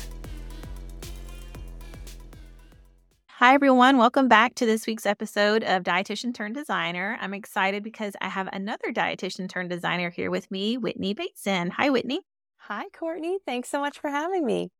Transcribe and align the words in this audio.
Hi, 3.40 3.54
everyone. 3.54 3.98
Welcome 3.98 4.30
back 4.30 4.56
to 4.56 4.66
this 4.66 4.88
week's 4.88 5.06
episode 5.06 5.62
of 5.64 5.84
Dietitian 5.84 6.34
Turned 6.34 6.56
Designer. 6.56 7.18
I'm 7.20 7.34
excited 7.34 7.84
because 7.84 8.16
I 8.22 8.30
have 8.30 8.48
another 8.54 8.94
dietitian 8.94 9.50
turned 9.50 9.70
designer 9.70 10.10
here 10.10 10.32
with 10.32 10.50
me, 10.50 10.78
Whitney 10.78 11.14
Bateson. 11.14 11.72
Hi, 11.72 11.90
Whitney. 11.90 12.22
Hi, 12.60 12.86
Courtney. 12.98 13.40
Thanks 13.46 13.68
so 13.68 13.82
much 13.82 14.00
for 14.00 14.10
having 14.10 14.46
me. 14.46 14.72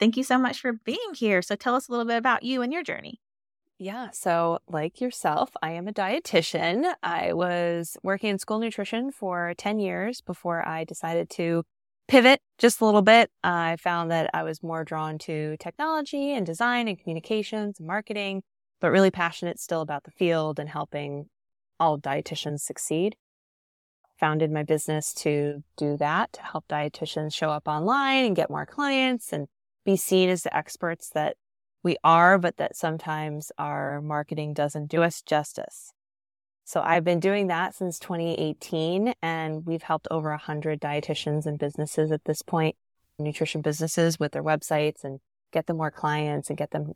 Thank 0.00 0.16
you 0.16 0.24
so 0.24 0.36
much 0.36 0.60
for 0.60 0.72
being 0.72 1.14
here. 1.14 1.40
So, 1.42 1.54
tell 1.54 1.76
us 1.76 1.88
a 1.88 1.92
little 1.92 2.06
bit 2.06 2.16
about 2.16 2.42
you 2.42 2.60
and 2.60 2.72
your 2.72 2.82
journey. 2.82 3.20
Yeah. 3.78 4.08
So, 4.10 4.60
like 4.68 5.00
yourself, 5.02 5.50
I 5.62 5.72
am 5.72 5.86
a 5.86 5.92
dietitian. 5.92 6.94
I 7.02 7.34
was 7.34 7.96
working 8.02 8.30
in 8.30 8.38
school 8.38 8.58
nutrition 8.58 9.12
for 9.12 9.52
10 9.58 9.78
years 9.78 10.22
before 10.22 10.66
I 10.66 10.84
decided 10.84 11.28
to 11.30 11.62
pivot 12.08 12.40
just 12.58 12.80
a 12.80 12.86
little 12.86 13.02
bit. 13.02 13.30
I 13.44 13.76
found 13.76 14.10
that 14.10 14.30
I 14.32 14.44
was 14.44 14.62
more 14.62 14.82
drawn 14.82 15.18
to 15.18 15.56
technology 15.58 16.32
and 16.32 16.46
design 16.46 16.88
and 16.88 16.98
communications 16.98 17.78
and 17.78 17.86
marketing, 17.86 18.42
but 18.80 18.90
really 18.90 19.10
passionate 19.10 19.58
still 19.58 19.82
about 19.82 20.04
the 20.04 20.10
field 20.10 20.58
and 20.58 20.70
helping 20.70 21.26
all 21.78 21.98
dietitians 21.98 22.60
succeed. 22.60 23.16
Founded 24.18 24.50
my 24.50 24.62
business 24.62 25.12
to 25.12 25.62
do 25.76 25.98
that, 25.98 26.32
to 26.32 26.40
help 26.40 26.66
dietitians 26.68 27.34
show 27.34 27.50
up 27.50 27.68
online 27.68 28.24
and 28.24 28.36
get 28.36 28.48
more 28.48 28.64
clients 28.64 29.34
and 29.34 29.48
be 29.84 29.96
seen 29.96 30.30
as 30.30 30.44
the 30.44 30.56
experts 30.56 31.10
that 31.10 31.36
we 31.86 31.96
are, 32.02 32.36
but 32.36 32.56
that 32.56 32.74
sometimes 32.74 33.52
our 33.58 34.00
marketing 34.00 34.52
doesn't 34.52 34.86
do 34.86 35.04
us 35.04 35.22
justice. 35.22 35.92
So 36.64 36.80
I've 36.80 37.04
been 37.04 37.20
doing 37.20 37.46
that 37.46 37.76
since 37.76 38.00
2018 38.00 39.14
and 39.22 39.64
we've 39.64 39.84
helped 39.84 40.08
over 40.10 40.30
100 40.30 40.80
dietitians 40.80 41.46
and 41.46 41.60
businesses 41.60 42.10
at 42.10 42.24
this 42.24 42.42
point, 42.42 42.74
nutrition 43.20 43.60
businesses 43.60 44.18
with 44.18 44.32
their 44.32 44.42
websites 44.42 45.04
and 45.04 45.20
get 45.52 45.66
them 45.66 45.76
more 45.76 45.92
clients 45.92 46.50
and 46.50 46.58
get 46.58 46.72
them 46.72 46.94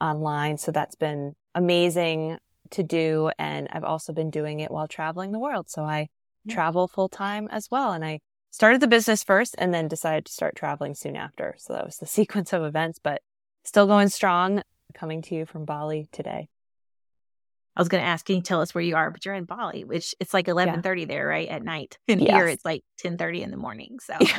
online. 0.00 0.56
So 0.56 0.72
that's 0.72 0.96
been 0.96 1.34
amazing 1.54 2.38
to 2.70 2.82
do. 2.82 3.30
And 3.38 3.68
I've 3.70 3.84
also 3.84 4.14
been 4.14 4.30
doing 4.30 4.60
it 4.60 4.70
while 4.70 4.88
traveling 4.88 5.32
the 5.32 5.38
world. 5.38 5.68
So 5.68 5.84
I 5.84 6.08
travel 6.48 6.88
full 6.88 7.10
time 7.10 7.46
as 7.50 7.70
well. 7.70 7.92
And 7.92 8.02
I 8.02 8.20
started 8.50 8.80
the 8.80 8.88
business 8.88 9.22
first 9.22 9.54
and 9.58 9.74
then 9.74 9.86
decided 9.86 10.24
to 10.24 10.32
start 10.32 10.56
traveling 10.56 10.94
soon 10.94 11.14
after. 11.14 11.56
So 11.58 11.74
that 11.74 11.84
was 11.84 11.98
the 11.98 12.06
sequence 12.18 12.54
of 12.54 12.64
events, 12.64 12.98
but 12.98 13.20
still 13.64 13.86
going 13.86 14.08
strong, 14.08 14.62
coming 14.94 15.22
to 15.22 15.34
you 15.34 15.46
from 15.46 15.64
Bali 15.64 16.08
today. 16.12 16.48
I 17.76 17.80
was 17.80 17.88
going 17.88 18.02
to 18.02 18.08
ask, 18.08 18.26
can 18.26 18.36
you 18.36 18.42
tell 18.42 18.60
us 18.60 18.74
where 18.74 18.82
you 18.82 18.96
are? 18.96 19.10
But 19.10 19.24
you're 19.24 19.34
in 19.34 19.44
Bali, 19.44 19.84
which 19.84 20.14
it's 20.20 20.34
like 20.34 20.46
11:30 20.46 21.00
yeah. 21.00 21.06
there, 21.06 21.26
right 21.26 21.48
at 21.48 21.62
night. 21.62 21.98
And 22.08 22.20
yes. 22.20 22.30
here 22.30 22.46
it's 22.46 22.64
like 22.64 22.82
10:30 23.02 23.42
in 23.42 23.50
the 23.50 23.56
morning. 23.56 23.98
So 24.00 24.14
yeah. 24.20 24.38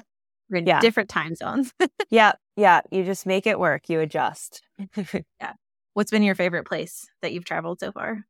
we're 0.49 0.57
in 0.57 0.67
yeah. 0.67 0.79
different 0.79 1.09
time 1.09 1.35
zones. 1.35 1.73
yeah, 2.09 2.33
yeah. 2.55 2.81
You 2.91 3.03
just 3.03 3.25
make 3.25 3.47
it 3.47 3.57
work. 3.57 3.89
You 3.89 4.01
adjust. 4.01 4.61
yeah. 5.39 5.53
What's 5.93 6.11
been 6.11 6.23
your 6.23 6.35
favorite 6.35 6.65
place 6.65 7.09
that 7.21 7.33
you've 7.33 7.45
traveled 7.45 7.79
so 7.79 7.91
far? 7.91 8.25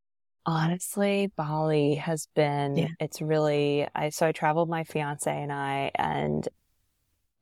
Honestly, 0.46 1.31
Bali 1.35 1.96
has 1.96 2.28
been. 2.35 2.78
Yeah. 2.78 2.88
It's 3.00 3.22
really. 3.22 3.88
I 3.94 4.09
so 4.09 4.28
I 4.28 4.31
traveled 4.31 4.69
my 4.69 4.84
fiance 4.84 5.31
and 5.31 5.52
I, 5.52 5.91
and 5.96 6.47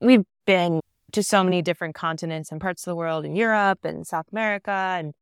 we've 0.01 0.25
been 0.45 0.79
to 1.12 1.24
so 1.24 1.44
many 1.44 1.62
different 1.62 1.96
continents 1.96 2.52
and 2.52 2.62
parts 2.62 2.86
of 2.86 2.92
the 2.92 2.96
world 2.96 3.25
in 3.25 3.36
Europe 3.36 3.84
and 3.84 4.06
South 4.06 4.28
America 4.31 4.72
and 4.72 5.14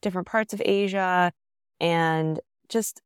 different 0.00 0.26
parts 0.26 0.52
of 0.52 0.62
Asia 0.64 1.32
and 1.80 2.40
just 2.68 3.00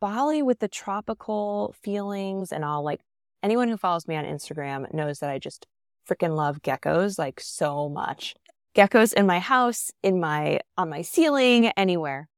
Bali 0.00 0.42
with 0.42 0.60
the 0.60 0.68
tropical 0.68 1.74
feelings 1.80 2.52
and 2.52 2.64
all 2.64 2.84
like 2.84 3.00
anyone 3.42 3.68
who 3.68 3.76
follows 3.76 4.06
me 4.06 4.16
on 4.16 4.24
Instagram 4.24 4.92
knows 4.94 5.18
that 5.18 5.30
I 5.30 5.38
just 5.38 5.66
freaking 6.08 6.36
love 6.36 6.62
geckos 6.62 7.18
like 7.18 7.40
so 7.40 7.88
much. 7.88 8.34
Geckos 8.74 9.12
in 9.12 9.26
my 9.26 9.38
house, 9.38 9.90
in 10.02 10.18
my 10.20 10.60
on 10.78 10.88
my 10.88 11.02
ceiling, 11.02 11.66
anywhere. 11.76 12.28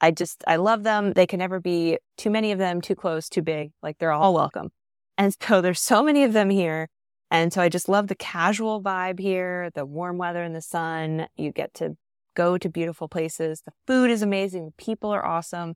I 0.00 0.10
just 0.10 0.44
I 0.46 0.56
love 0.56 0.82
them. 0.82 1.12
They 1.14 1.26
can 1.26 1.38
never 1.38 1.60
be 1.60 1.98
too 2.18 2.30
many 2.30 2.52
of 2.52 2.58
them, 2.58 2.80
too 2.80 2.94
close, 2.94 3.28
too 3.28 3.42
big. 3.42 3.72
Like 3.82 3.98
they're 3.98 4.12
all 4.12 4.34
welcome. 4.34 4.70
And 5.16 5.34
so 5.40 5.60
there's 5.62 5.80
so 5.80 6.02
many 6.02 6.24
of 6.24 6.34
them 6.34 6.50
here 6.50 6.88
and 7.30 7.52
so 7.52 7.60
I 7.60 7.68
just 7.68 7.88
love 7.88 8.06
the 8.06 8.14
casual 8.14 8.80
vibe 8.82 9.18
here, 9.18 9.70
the 9.74 9.84
warm 9.84 10.18
weather 10.18 10.42
and 10.42 10.54
the 10.54 10.60
sun. 10.60 11.26
You 11.36 11.52
get 11.52 11.74
to 11.74 11.96
go 12.34 12.56
to 12.56 12.68
beautiful 12.68 13.08
places. 13.08 13.62
The 13.62 13.72
food 13.86 14.10
is 14.10 14.22
amazing. 14.22 14.66
The 14.66 14.84
people 14.84 15.10
are 15.10 15.24
awesome. 15.24 15.74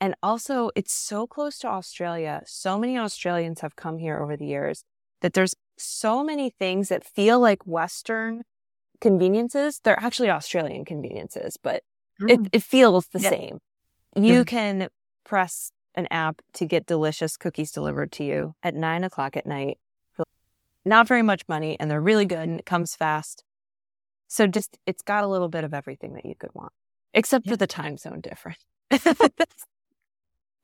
And 0.00 0.14
also, 0.22 0.70
it's 0.74 0.92
so 0.92 1.26
close 1.26 1.58
to 1.58 1.68
Australia. 1.68 2.42
So 2.44 2.78
many 2.78 2.98
Australians 2.98 3.60
have 3.60 3.76
come 3.76 3.98
here 3.98 4.18
over 4.18 4.36
the 4.36 4.46
years 4.46 4.84
that 5.20 5.32
there's 5.32 5.54
so 5.78 6.22
many 6.24 6.50
things 6.50 6.88
that 6.88 7.04
feel 7.04 7.40
like 7.40 7.66
Western 7.66 8.42
conveniences. 9.00 9.80
They're 9.82 10.00
actually 10.00 10.30
Australian 10.30 10.84
conveniences, 10.84 11.56
but 11.60 11.82
mm. 12.20 12.30
it, 12.30 12.48
it, 12.52 12.62
feels 12.62 13.06
the 13.08 13.20
same. 13.20 13.58
You 14.16 14.42
mm. 14.42 14.46
can 14.46 14.88
press 15.24 15.70
an 15.94 16.08
app 16.10 16.42
to 16.54 16.66
get 16.66 16.86
delicious 16.86 17.36
cookies 17.36 17.70
delivered 17.70 18.10
to 18.12 18.24
you 18.24 18.54
at 18.62 18.74
nine 18.74 19.04
o'clock 19.04 19.36
at 19.36 19.46
night 19.46 19.78
not 20.84 21.06
very 21.08 21.22
much 21.22 21.42
money 21.48 21.76
and 21.78 21.90
they're 21.90 22.00
really 22.00 22.24
good 22.24 22.48
and 22.48 22.60
it 22.60 22.66
comes 22.66 22.94
fast. 22.94 23.44
So 24.28 24.46
just, 24.46 24.78
it's 24.86 25.02
got 25.02 25.24
a 25.24 25.28
little 25.28 25.48
bit 25.48 25.64
of 25.64 25.74
everything 25.74 26.14
that 26.14 26.24
you 26.24 26.34
could 26.38 26.50
want, 26.54 26.72
except 27.12 27.46
yeah. 27.46 27.52
for 27.52 27.56
the 27.56 27.66
time 27.66 27.96
zone 27.96 28.20
difference. 28.20 28.64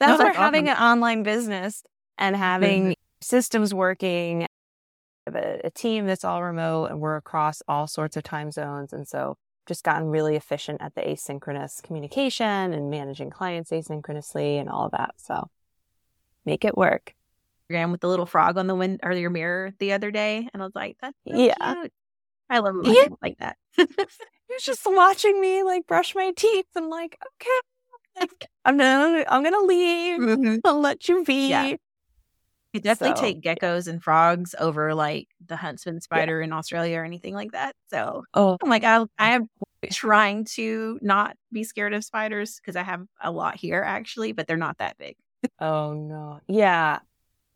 That's 0.01 0.19
no, 0.19 0.19
where 0.19 0.33
having 0.33 0.69
awesome. 0.69 0.83
an 0.83 0.91
online 0.91 1.23
business 1.23 1.83
and 2.19 2.37
having 2.37 2.83
mm-hmm. 2.85 2.93
systems 3.21 3.75
working, 3.75 4.47
a, 5.27 5.61
a 5.65 5.71
team 5.71 6.07
that's 6.07 6.25
all 6.25 6.43
remote 6.43 6.87
and 6.87 7.01
we're 7.01 7.17
across 7.17 7.63
all 7.69 7.87
sorts 7.87 8.17
of 8.17 8.23
time 8.23 8.51
zones. 8.51 8.93
And 8.93 9.07
so 9.07 9.37
just 9.67 9.85
gotten 9.85 10.09
really 10.09 10.37
efficient 10.37 10.81
at 10.81 10.95
the 10.95 11.03
asynchronous 11.03 11.83
communication 11.83 12.73
and 12.73 12.91
managing 12.91 13.31
clients 13.31 13.71
asynchronously 13.71 14.59
and 14.59 14.69
all 14.69 14.87
of 14.87 14.93
that. 14.93 15.15
So 15.19 15.49
make 16.45 16.65
it 16.65 16.77
work. 16.77 17.15
Instagram 17.69 17.93
with 17.93 18.01
the 18.01 18.09
little 18.09 18.27
frog 18.27 18.59
on 18.59 18.67
the 18.67 18.75
wind 18.75 19.01
or 19.03 19.13
your 19.13 19.31
mirror 19.31 19.73
the 19.79 19.93
other 19.93 20.11
day, 20.11 20.49
and 20.53 20.63
I 20.63 20.65
was 20.65 20.75
like, 20.75 20.97
"That's 21.01 21.17
so 21.27 21.37
yeah, 21.37 21.55
cute. 21.61 21.93
I 22.51 22.59
love 22.59 22.77
yeah. 22.85 23.09
like 23.23 23.39
that." 23.39 23.57
He's 23.77 24.63
just 24.63 24.83
watching 24.87 25.41
me 25.41 25.63
like 25.63 25.87
brush 25.87 26.15
my 26.15 26.33
teeth. 26.37 26.67
and 26.75 26.89
like, 26.89 27.19
okay, 27.27 28.29
I'm 28.65 28.77
gonna, 28.79 29.25
I'm 29.29 29.43
gonna 29.43 29.67
leave. 29.67 30.21
Mm-hmm. 30.21 30.57
I'll 30.65 30.81
let 30.81 31.09
you 31.09 31.25
be. 31.25 31.49
Yeah. 31.49 31.75
You 32.75 32.81
definitely 32.81 33.17
so, 33.17 33.23
take 33.23 33.41
geckos 33.41 33.89
and 33.89 34.03
frogs 34.03 34.55
over 34.59 34.95
like 34.95 35.29
the 35.45 35.57
huntsman 35.57 36.03
spider 36.03 36.41
yeah. 36.41 36.45
in 36.45 36.53
Australia 36.53 36.99
or 36.99 37.05
anything 37.05 37.35
like 37.35 37.53
that. 37.53 37.75
So, 37.89 38.25
oh, 38.35 38.59
I'm 38.63 38.69
like, 38.69 38.85
I, 38.85 39.07
I 39.19 39.31
am 39.31 39.49
trying 39.91 40.45
to 40.45 40.99
not 41.01 41.35
be 41.51 41.65
scared 41.65 41.95
of 41.95 42.05
spiders 42.05 42.61
because 42.61 42.77
I 42.77 42.83
have 42.83 43.07
a 43.23 43.31
lot 43.31 43.57
here 43.57 43.83
actually, 43.83 44.33
but 44.33 44.47
they're 44.47 44.59
not 44.59 44.79
that 44.79 44.99
big. 44.99 45.17
oh 45.61 45.95
no, 45.95 46.41
yeah, 46.47 46.99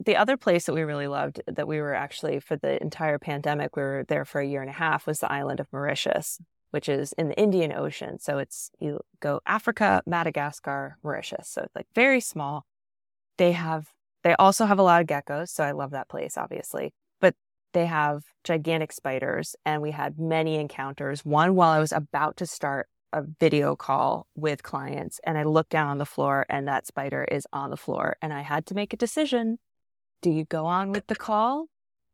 the 0.05 0.17
other 0.17 0.37
place 0.37 0.67
that 0.67 0.75
we 0.75 0.83
really 0.83 1.07
loved 1.07 1.41
that 1.47 1.69
we 1.69 1.81
were 1.81 1.95
actually 1.95 2.41
for 2.41 2.57
the 2.57 2.81
entire 2.83 3.19
pandemic, 3.19 3.77
we 3.77 3.83
were 3.83 4.05
there 4.09 4.25
for 4.25 4.41
a 4.41 4.47
year 4.47 4.61
and 4.61 4.71
a 4.71 4.75
half 4.75 5.07
was 5.07 5.21
the 5.21 5.31
island 5.31 5.61
of 5.61 5.73
Mauritius, 5.73 6.39
which 6.71 6.89
is 6.89 7.13
in 7.15 7.29
the 7.29 7.39
Indian 7.39 7.73
Ocean. 7.73 8.19
So 8.19 8.39
it's 8.39 8.71
you 8.81 9.01
go 9.21 9.41
Africa, 9.47 10.03
Madagascar, 10.07 10.97
Mauritius. 11.03 11.49
So 11.49 11.63
it's 11.63 11.77
like 11.77 11.87
very 11.95 12.21
small. 12.21 12.67
They 13.39 13.53
have 13.53 13.89
they 14.25 14.35
also 14.35 14.67
have 14.67 14.79
a 14.79 14.83
lot 14.83 15.01
of 15.01 15.09
geckos, 15.09 15.49
so 15.49 15.65
I 15.65 15.73
love 15.73 15.91
that 15.91 16.09
place, 16.09 16.39
obviously. 16.39 16.93
But 17.21 17.35
they 17.73 17.87
have 17.87 18.25
gigantic 18.45 18.93
spiders 18.93 19.57
and 19.65 19.83
we 19.83 19.91
had 19.91 20.19
many 20.19 20.57
encounters. 20.57 21.25
One 21.25 21.55
while 21.55 21.71
I 21.71 21.81
was 21.81 21.93
about 21.93 22.37
to 22.39 22.47
start 22.47 22.89
a 23.13 23.23
video 23.41 23.77
call 23.77 24.27
with 24.35 24.63
clients 24.63 25.21
and 25.25 25.37
I 25.37 25.43
looked 25.43 25.71
down 25.71 25.89
on 25.89 25.99
the 25.99 26.07
floor 26.07 26.47
and 26.49 26.67
that 26.67 26.87
spider 26.87 27.25
is 27.25 27.47
on 27.53 27.71
the 27.71 27.77
floor 27.77 28.17
and 28.23 28.33
I 28.33 28.41
had 28.41 28.67
to 28.67 28.75
make 28.75 28.93
a 28.93 28.97
decision. 28.97 29.59
Do 30.23 30.31
you 30.31 30.45
go 30.45 30.67
on 30.67 30.93
with 30.93 31.09
the 31.09 31.17
call 31.17 31.67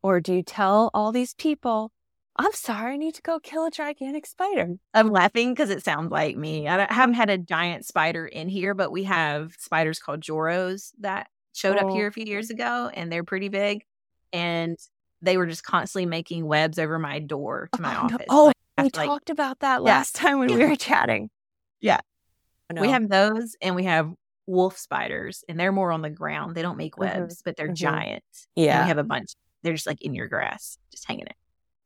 or 0.02 0.18
do 0.20 0.32
you 0.32 0.42
tell 0.42 0.90
all 0.94 1.12
these 1.12 1.34
people, 1.34 1.92
I'm 2.36 2.52
sorry, 2.52 2.94
I 2.94 2.96
need 2.96 3.14
to 3.16 3.22
go 3.22 3.38
kill 3.38 3.66
a 3.66 3.70
gigantic 3.70 4.24
spider? 4.24 4.76
I'm 4.94 5.10
laughing 5.10 5.52
because 5.52 5.68
it 5.68 5.84
sounds 5.84 6.10
like 6.10 6.34
me. 6.34 6.66
I 6.66 6.90
haven't 6.92 7.16
had 7.16 7.28
a 7.28 7.36
giant 7.36 7.84
spider 7.84 8.26
in 8.26 8.48
here, 8.48 8.72
but 8.72 8.90
we 8.90 9.04
have 9.04 9.52
spiders 9.58 9.98
called 9.98 10.22
Joros 10.22 10.92
that 11.00 11.28
showed 11.52 11.76
oh. 11.76 11.88
up 11.88 11.94
here 11.94 12.06
a 12.06 12.12
few 12.12 12.24
years 12.24 12.48
ago 12.48 12.90
and 12.94 13.12
they're 13.12 13.24
pretty 13.24 13.50
big. 13.50 13.84
And 14.32 14.78
they 15.20 15.36
were 15.36 15.46
just 15.46 15.64
constantly 15.64 16.06
making 16.06 16.46
webs 16.46 16.78
over 16.78 16.98
my 16.98 17.18
door 17.18 17.68
to 17.74 17.82
my 17.82 17.94
oh, 17.94 18.04
office. 18.04 18.26
Oh, 18.30 18.52
we 18.78 18.84
like, 18.84 18.92
talked 18.94 19.28
about 19.28 19.58
that 19.60 19.82
last 19.82 20.16
yeah. 20.16 20.22
time 20.22 20.38
when 20.38 20.54
we 20.54 20.64
were 20.64 20.76
chatting. 20.76 21.28
Yeah. 21.82 22.00
Oh, 22.70 22.74
no. 22.74 22.80
We 22.80 22.88
have 22.88 23.08
those 23.08 23.54
and 23.60 23.76
we 23.76 23.84
have 23.84 24.10
wolf 24.48 24.78
spiders 24.78 25.44
and 25.48 25.60
they're 25.60 25.72
more 25.72 25.92
on 25.92 26.02
the 26.02 26.10
ground. 26.10 26.54
They 26.56 26.62
don't 26.62 26.76
make 26.76 26.94
mm-hmm. 26.94 27.20
webs, 27.20 27.36
mm-hmm. 27.36 27.42
but 27.44 27.56
they're 27.56 27.66
mm-hmm. 27.66 27.74
giant. 27.74 28.24
Yeah. 28.56 28.78
And 28.78 28.86
we 28.86 28.88
have 28.88 28.98
a 28.98 29.04
bunch. 29.04 29.32
They're 29.62 29.74
just 29.74 29.86
like 29.86 30.02
in 30.02 30.14
your 30.14 30.26
grass, 30.26 30.78
just 30.90 31.06
hanging 31.06 31.26
it. 31.26 31.36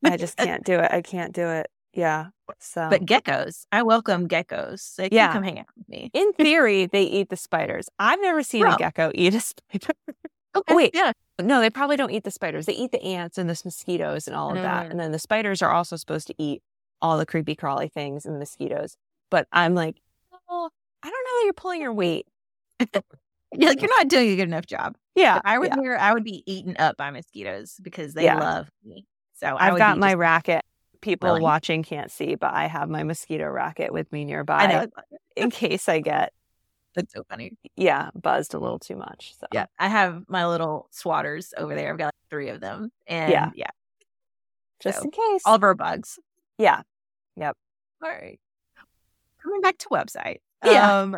I 0.05 0.17
just 0.17 0.37
can't 0.38 0.64
do 0.64 0.79
it. 0.79 0.91
I 0.91 1.03
can't 1.03 1.35
do 1.35 1.49
it. 1.49 1.67
Yeah. 1.93 2.26
So, 2.59 2.88
but 2.88 3.05
geckos, 3.05 3.67
I 3.73 3.82
welcome 3.82 4.29
geckos. 4.29 4.94
They 4.97 5.09
yeah. 5.12 5.32
come 5.32 5.43
hang 5.43 5.59
out 5.59 5.67
with 5.76 5.88
me. 5.88 6.11
In 6.14 6.32
theory, 6.38 6.87
they 6.87 7.03
eat 7.03 7.29
the 7.29 7.37
spiders. 7.37 7.88
I've 7.99 8.20
never 8.20 8.43
seen 8.43 8.62
Bro. 8.62 8.75
a 8.75 8.79
gecko 8.79 9.11
eat 9.15 9.35
a 9.35 9.41
spider. 9.41 9.94
Okay. 10.55 10.73
Oh, 10.73 10.76
wait, 10.76 10.91
yeah. 10.94 11.12
No, 11.41 11.61
they 11.61 11.70
probably 11.70 11.97
don't 11.97 12.11
eat 12.11 12.25
the 12.25 12.31
spiders. 12.31 12.67
They 12.67 12.75
eat 12.75 12.93
the 12.93 13.03
ants 13.03 13.38
and 13.38 13.49
the 13.49 13.61
mosquitoes 13.65 14.26
and 14.26 14.37
all 14.37 14.50
of 14.50 14.56
that. 14.56 14.91
And 14.91 15.00
then 15.00 15.11
the 15.11 15.19
spiders 15.19 15.62
are 15.62 15.70
also 15.70 15.97
supposed 15.97 16.26
to 16.26 16.35
eat 16.37 16.62
all 17.00 17.17
the 17.17 17.26
creepy 17.26 17.55
crawly 17.55 17.88
things 17.88 18.26
and 18.26 18.38
mosquitoes. 18.38 18.97
But 19.31 19.49
I'm 19.50 19.75
like, 19.75 19.97
oh, 20.50 20.69
I 21.03 21.11
don't 21.11 21.25
know 21.25 21.41
that 21.41 21.44
you're 21.44 21.55
pulling 21.55 21.81
your 21.81 21.93
weight. 21.93 22.26
you're 23.52 23.69
like, 23.70 23.81
you're 23.81 23.96
not 23.96 24.08
doing 24.08 24.31
a 24.31 24.37
good 24.37 24.49
enough 24.49 24.67
job. 24.67 24.96
Yeah. 25.14 25.37
If 25.37 25.43
I 25.44 25.58
was 25.58 25.70
yeah. 25.70 25.82
here, 25.82 25.96
I 25.96 26.12
would 26.12 26.25
be 26.25 26.43
eaten 26.46 26.76
up 26.79 26.96
by 26.96 27.11
mosquitoes 27.11 27.76
because 27.82 28.14
they 28.14 28.25
yeah. 28.25 28.38
love 28.38 28.69
me. 28.84 29.06
So 29.34 29.56
I've 29.58 29.79
got 29.79 29.99
my 29.99 30.14
racket. 30.14 30.62
People 31.00 31.31
really? 31.31 31.43
watching 31.43 31.82
can't 31.82 32.12
see, 32.12 32.37
but 32.37 32.55
I 32.55 32.67
have 32.67 32.88
my 32.88 33.02
mosquito 33.02 33.49
racket 33.49 33.93
with 33.93 34.12
me 34.12 34.25
nearby 34.25 34.87
in 35.37 35.50
case 35.50 35.88
I 35.88 35.99
get 35.99 36.32
that's 36.94 37.12
so 37.12 37.25
funny. 37.29 37.56
Yeah, 37.76 38.11
buzzed 38.14 38.55
a 38.55 38.58
little 38.58 38.79
too 38.79 38.96
much. 38.96 39.34
So 39.40 39.46
yeah, 39.52 39.67
I 39.79 39.88
have 39.88 40.25
my 40.29 40.46
little 40.46 40.88
swatters 40.93 41.52
over 41.56 41.75
there. 41.75 41.90
I've 41.90 41.99
got 41.99 42.06
like 42.06 42.31
three 42.31 42.49
of 42.50 42.61
them, 42.61 42.90
and 43.06 43.32
yeah, 43.32 43.50
yeah. 43.55 43.70
just 44.81 44.99
so, 44.99 45.05
in 45.05 45.11
case. 45.11 45.43
All 45.46 45.55
of 45.55 45.62
our 45.62 45.75
bugs. 45.75 46.19
Yeah. 46.58 46.82
Yep. 47.37 47.56
All 48.02 48.11
right. 48.11 48.38
Coming 49.43 49.61
back 49.61 49.79
to 49.79 49.88
website. 49.88 50.38
Yeah. 50.64 51.00
Um, 51.00 51.17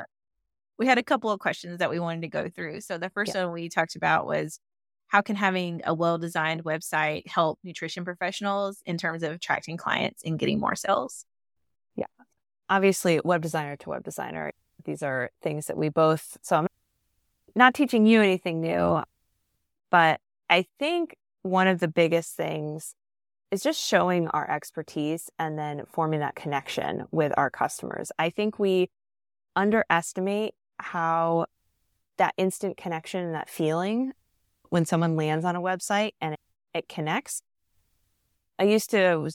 we 0.79 0.87
had 0.87 0.99
a 0.99 1.03
couple 1.03 1.31
of 1.31 1.41
questions 1.41 1.79
that 1.79 1.91
we 1.91 1.99
wanted 1.99 2.23
to 2.23 2.29
go 2.29 2.49
through. 2.49 2.81
So 2.81 2.99
the 2.99 3.11
first 3.11 3.35
yeah. 3.35 3.45
one 3.45 3.55
we 3.55 3.69
talked 3.69 3.97
about 3.97 4.27
was 4.27 4.59
how 5.07 5.21
can 5.21 5.37
having 5.37 5.83
a 5.85 5.95
well-designed 5.95 6.65
website 6.65 7.27
help 7.29 7.59
nutrition 7.63 8.05
professionals 8.05 8.83
in 8.85 8.99
terms 8.99 9.23
of 9.23 9.33
attracting 9.33 9.77
clients 9.77 10.23
and 10.25 10.39
getting 10.39 10.59
more 10.59 10.75
sales? 10.75 11.25
Yeah. 11.95 12.07
Obviously, 12.69 13.21
web 13.25 13.43
designer 13.43 13.77
to 13.77 13.91
web 13.91 14.03
designer, 14.03 14.53
these 14.85 15.03
are 15.03 15.31
things 15.43 15.67
that 15.67 15.77
we 15.77 15.89
both, 15.89 16.37
so 16.43 16.57
I'm 16.57 16.67
not 17.55 17.75
teaching 17.75 18.07
you 18.07 18.21
anything 18.21 18.61
new, 18.61 19.03
but 19.91 20.21
I 20.51 20.67
think 20.79 21.17
one 21.43 21.69
of 21.69 21.79
the 21.79 21.89
biggest 21.89 22.37
things 22.37 22.95
is 23.51 23.63
just 23.63 23.81
showing 23.81 24.27
our 24.29 24.51
expertise 24.51 25.31
and 25.39 25.57
then 25.57 25.85
forming 25.93 26.21
that 26.21 26.35
connection 26.35 27.05
with 27.13 27.33
our 27.37 27.51
customers. 27.51 28.11
I 28.19 28.31
think 28.31 28.59
we 28.59 28.91
underestimate 29.55 30.55
how 30.85 31.47
that 32.19 32.35
instant 32.37 32.77
connection 32.77 33.25
and 33.25 33.35
that 33.35 33.49
feeling 33.49 34.13
when 34.69 34.85
someone 34.85 35.17
lands 35.17 35.45
on 35.45 35.57
a 35.57 35.61
website 35.61 36.13
and 36.21 36.35
it, 36.35 36.41
it 36.75 36.89
connects. 36.89 37.43
I 38.59 38.65
used 38.65 38.91
to 38.91 39.31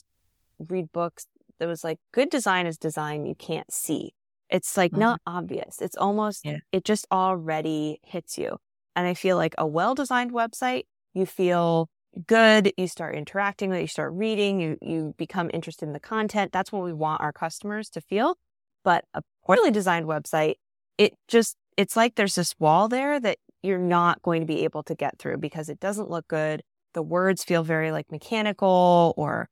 read 0.58 0.92
books 0.92 1.26
that 1.58 1.66
was 1.66 1.84
like 1.84 1.98
good 2.12 2.30
design 2.30 2.66
is 2.66 2.78
design 2.78 3.26
you 3.26 3.34
can't 3.34 3.70
see. 3.72 4.14
It's 4.48 4.76
like 4.76 4.92
mm-hmm. 4.92 5.00
not 5.00 5.20
obvious. 5.26 5.80
It's 5.80 5.96
almost, 5.96 6.44
yeah. 6.44 6.58
it 6.72 6.84
just 6.84 7.06
already 7.12 8.00
hits 8.02 8.38
you. 8.38 8.58
And 8.96 9.06
I 9.06 9.14
feel 9.14 9.36
like 9.36 9.54
a 9.58 9.66
well 9.66 9.94
designed 9.94 10.32
website, 10.32 10.84
you 11.14 11.26
feel 11.26 11.88
good. 12.26 12.72
You 12.76 12.86
start 12.86 13.14
interacting 13.14 13.70
with 13.70 13.78
it, 13.78 13.82
you 13.82 13.86
start 13.88 14.12
reading, 14.12 14.60
you, 14.60 14.76
you 14.80 15.14
become 15.16 15.50
interested 15.52 15.86
in 15.86 15.92
the 15.92 16.00
content. 16.00 16.52
That's 16.52 16.72
what 16.72 16.82
we 16.82 16.92
want 16.92 17.20
our 17.20 17.32
customers 17.32 17.88
to 17.90 18.00
feel. 18.00 18.36
But 18.82 19.04
a 19.14 19.22
poorly 19.44 19.70
designed 19.70 20.06
website, 20.06 20.54
it 21.00 21.14
just, 21.28 21.56
it's 21.78 21.96
like 21.96 22.16
there's 22.16 22.34
this 22.34 22.54
wall 22.58 22.86
there 22.86 23.18
that 23.18 23.38
you're 23.62 23.78
not 23.78 24.20
going 24.20 24.42
to 24.42 24.46
be 24.46 24.64
able 24.64 24.82
to 24.82 24.94
get 24.94 25.18
through 25.18 25.38
because 25.38 25.70
it 25.70 25.80
doesn't 25.80 26.10
look 26.10 26.28
good. 26.28 26.62
The 26.92 27.02
words 27.02 27.42
feel 27.42 27.62
very 27.62 27.90
like 27.90 28.12
mechanical 28.12 29.14
or 29.16 29.48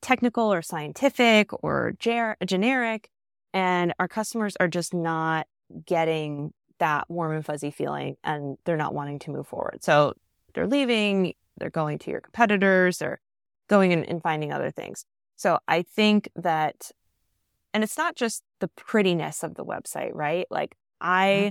technical 0.00 0.52
or 0.52 0.62
scientific 0.62 1.50
or 1.64 1.94
ger- 1.98 2.36
generic 2.46 3.08
and 3.52 3.92
our 3.98 4.06
customers 4.06 4.56
are 4.60 4.68
just 4.68 4.94
not 4.94 5.48
getting 5.84 6.52
that 6.78 7.10
warm 7.10 7.32
and 7.32 7.44
fuzzy 7.44 7.72
feeling 7.72 8.16
and 8.22 8.56
they're 8.64 8.76
not 8.76 8.94
wanting 8.94 9.18
to 9.20 9.30
move 9.32 9.48
forward. 9.48 9.78
So 9.82 10.12
they're 10.54 10.68
leaving, 10.68 11.34
they're 11.56 11.70
going 11.70 11.98
to 12.00 12.10
your 12.12 12.20
competitors, 12.20 12.98
they're 12.98 13.20
going 13.68 13.92
and, 13.92 14.08
and 14.08 14.22
finding 14.22 14.52
other 14.52 14.70
things. 14.70 15.04
So 15.34 15.58
I 15.66 15.82
think 15.82 16.28
that, 16.36 16.92
and 17.72 17.82
it's 17.82 17.98
not 17.98 18.14
just 18.14 18.44
the 18.60 18.68
prettiness 18.68 19.42
of 19.42 19.56
the 19.56 19.64
website, 19.64 20.12
right? 20.14 20.46
Like 20.50 20.76
I, 21.00 21.26
mm-hmm. 21.26 21.48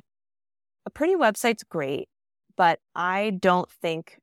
a 0.86 0.90
pretty 0.90 1.16
website's 1.16 1.64
great, 1.64 2.08
but 2.56 2.80
I 2.96 3.38
don't 3.42 3.70
think 3.70 4.20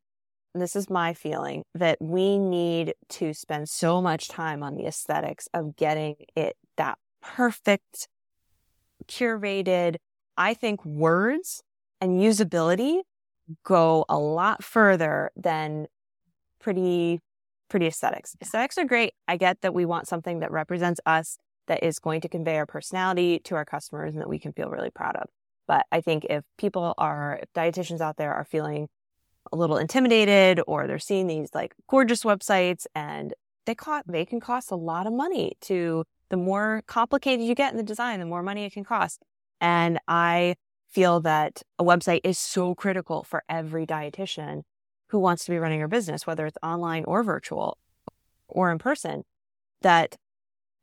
this 0.55 0.75
is 0.75 0.91
my 0.91 1.15
feeling 1.15 1.65
that 1.75 1.99
we 2.01 2.39
need 2.39 2.95
to 3.09 3.33
spend 3.33 3.69
so 3.69 4.03
much 4.03 4.29
time 4.29 4.63
on 4.63 4.75
the 4.75 4.87
aesthetics 4.87 5.49
of 5.55 5.77
getting 5.77 6.17
it 6.37 6.57
that 6.77 6.99
perfect, 7.23 8.09
curated. 9.07 9.97
I 10.37 10.55
think 10.55 10.85
words 10.85 11.63
and 12.01 12.21
usability 12.21 13.01
go 13.65 14.05
a 14.09 14.19
lot 14.19 14.65
further 14.65 15.31
than 15.37 15.87
pretty, 16.61 17.21
pretty 17.69 17.87
aesthetics. 17.87 18.37
Aesthetics 18.41 18.79
are 18.79 18.85
great. 18.85 19.13
I 19.29 19.37
get 19.37 19.61
that 19.61 19.75
we 19.75 19.85
want 19.85 20.09
something 20.09 20.41
that 20.41 20.51
represents 20.51 21.01
us, 21.07 21.39
that 21.71 21.85
is 21.85 22.01
going 22.01 22.21
to 22.21 22.29
convey 22.29 22.57
our 22.57 22.67
personality 22.67 23.39
to 23.39 23.55
our 23.55 23.65
customers 23.65 24.13
and 24.13 24.21
that 24.21 24.29
we 24.29 24.41
can 24.41 24.53
feel 24.53 24.69
really 24.69 24.91
proud 24.91 25.15
of. 25.15 25.29
But 25.69 25.87
I 25.93 26.01
think 26.01 26.27
if 26.29 26.43
people 26.59 26.95
are, 26.99 27.39
if 27.41 27.53
dietitians 27.53 28.01
out 28.01 28.17
there 28.17 28.35
are 28.35 28.45
feeling 28.45 28.89
a 29.53 29.57
little 29.57 29.77
intimidated 29.77 30.61
or 30.67 30.89
they're 30.89 30.99
seeing 30.99 31.29
these 31.29 31.51
like 31.55 31.73
gorgeous 31.87 32.25
websites 32.25 32.87
and 32.93 33.35
they 33.67 33.77
they 34.09 34.25
can 34.25 34.41
cost 34.41 34.73
a 34.73 34.75
lot 34.75 35.07
of 35.07 35.13
money 35.13 35.53
to 35.61 36.03
the 36.29 36.37
more 36.37 36.83
complicated 36.89 37.47
you 37.47 37.55
get 37.55 37.71
in 37.71 37.77
the 37.77 37.85
design, 37.85 38.19
the 38.19 38.27
more 38.27 38.43
money 38.43 38.65
it 38.65 38.73
can 38.73 38.83
cost. 38.83 39.23
And 39.61 40.01
I 40.09 40.57
feel 40.91 41.21
that 41.21 41.63
a 41.79 41.85
website 41.85 42.23
is 42.25 42.37
so 42.37 42.75
critical 42.75 43.23
for 43.23 43.45
every 43.49 43.87
dietitian 43.87 44.63
who 45.11 45.21
wants 45.21 45.45
to 45.45 45.53
be 45.53 45.59
running 45.59 45.79
her 45.79 45.87
business, 45.87 46.27
whether 46.27 46.47
it's 46.47 46.59
online 46.65 47.05
or 47.05 47.23
virtual 47.23 47.79
or 48.49 48.73
in 48.73 48.79
person, 48.79 49.23
that 49.83 50.17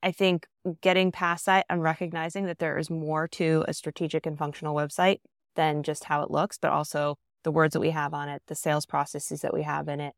I 0.07 0.13
think 0.13 0.47
getting 0.79 1.11
past 1.11 1.47
that 1.47 1.65
and 1.69 1.83
recognizing 1.83 2.45
that 2.45 2.59
there 2.59 2.77
is 2.77 2.89
more 2.89 3.27
to 3.27 3.65
a 3.67 3.73
strategic 3.73 4.25
and 4.25 4.37
functional 4.37 4.73
website 4.73 5.17
than 5.57 5.83
just 5.83 6.05
how 6.05 6.21
it 6.21 6.31
looks, 6.31 6.57
but 6.57 6.71
also 6.71 7.17
the 7.43 7.51
words 7.51 7.73
that 7.73 7.81
we 7.81 7.89
have 7.89 8.13
on 8.13 8.29
it, 8.29 8.41
the 8.47 8.55
sales 8.55 8.85
processes 8.85 9.41
that 9.41 9.53
we 9.53 9.63
have 9.63 9.89
in 9.89 9.99
it, 9.99 10.13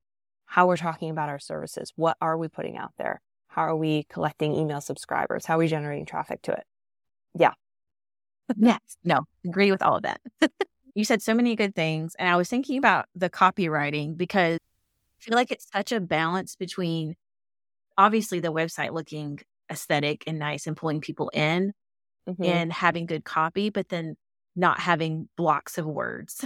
how 0.45 0.67
we're 0.67 0.77
talking 0.77 1.09
about 1.09 1.27
our 1.27 1.39
services, 1.39 1.91
what 1.95 2.17
are 2.21 2.37
we 2.37 2.47
putting 2.47 2.77
out 2.77 2.91
there? 2.99 3.19
How 3.47 3.63
are 3.63 3.75
we 3.75 4.05
collecting 4.11 4.53
email 4.53 4.79
subscribers? 4.79 5.47
How 5.47 5.55
are 5.55 5.57
we 5.57 5.67
generating 5.67 6.05
traffic 6.05 6.43
to 6.43 6.51
it? 6.51 6.63
Yeah. 7.33 7.53
Yes. 8.57 8.79
No, 9.03 9.21
agree 9.43 9.71
with 9.71 9.81
all 9.81 9.95
of 9.95 10.03
that. 10.03 10.21
you 10.93 11.03
said 11.03 11.23
so 11.23 11.33
many 11.33 11.55
good 11.55 11.73
things. 11.73 12.15
And 12.19 12.29
I 12.29 12.35
was 12.35 12.47
thinking 12.47 12.77
about 12.77 13.07
the 13.15 13.29
copywriting 13.29 14.17
because 14.17 14.57
I 14.57 15.23
feel 15.23 15.35
like 15.35 15.51
it's 15.51 15.67
such 15.73 15.91
a 15.91 15.99
balance 15.99 16.55
between 16.55 17.15
obviously 17.97 18.39
the 18.39 18.53
website 18.53 18.93
looking 18.93 19.39
aesthetic 19.71 20.23
and 20.27 20.39
nice 20.39 20.67
and 20.67 20.75
pulling 20.75 21.01
people 21.01 21.29
in 21.29 21.73
mm-hmm. 22.27 22.43
and 22.43 22.73
having 22.73 23.05
good 23.05 23.23
copy, 23.23 23.69
but 23.69 23.89
then 23.89 24.15
not 24.55 24.79
having 24.79 25.29
blocks 25.37 25.77
of 25.77 25.85
words, 25.85 26.45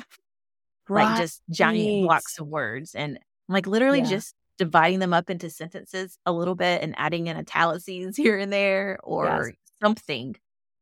right. 0.88 1.06
like 1.06 1.18
just 1.18 1.42
giant 1.50 2.06
blocks 2.06 2.40
of 2.40 2.48
words. 2.48 2.96
And 2.96 3.20
like 3.48 3.68
literally 3.68 4.00
yeah. 4.00 4.10
just 4.10 4.36
dividing 4.58 5.00
them 5.00 5.14
up 5.14 5.30
into 5.30 5.50
sentences 5.50 6.18
a 6.26 6.32
little 6.32 6.56
bit 6.56 6.82
and 6.82 6.94
adding 6.98 7.28
in 7.28 7.38
italics 7.38 7.86
here 8.16 8.38
and 8.38 8.54
there 8.54 9.00
or 9.04 9.26
yes. 9.26 9.56
something 9.82 10.36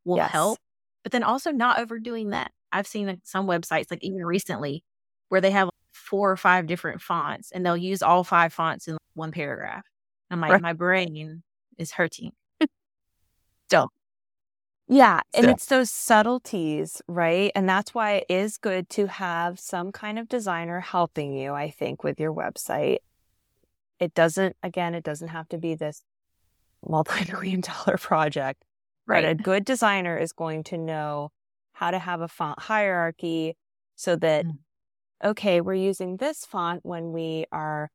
will 0.06 0.18
yes. 0.18 0.32
help. 0.32 0.60
But 1.04 1.12
then 1.12 1.24
also 1.24 1.52
not 1.52 1.80
overdoing 1.80 2.30
that. 2.30 2.52
I've 2.72 2.88
seen 2.88 3.20
some 3.24 3.48
websites, 3.48 3.92
like 3.92 4.04
even 4.04 4.24
recently, 4.24 4.84
where 5.30 5.42
they 5.42 5.52
have 5.52 5.70
four 5.94 6.32
or 6.32 6.38
five 6.38 6.68
different 6.68 7.02
fonts 7.02 7.52
and 7.52 7.66
they'll 7.66 7.76
use 7.76 8.02
all 8.02 8.24
five 8.24 8.54
fonts 8.54 8.88
in 8.88 8.98
one 9.14 9.32
paragraph. 9.32 9.84
I'm 10.30 10.40
like, 10.40 10.52
right. 10.52 10.62
my 10.62 10.74
brain 10.74 11.44
is 11.82 11.92
hurting. 11.92 12.32
Still. 13.68 13.90
Yeah. 14.88 15.22
And 15.34 15.48
it's 15.48 15.66
those 15.68 15.90
subtleties, 15.90 17.02
right? 17.08 17.52
And 17.56 17.68
that's 17.68 17.94
why 17.94 18.16
it 18.16 18.26
is 18.30 18.58
good 18.58 18.90
to 18.92 19.08
have 19.08 19.60
some 19.60 19.92
kind 19.92 20.20
of 20.20 20.28
designer 20.28 20.82
helping 20.82 21.34
you, 21.34 21.54
I 21.54 21.70
think, 21.70 22.04
with 22.04 22.20
your 22.20 22.34
website. 22.34 22.98
It 24.00 24.14
doesn't, 24.14 24.56
again, 24.62 24.94
it 24.94 25.04
doesn't 25.04 25.30
have 25.30 25.48
to 25.50 25.58
be 25.58 25.76
this 25.76 26.04
multi 26.86 27.32
million 27.32 27.62
dollar 27.86 27.98
project. 27.98 28.64
Right. 29.08 29.24
But 29.24 29.30
a 29.30 29.36
good 29.36 29.66
designer 29.66 30.18
is 30.18 30.34
going 30.34 30.64
to 30.66 30.78
know 30.78 31.32
how 31.74 31.92
to 31.92 32.00
have 32.00 32.22
a 32.22 32.28
font 32.28 32.60
hierarchy 32.60 33.56
so 33.96 34.16
that, 34.18 34.46
mm. 34.46 34.58
okay, 35.24 35.62
we're 35.62 35.74
using 35.74 36.18
this 36.18 36.46
font 36.46 36.82
when 36.84 37.12
we 37.12 37.46
are 37.52 37.90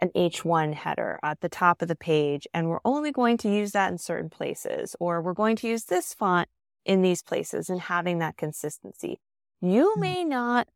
an 0.00 0.10
H1 0.16 0.74
header 0.74 1.18
at 1.22 1.40
the 1.40 1.48
top 1.48 1.82
of 1.82 1.88
the 1.88 1.96
page, 1.96 2.46
and 2.54 2.68
we're 2.68 2.80
only 2.84 3.12
going 3.12 3.36
to 3.38 3.50
use 3.50 3.72
that 3.72 3.90
in 3.92 3.98
certain 3.98 4.30
places, 4.30 4.96
or 4.98 5.20
we're 5.20 5.34
going 5.34 5.56
to 5.56 5.68
use 5.68 5.84
this 5.84 6.14
font 6.14 6.48
in 6.84 7.02
these 7.02 7.22
places 7.22 7.68
and 7.68 7.80
having 7.82 8.18
that 8.18 8.36
consistency. 8.36 9.20
You 9.60 9.94
mm. 9.96 10.00
may 10.00 10.24
not, 10.24 10.68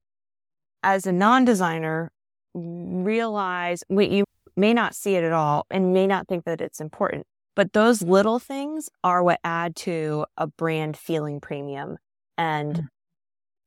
as 0.83 1.07
a 1.07 1.13
non 1.13 1.45
designer, 1.45 2.13
realize 2.55 3.83
what 3.89 4.11
you 4.11 4.25
may 4.57 4.73
not 4.73 4.95
see 4.95 5.17
it 5.17 5.25
at 5.25 5.33
all 5.33 5.67
and 5.71 5.93
may 5.93 6.07
not 6.07 6.29
think 6.29 6.45
that 6.45 6.61
it's 6.61 6.81
important. 6.81 7.27
But 7.57 7.73
those 7.73 8.03
little 8.03 8.39
things 8.39 8.89
are 9.03 9.23
what 9.23 9.41
add 9.45 9.77
to 9.77 10.27
a 10.37 10.47
brand 10.47 10.97
feeling 10.97 11.41
premium 11.41 11.99
and 12.37 12.75
mm. 12.75 12.87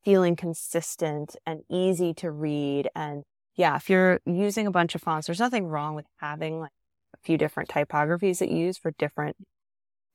feeling 0.04 0.36
consistent 0.36 1.36
and 1.46 1.62
easy 1.70 2.14
to 2.16 2.32
read 2.32 2.90
and 2.96 3.24
yeah, 3.58 3.76
if 3.76 3.90
you're 3.90 4.20
using 4.26 4.68
a 4.68 4.72
bunch 4.72 4.96
of 4.96 5.02
fonts, 5.02 5.28
there's 5.28 5.40
nothing 5.40 5.68
wrong 5.68 5.96
with 5.96 6.06
having 6.18 6.60
like 6.60 6.72
a 7.14 7.18
few 7.24 7.38
different 7.38 7.70
typographies 7.70 8.40
that 8.40 8.52
you 8.52 8.58
use 8.58 8.78
for 8.78 8.92
different 8.92 9.36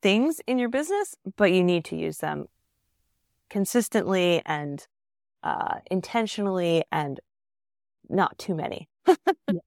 things 0.01 0.41
in 0.47 0.57
your 0.57 0.69
business, 0.69 1.15
but 1.37 1.51
you 1.51 1.63
need 1.63 1.85
to 1.85 1.97
use 1.97 2.17
them 2.17 2.45
consistently 3.49 4.41
and 4.45 4.87
uh, 5.43 5.75
intentionally 5.91 6.83
and 6.91 7.19
not 8.09 8.37
too 8.37 8.55
many. 8.55 8.87
yeah. 9.07 9.59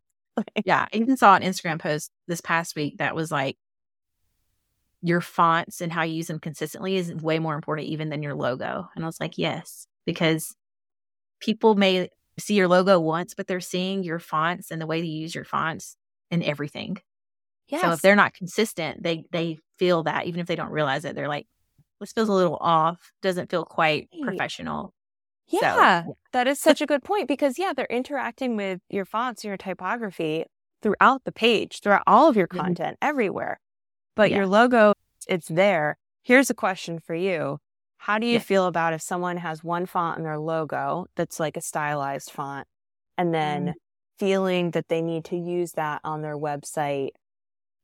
yeah. 0.64 0.86
I 0.92 0.96
even 0.96 1.16
saw 1.18 1.36
an 1.36 1.42
Instagram 1.42 1.78
post 1.78 2.10
this 2.26 2.40
past 2.40 2.76
week 2.76 2.98
that 2.98 3.14
was 3.14 3.30
like, 3.30 3.56
your 5.02 5.20
fonts 5.20 5.80
and 5.80 5.92
how 5.92 6.02
you 6.02 6.14
use 6.14 6.26
them 6.26 6.40
consistently 6.40 6.96
is 6.96 7.14
way 7.14 7.38
more 7.38 7.54
important 7.54 7.86
even 7.86 8.08
than 8.08 8.22
your 8.22 8.34
logo. 8.34 8.88
And 8.96 9.04
I 9.04 9.06
was 9.06 9.20
like, 9.20 9.38
yes, 9.38 9.86
because 10.04 10.56
people 11.38 11.76
may 11.76 12.08
see 12.38 12.54
your 12.54 12.68
logo 12.68 13.00
once, 13.00 13.34
but 13.34 13.46
they're 13.46 13.60
seeing 13.60 14.02
your 14.02 14.18
fonts 14.18 14.70
and 14.70 14.80
the 14.80 14.86
way 14.86 15.00
you 15.00 15.20
use 15.20 15.34
your 15.34 15.44
fonts 15.44 15.96
and 16.30 16.42
everything. 16.42 16.98
Yes. 17.68 17.82
So 17.82 17.92
if 17.92 18.02
they're 18.02 18.16
not 18.16 18.34
consistent, 18.34 19.02
they 19.02 19.24
they 19.32 19.58
feel 19.78 20.04
that 20.04 20.26
even 20.26 20.40
if 20.40 20.46
they 20.46 20.56
don't 20.56 20.70
realize 20.70 21.04
it, 21.04 21.14
they're 21.14 21.28
like, 21.28 21.46
this 22.00 22.12
feels 22.12 22.28
a 22.28 22.32
little 22.32 22.58
off, 22.60 23.12
doesn't 23.22 23.50
feel 23.50 23.64
quite 23.64 24.08
professional. 24.22 24.92
Yeah, 25.48 26.04
so, 26.04 26.16
that 26.32 26.48
is 26.48 26.60
such 26.60 26.80
a 26.80 26.86
good 26.86 27.04
point 27.04 27.28
because 27.28 27.58
yeah, 27.58 27.72
they're 27.72 27.86
interacting 27.86 28.56
with 28.56 28.80
your 28.90 29.04
fonts, 29.04 29.44
your 29.44 29.56
typography 29.56 30.44
throughout 30.82 31.24
the 31.24 31.32
page, 31.32 31.80
throughout 31.80 32.02
all 32.06 32.28
of 32.28 32.36
your 32.36 32.48
mm-hmm. 32.48 32.60
content, 32.60 32.96
mm-hmm. 32.96 33.08
everywhere. 33.08 33.60
But 34.16 34.30
yeah. 34.30 34.38
your 34.38 34.46
logo, 34.46 34.94
it's 35.28 35.48
there. 35.48 35.98
Here's 36.22 36.50
a 36.50 36.54
question 36.54 36.98
for 36.98 37.14
you. 37.14 37.58
How 38.06 38.20
do 38.20 38.26
you 38.28 38.38
feel 38.38 38.66
about 38.66 38.92
if 38.92 39.02
someone 39.02 39.36
has 39.36 39.64
one 39.64 39.84
font 39.84 40.18
in 40.18 40.22
their 40.22 40.38
logo 40.38 41.06
that's 41.16 41.40
like 41.40 41.56
a 41.56 41.60
stylized 41.60 42.30
font 42.30 42.68
and 43.18 43.34
then 43.34 43.66
mm. 43.66 43.72
feeling 44.16 44.70
that 44.70 44.86
they 44.86 45.02
need 45.02 45.24
to 45.24 45.36
use 45.36 45.72
that 45.72 46.02
on 46.04 46.22
their 46.22 46.38
website, 46.38 47.10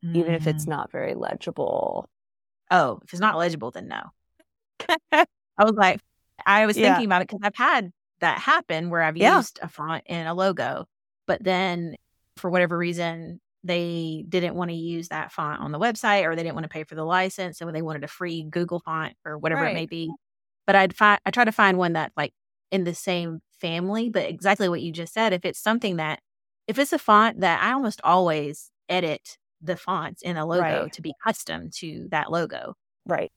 mm. 0.05 0.15
even 0.15 0.35
if 0.35 0.47
it's 0.47 0.65
mm. 0.65 0.69
not 0.69 0.93
very 0.93 1.15
legible? 1.15 2.09
Oh, 2.71 3.01
if 3.03 3.13
it's 3.13 3.21
not 3.21 3.37
legible, 3.37 3.73
then 3.73 3.89
no. 3.89 4.03
I 5.11 5.27
was 5.59 5.75
like, 5.75 5.99
I 6.47 6.67
was 6.67 6.77
thinking 6.77 7.01
yeah. 7.01 7.07
about 7.07 7.23
it 7.23 7.29
because 7.29 7.41
I've 7.43 7.57
had 7.57 7.91
that 8.21 8.39
happen 8.39 8.91
where 8.91 9.03
I've 9.03 9.17
yeah. 9.17 9.39
used 9.39 9.59
a 9.61 9.67
font 9.67 10.05
in 10.07 10.29
a 10.29 10.35
logo, 10.35 10.87
but 11.27 11.43
then 11.43 11.97
for 12.37 12.49
whatever 12.49 12.79
reason, 12.79 13.41
they 13.65 14.25
didn't 14.29 14.55
want 14.55 14.71
to 14.71 14.77
use 14.77 15.09
that 15.09 15.31
font 15.31 15.61
on 15.61 15.73
the 15.73 15.79
website 15.79 16.25
or 16.25 16.35
they 16.35 16.43
didn't 16.43 16.55
want 16.55 16.65
to 16.65 16.69
pay 16.69 16.85
for 16.85 16.95
the 16.95 17.05
license 17.05 17.59
so 17.59 17.71
they 17.71 17.83
wanted 17.83 18.05
a 18.05 18.09
free 18.09 18.43
google 18.43 18.81
font 18.81 19.15
or 19.25 19.39
whatever 19.39 19.63
right. 19.63 19.73
it 19.73 19.75
may 19.75 19.87
be 19.87 20.11
but 20.67 20.75
i'd 20.75 20.95
find 20.95 21.21
i 21.25 21.31
try 21.31 21.45
to 21.45 21.53
find 21.53 21.79
one 21.79 21.93
that 21.93 22.13
like 22.17 22.33
in 22.71 22.85
the 22.85 22.95
same 22.95 23.41
family 23.61 24.09
but 24.09 24.29
exactly 24.29 24.69
what 24.69 24.83
you 24.83 24.93
just 24.93 25.13
said 25.13 25.33
if 25.33 25.45
it's 25.45 25.61
something 25.61 25.97
that 25.97 26.21
if 26.67 26.79
it's 26.79 26.93
a 26.93 26.99
font 26.99 27.41
that 27.41 27.63
i 27.63 27.73
almost 27.73 28.01
always 28.03 28.71
edit 28.89 29.39
the 29.61 29.77
fonts 29.77 30.23
in 30.23 30.37
a 30.37 30.45
logo 30.45 30.63
right. 30.63 30.93
to 30.93 31.03
be 31.03 31.15
custom 31.23 31.71
to 31.73 32.09
that 32.11 32.33
logo 32.33 32.75
right 33.07 33.31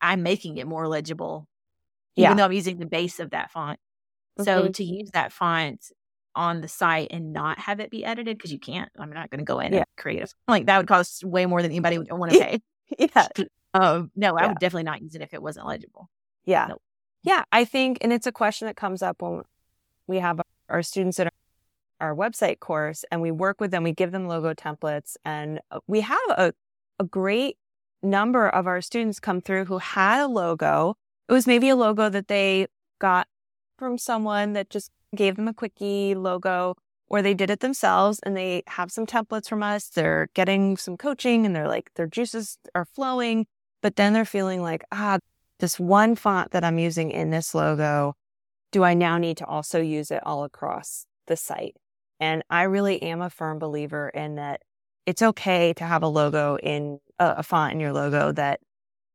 i'm 0.00 0.22
making 0.22 0.58
it 0.58 0.66
more 0.66 0.86
legible 0.86 1.48
even 2.16 2.30
yeah. 2.30 2.34
though 2.34 2.44
i'm 2.44 2.52
using 2.52 2.78
the 2.78 2.86
base 2.86 3.18
of 3.18 3.30
that 3.30 3.50
font 3.50 3.78
mm-hmm. 4.38 4.44
so 4.44 4.68
to 4.68 4.84
use 4.84 5.10
that 5.12 5.32
font 5.32 5.86
on 6.34 6.60
the 6.60 6.68
site 6.68 7.08
and 7.10 7.32
not 7.32 7.58
have 7.58 7.80
it 7.80 7.90
be 7.90 8.04
edited 8.04 8.38
because 8.38 8.52
you 8.52 8.58
can't. 8.58 8.90
I'm 8.98 9.12
not 9.12 9.30
going 9.30 9.38
to 9.38 9.44
go 9.44 9.60
in 9.60 9.72
yeah. 9.72 9.78
and 9.78 9.86
create 9.96 10.22
it. 10.22 10.34
Like 10.48 10.66
that 10.66 10.78
would 10.78 10.88
cost 10.88 11.24
way 11.24 11.46
more 11.46 11.62
than 11.62 11.70
anybody 11.70 11.98
would 11.98 12.10
want 12.12 12.32
to 12.32 12.38
pay. 12.40 12.60
yeah. 12.98 13.28
Um, 13.72 14.10
no, 14.16 14.36
I 14.36 14.48
would 14.48 14.58
definitely 14.58 14.82
not 14.82 15.00
use 15.00 15.14
it 15.14 15.22
if 15.22 15.32
it 15.32 15.40
wasn't 15.40 15.64
legible. 15.64 16.10
Yeah. 16.44 16.70
Yeah. 17.22 17.44
I 17.52 17.64
think, 17.64 17.98
and 18.00 18.12
it's 18.12 18.26
a 18.26 18.32
question 18.32 18.66
that 18.66 18.74
comes 18.74 19.00
up 19.00 19.22
when 19.22 19.42
we 20.08 20.18
have 20.18 20.40
our 20.68 20.82
students 20.82 21.20
in 21.20 21.28
our 22.00 22.16
website 22.16 22.58
course 22.58 23.04
and 23.12 23.22
we 23.22 23.30
work 23.30 23.60
with 23.60 23.70
them, 23.70 23.84
we 23.84 23.92
give 23.92 24.10
them 24.10 24.26
logo 24.26 24.54
templates, 24.54 25.16
and 25.24 25.60
uh, 25.70 25.78
we 25.86 26.00
have 26.00 26.18
a, 26.30 26.52
a 26.98 27.04
great 27.04 27.58
number 28.02 28.48
of 28.48 28.66
our 28.66 28.80
students 28.80 29.20
come 29.20 29.40
through 29.40 29.66
who 29.66 29.78
had 29.78 30.24
a 30.24 30.26
logo. 30.26 30.96
It 31.28 31.32
was 31.32 31.46
maybe 31.46 31.68
a 31.68 31.76
logo 31.76 32.08
that 32.08 32.28
they 32.28 32.66
got 32.98 33.28
from 33.78 33.98
someone 33.98 34.54
that 34.54 34.68
just 34.68 34.90
gave 35.14 35.36
them 35.36 35.48
a 35.48 35.54
quickie 35.54 36.14
logo 36.14 36.74
or 37.08 37.22
they 37.22 37.34
did 37.34 37.50
it 37.50 37.60
themselves 37.60 38.20
and 38.22 38.36
they 38.36 38.62
have 38.68 38.92
some 38.92 39.06
templates 39.06 39.48
from 39.48 39.62
us. 39.62 39.88
They're 39.88 40.28
getting 40.34 40.76
some 40.76 40.96
coaching 40.96 41.44
and 41.44 41.54
they're 41.54 41.68
like, 41.68 41.90
their 41.96 42.06
juices 42.06 42.56
are 42.74 42.84
flowing, 42.84 43.46
but 43.82 43.96
then 43.96 44.12
they're 44.12 44.24
feeling 44.24 44.62
like, 44.62 44.84
ah, 44.92 45.18
this 45.58 45.78
one 45.78 46.14
font 46.14 46.52
that 46.52 46.64
I'm 46.64 46.78
using 46.78 47.10
in 47.10 47.30
this 47.30 47.54
logo, 47.54 48.14
do 48.70 48.84
I 48.84 48.94
now 48.94 49.18
need 49.18 49.36
to 49.38 49.46
also 49.46 49.80
use 49.80 50.10
it 50.10 50.22
all 50.24 50.44
across 50.44 51.06
the 51.26 51.36
site? 51.36 51.74
And 52.20 52.44
I 52.48 52.62
really 52.62 53.02
am 53.02 53.20
a 53.20 53.30
firm 53.30 53.58
believer 53.58 54.08
in 54.08 54.36
that 54.36 54.60
it's 55.06 55.22
okay 55.22 55.72
to 55.74 55.84
have 55.84 56.02
a 56.02 56.08
logo 56.08 56.56
in 56.62 57.00
a, 57.18 57.36
a 57.38 57.42
font 57.42 57.72
in 57.72 57.80
your 57.80 57.92
logo 57.92 58.30
that 58.32 58.60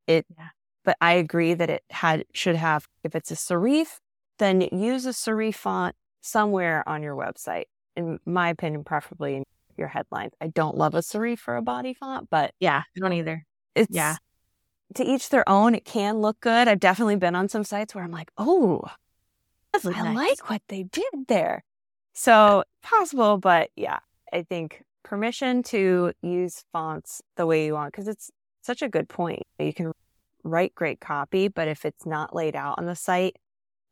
it, 0.08 0.26
yeah. 0.38 0.50
but 0.84 0.98
I 1.00 1.14
agree 1.14 1.54
that 1.54 1.70
it 1.70 1.84
had, 1.90 2.26
should 2.34 2.58
have, 2.58 2.88
if 3.04 3.16
it's 3.16 3.32
a 3.32 3.36
serif, 3.36 4.00
then 4.38 4.62
use 4.62 5.06
a 5.06 5.10
serif 5.10 5.56
font 5.56 5.96
somewhere 6.22 6.88
on 6.88 7.04
your 7.04 7.16
website. 7.16 7.66
In 7.96 8.20
my 8.26 8.50
opinion, 8.50 8.84
preferably 8.84 9.38
in 9.38 9.44
your 9.78 9.88
headlines. 9.88 10.34
I 10.42 10.48
don't 10.48 10.78
love 10.78 10.96
a 10.96 11.00
serif 11.00 11.40
for 11.40 11.56
a 11.56 11.62
body 11.62 11.94
font, 11.94 12.30
but 12.30 12.54
yeah, 12.60 12.84
I 12.96 13.00
don't 13.00 13.14
either. 13.14 13.46
It's 13.76 13.94
yeah. 13.94 14.16
To 14.96 15.04
each 15.04 15.30
their 15.30 15.48
own. 15.50 15.76
It 15.76 15.86
can 15.86 16.20
look 16.20 16.40
good. 16.40 16.68
I've 16.68 16.80
definitely 16.80 17.16
been 17.16 17.36
on 17.36 17.50
some 17.50 17.64
sites 17.64 17.96
where 17.96 18.04
I'm 18.04 18.12
like, 18.12 18.32
oh, 18.38 18.84
I 19.74 19.90
nice. 19.90 20.16
like 20.16 20.50
what 20.50 20.62
they 20.70 20.84
did 20.84 21.28
there. 21.28 21.64
So 22.14 22.64
possible, 22.82 23.38
but 23.38 23.70
yeah, 23.76 24.00
I 24.32 24.44
think 24.44 24.84
permission 25.04 25.64
to 25.64 26.14
use 26.22 26.64
fonts 26.72 27.22
the 27.36 27.46
way 27.46 27.66
you 27.66 27.74
want 27.74 27.92
because 27.92 28.08
it's 28.08 28.32
such 28.62 28.82
a 28.82 28.90
good 28.90 29.10
point. 29.10 29.44
You 29.60 29.74
can 29.74 29.92
write 30.44 30.74
great 30.76 31.00
copy, 31.00 31.48
but 31.48 31.68
if 31.68 31.86
it's 31.86 32.06
not 32.06 32.36
laid 32.36 32.56
out 32.56 32.78
on 32.78 32.86
the 32.86 32.96
site, 32.96 33.36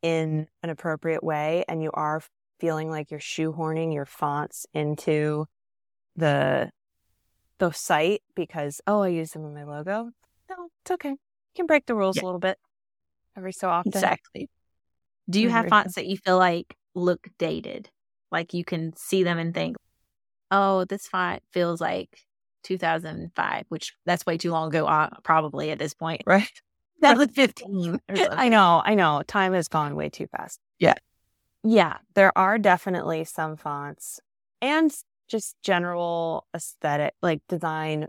in 0.04 0.46
an 0.62 0.68
appropriate 0.68 1.24
way 1.24 1.64
and 1.66 1.82
you 1.82 1.90
are 1.94 2.22
feeling 2.60 2.90
like 2.90 3.10
you're 3.10 3.18
shoehorning 3.18 3.94
your 3.94 4.04
fonts 4.04 4.66
into 4.74 5.46
the 6.14 6.70
the 7.58 7.72
site 7.72 8.22
because 8.36 8.82
oh 8.86 9.00
I 9.00 9.08
use 9.08 9.30
them 9.30 9.46
in 9.46 9.54
my 9.54 9.64
logo. 9.64 10.10
No, 10.50 10.68
it's 10.82 10.90
okay. 10.90 11.08
You 11.08 11.16
can 11.56 11.64
break 11.64 11.86
the 11.86 11.94
rules 11.94 12.16
yeah. 12.16 12.22
a 12.22 12.26
little 12.26 12.38
bit 12.38 12.58
every 13.34 13.52
so 13.52 13.70
often. 13.70 13.92
Exactly. 13.92 14.50
Do 15.30 15.40
you 15.40 15.48
have 15.48 15.68
fonts 15.68 15.94
that 15.94 16.06
you 16.06 16.18
feel 16.18 16.36
like 16.36 16.76
look 16.94 17.26
dated? 17.38 17.88
Like 18.30 18.52
you 18.52 18.62
can 18.62 18.94
see 18.96 19.22
them 19.22 19.38
and 19.38 19.54
think, 19.54 19.76
"Oh, 20.50 20.84
this 20.84 21.08
font 21.08 21.42
feels 21.50 21.80
like 21.80 22.10
2005," 22.62 23.64
which 23.70 23.94
that's 24.04 24.26
way 24.26 24.36
too 24.36 24.50
long 24.50 24.68
ago, 24.68 24.86
uh, 24.86 25.08
probably 25.22 25.70
at 25.70 25.78
this 25.78 25.94
point, 25.94 26.20
right? 26.26 26.60
That 27.04 27.18
was 27.18 27.28
15. 27.32 28.00
I 28.30 28.48
know, 28.48 28.82
I 28.84 28.94
know. 28.94 29.22
Time 29.26 29.52
has 29.52 29.68
gone 29.68 29.94
way 29.94 30.08
too 30.08 30.26
fast. 30.26 30.58
Yeah. 30.78 30.94
Yeah, 31.62 31.98
there 32.14 32.36
are 32.36 32.58
definitely 32.58 33.24
some 33.24 33.56
fonts 33.56 34.20
and 34.60 34.94
just 35.28 35.56
general 35.62 36.46
aesthetic, 36.54 37.14
like 37.22 37.40
design 37.48 38.08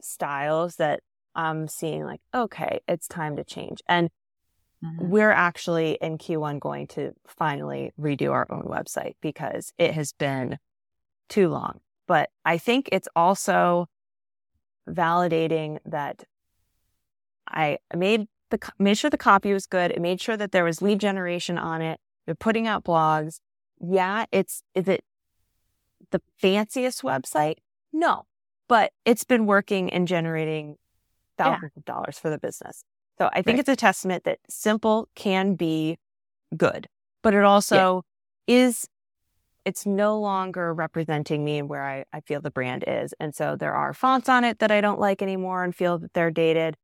styles 0.00 0.76
that 0.76 1.00
I'm 1.34 1.68
seeing 1.68 2.04
like, 2.04 2.20
okay, 2.34 2.80
it's 2.88 3.06
time 3.06 3.36
to 3.36 3.44
change. 3.44 3.80
And 3.88 4.10
mm-hmm. 4.84 5.08
we're 5.08 5.30
actually 5.30 5.98
in 6.00 6.18
Q1 6.18 6.60
going 6.60 6.86
to 6.88 7.12
finally 7.26 7.92
redo 8.00 8.32
our 8.32 8.46
own 8.50 8.64
website 8.64 9.14
because 9.20 9.72
it 9.78 9.92
has 9.94 10.12
been 10.12 10.58
too 11.28 11.48
long. 11.48 11.80
But 12.08 12.30
I 12.44 12.58
think 12.58 12.88
it's 12.92 13.08
also 13.14 13.88
validating 14.88 15.78
that 15.84 16.24
I 17.48 17.78
made 17.94 18.28
the 18.50 18.58
made 18.78 18.98
sure 18.98 19.10
the 19.10 19.18
copy 19.18 19.52
was 19.52 19.66
good. 19.66 19.90
It 19.90 20.00
made 20.00 20.20
sure 20.20 20.36
that 20.36 20.52
there 20.52 20.64
was 20.64 20.80
lead 20.82 21.00
generation 21.00 21.58
on 21.58 21.82
it. 21.82 22.00
They're 22.24 22.34
putting 22.34 22.66
out 22.66 22.84
blogs. 22.84 23.40
Yeah, 23.80 24.26
it's 24.32 24.62
is 24.74 24.88
it 24.88 25.04
the 26.10 26.20
fanciest 26.38 27.02
website? 27.02 27.56
No, 27.92 28.24
but 28.68 28.92
it's 29.04 29.24
been 29.24 29.46
working 29.46 29.90
and 29.92 30.06
generating 30.06 30.76
thousands 31.38 31.72
yeah. 31.74 31.80
of 31.80 31.84
dollars 31.84 32.18
for 32.18 32.30
the 32.30 32.38
business. 32.38 32.84
So 33.18 33.28
I 33.32 33.42
think 33.42 33.56
right. 33.56 33.60
it's 33.60 33.68
a 33.68 33.76
testament 33.76 34.24
that 34.24 34.38
simple 34.48 35.08
can 35.14 35.54
be 35.54 35.98
good, 36.56 36.88
but 37.22 37.34
it 37.34 37.44
also 37.44 38.02
yeah. 38.46 38.56
is, 38.56 38.88
it's 39.64 39.86
no 39.86 40.20
longer 40.20 40.74
representing 40.74 41.44
me 41.44 41.58
and 41.58 41.68
where 41.68 41.82
I, 41.82 42.04
I 42.12 42.20
feel 42.20 42.40
the 42.40 42.50
brand 42.50 42.84
is. 42.86 43.14
And 43.18 43.34
so 43.34 43.56
there 43.56 43.74
are 43.74 43.94
fonts 43.94 44.28
on 44.28 44.44
it 44.44 44.58
that 44.58 44.70
I 44.70 44.80
don't 44.80 45.00
like 45.00 45.22
anymore 45.22 45.64
and 45.64 45.74
feel 45.74 45.98
that 45.98 46.12
they're 46.12 46.30
dated 46.30 46.76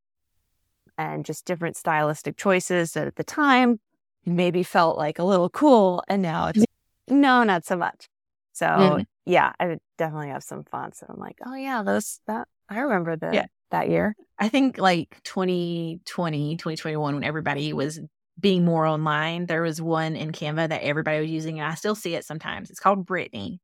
and 0.98 1.24
just 1.24 1.44
different 1.44 1.76
stylistic 1.76 2.36
choices 2.36 2.92
that 2.92 3.06
at 3.06 3.16
the 3.16 3.24
time 3.24 3.80
maybe 4.24 4.62
felt 4.62 4.96
like 4.96 5.18
a 5.18 5.24
little 5.24 5.50
cool. 5.50 6.02
And 6.08 6.22
now 6.22 6.48
it's 6.48 6.64
no, 7.08 7.42
not 7.44 7.64
so 7.64 7.76
much. 7.76 8.08
So 8.52 8.66
mm-hmm. 8.66 9.02
yeah, 9.26 9.52
I 9.58 9.78
definitely 9.98 10.28
have 10.28 10.42
some 10.42 10.64
fonts 10.64 11.00
that 11.00 11.10
I'm 11.10 11.18
like, 11.18 11.38
oh 11.44 11.54
yeah, 11.54 11.82
those, 11.82 12.20
that, 12.26 12.48
I 12.68 12.80
remember 12.80 13.16
the, 13.16 13.30
yeah 13.32 13.46
that 13.72 13.90
year? 13.90 14.14
I 14.38 14.48
think 14.48 14.78
like 14.78 15.18
2020, 15.24 16.56
2021, 16.56 17.14
when 17.14 17.24
everybody 17.24 17.72
was 17.72 18.00
being 18.38 18.64
more 18.64 18.86
online, 18.86 19.46
there 19.46 19.62
was 19.62 19.82
one 19.82 20.14
in 20.14 20.30
Canva 20.30 20.68
that 20.68 20.82
everybody 20.82 21.20
was 21.20 21.30
using, 21.30 21.58
and 21.58 21.68
I 21.68 21.74
still 21.74 21.96
see 21.96 22.14
it 22.14 22.24
sometimes. 22.24 22.70
It's 22.70 22.80
called 22.80 23.04
Brittany. 23.04 23.60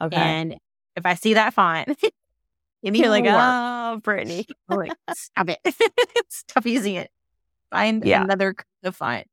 Okay. 0.00 0.16
And 0.16 0.56
if 0.96 1.06
I 1.06 1.14
see 1.14 1.34
that 1.34 1.54
font, 1.54 1.88
you're 2.92 3.08
like, 3.08 3.24
oh, 3.26 4.00
Brittany. 4.02 4.46
like, 4.68 4.92
stop 5.14 5.48
it. 5.48 5.58
stop 6.28 6.66
using 6.66 6.96
it. 6.96 7.10
Find 7.70 8.04
yeah. 8.04 8.22
another 8.22 8.54
font 8.92 9.26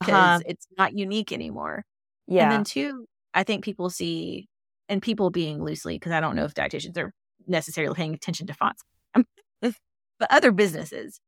because 0.00 0.14
uh-huh. 0.14 0.40
it's 0.46 0.66
not 0.76 0.96
unique 0.96 1.32
anymore. 1.32 1.84
Yeah. 2.26 2.44
And 2.44 2.52
then 2.52 2.64
two, 2.64 3.06
I 3.32 3.44
think 3.44 3.64
people 3.64 3.90
see, 3.90 4.48
and 4.88 5.00
people 5.00 5.30
being 5.30 5.62
loosely, 5.62 5.96
because 5.96 6.12
I 6.12 6.20
don't 6.20 6.36
know 6.36 6.44
if 6.44 6.54
dietitians 6.54 6.98
are 6.98 7.12
necessarily 7.46 7.94
paying 7.94 8.14
attention 8.14 8.46
to 8.48 8.54
fonts 8.54 8.82
but 10.20 10.30
other 10.30 10.52
businesses. 10.52 11.20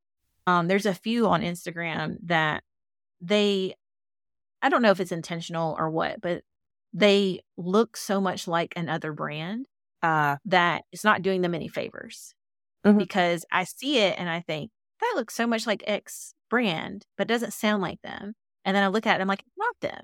Um, 0.45 0.67
there's 0.67 0.85
a 0.85 0.93
few 0.93 1.27
on 1.27 1.41
Instagram 1.41 2.17
that 2.25 2.63
they, 3.21 3.75
I 4.61 4.69
don't 4.69 4.81
know 4.81 4.91
if 4.91 4.99
it's 4.99 5.11
intentional 5.11 5.75
or 5.77 5.89
what, 5.89 6.21
but 6.21 6.43
they 6.93 7.41
look 7.57 7.97
so 7.97 8.21
much 8.21 8.47
like 8.47 8.73
another 8.75 9.13
brand 9.13 9.67
uh, 10.03 10.35
that 10.45 10.83
it's 10.91 11.03
not 11.03 11.21
doing 11.21 11.41
them 11.41 11.55
any 11.55 11.69
favors 11.69 12.35
mm-hmm. 12.85 12.97
because 12.97 13.45
I 13.51 13.63
see 13.63 13.97
it 13.97 14.15
and 14.19 14.29
I 14.29 14.41
think 14.41 14.69
that 14.99 15.13
looks 15.15 15.33
so 15.33 15.47
much 15.47 15.65
like 15.65 15.83
X 15.87 16.33
brand, 16.49 17.05
but 17.17 17.27
doesn't 17.27 17.53
sound 17.53 17.81
like 17.81 18.01
them. 18.03 18.33
And 18.65 18.75
then 18.75 18.83
I 18.83 18.87
look 18.87 19.07
at 19.07 19.11
it, 19.11 19.13
and 19.15 19.23
I'm 19.23 19.27
like, 19.27 19.43
not 19.57 19.75
them. 19.81 20.01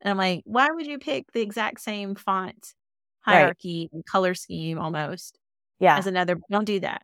And 0.00 0.10
I'm 0.10 0.16
like, 0.16 0.42
why 0.44 0.68
would 0.70 0.86
you 0.86 0.98
pick 0.98 1.30
the 1.32 1.42
exact 1.42 1.80
same 1.80 2.14
font 2.14 2.74
hierarchy 3.20 3.88
right. 3.92 3.96
and 3.96 4.06
color 4.06 4.34
scheme 4.34 4.78
almost? 4.78 5.38
Yeah. 5.78 5.96
As 5.96 6.06
another, 6.06 6.36
don't 6.50 6.64
do 6.64 6.80
that. 6.80 7.02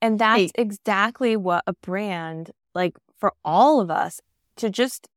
And 0.00 0.18
that's 0.18 0.40
hey. 0.40 0.50
exactly 0.54 1.36
what 1.36 1.64
a 1.66 1.74
brand, 1.82 2.50
like 2.74 2.94
for 3.18 3.32
all 3.44 3.80
of 3.80 3.90
us, 3.90 4.20
to 4.56 4.70
just, 4.70 5.08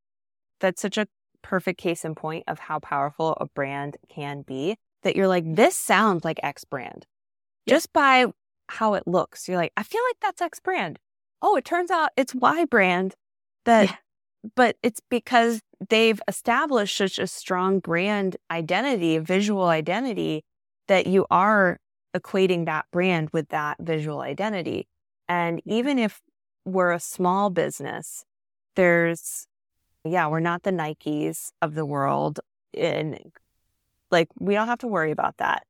that's 0.59 0.81
such 0.81 0.97
a 0.97 1.07
perfect 1.41 1.79
case 1.79 2.05
in 2.05 2.15
point 2.15 2.43
of 2.47 2.59
how 2.59 2.79
powerful 2.79 3.37
a 3.39 3.45
brand 3.45 3.97
can 4.09 4.41
be 4.41 4.77
that 5.05 5.15
you're 5.15 5.27
like, 5.27 5.45
this 5.55 5.77
sounds 5.77 6.25
like 6.25 6.39
X 6.43 6.65
brand 6.65 7.05
just 7.69 7.93
by 7.93 8.25
how 8.67 8.95
it 8.95 9.03
looks. 9.07 9.47
You're 9.47 9.57
like, 9.57 9.71
I 9.77 9.83
feel 9.83 10.01
like 10.09 10.17
that's 10.19 10.41
X 10.41 10.59
brand. 10.59 10.99
Oh, 11.41 11.55
it 11.55 11.63
turns 11.63 11.91
out 11.91 12.09
it's 12.17 12.33
Y 12.33 12.65
brand 12.65 13.13
that, 13.65 13.85
yeah. 13.85 13.95
but 14.55 14.77
it's 14.81 14.99
because 15.09 15.61
they've 15.89 16.19
established 16.27 16.97
such 16.97 17.19
a 17.19 17.27
strong 17.27 17.79
brand 17.79 18.35
identity, 18.49 19.19
visual 19.19 19.65
identity 19.65 20.43
that 20.87 21.05
you 21.05 21.27
are 21.29 21.77
equating 22.15 22.65
that 22.65 22.85
brand 22.91 23.29
with 23.31 23.49
that 23.49 23.77
visual 23.79 24.21
identity. 24.21 24.87
And 25.27 25.61
even 25.65 25.99
if 25.99 26.19
we're 26.65 26.93
a 26.93 26.99
small 26.99 27.51
business, 27.51 28.25
there's, 28.75 29.45
yeah, 30.03 30.27
we're 30.27 30.39
not 30.39 30.63
the 30.63 30.71
Nikes 30.71 31.51
of 31.61 31.75
the 31.75 31.85
world. 31.85 32.39
And 32.75 33.19
like, 34.11 34.27
we 34.39 34.53
don't 34.53 34.67
have 34.67 34.79
to 34.79 34.87
worry 34.87 35.11
about 35.11 35.37
that. 35.37 35.63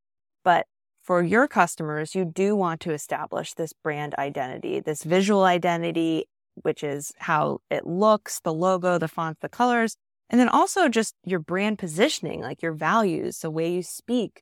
But 0.44 0.68
for 1.04 1.22
your 1.22 1.48
customers, 1.48 2.16
you 2.16 2.26
do 2.26 2.56
want 2.56 2.82
to 2.82 2.92
establish 2.92 3.54
this 3.54 3.74
brand 3.74 4.16
identity, 4.18 4.80
this 4.80 5.04
visual 5.04 5.44
identity, 5.44 6.26
which 6.56 6.84
is 6.84 7.12
how 7.18 7.60
it 7.70 7.86
looks, 7.86 8.40
the 8.42 8.54
logo, 8.54 8.98
the 8.98 9.08
font, 9.08 9.38
the 9.42 9.50
colors, 9.50 9.98
and 10.30 10.40
then 10.40 10.50
also 10.50 10.90
just 10.90 11.14
your 11.24 11.40
brand 11.40 11.78
positioning, 11.78 12.42
like 12.42 12.62
your 12.62 12.74
values, 12.74 13.40
the 13.40 13.52
way 13.52 13.72
you 13.72 13.84
speak, 13.84 14.42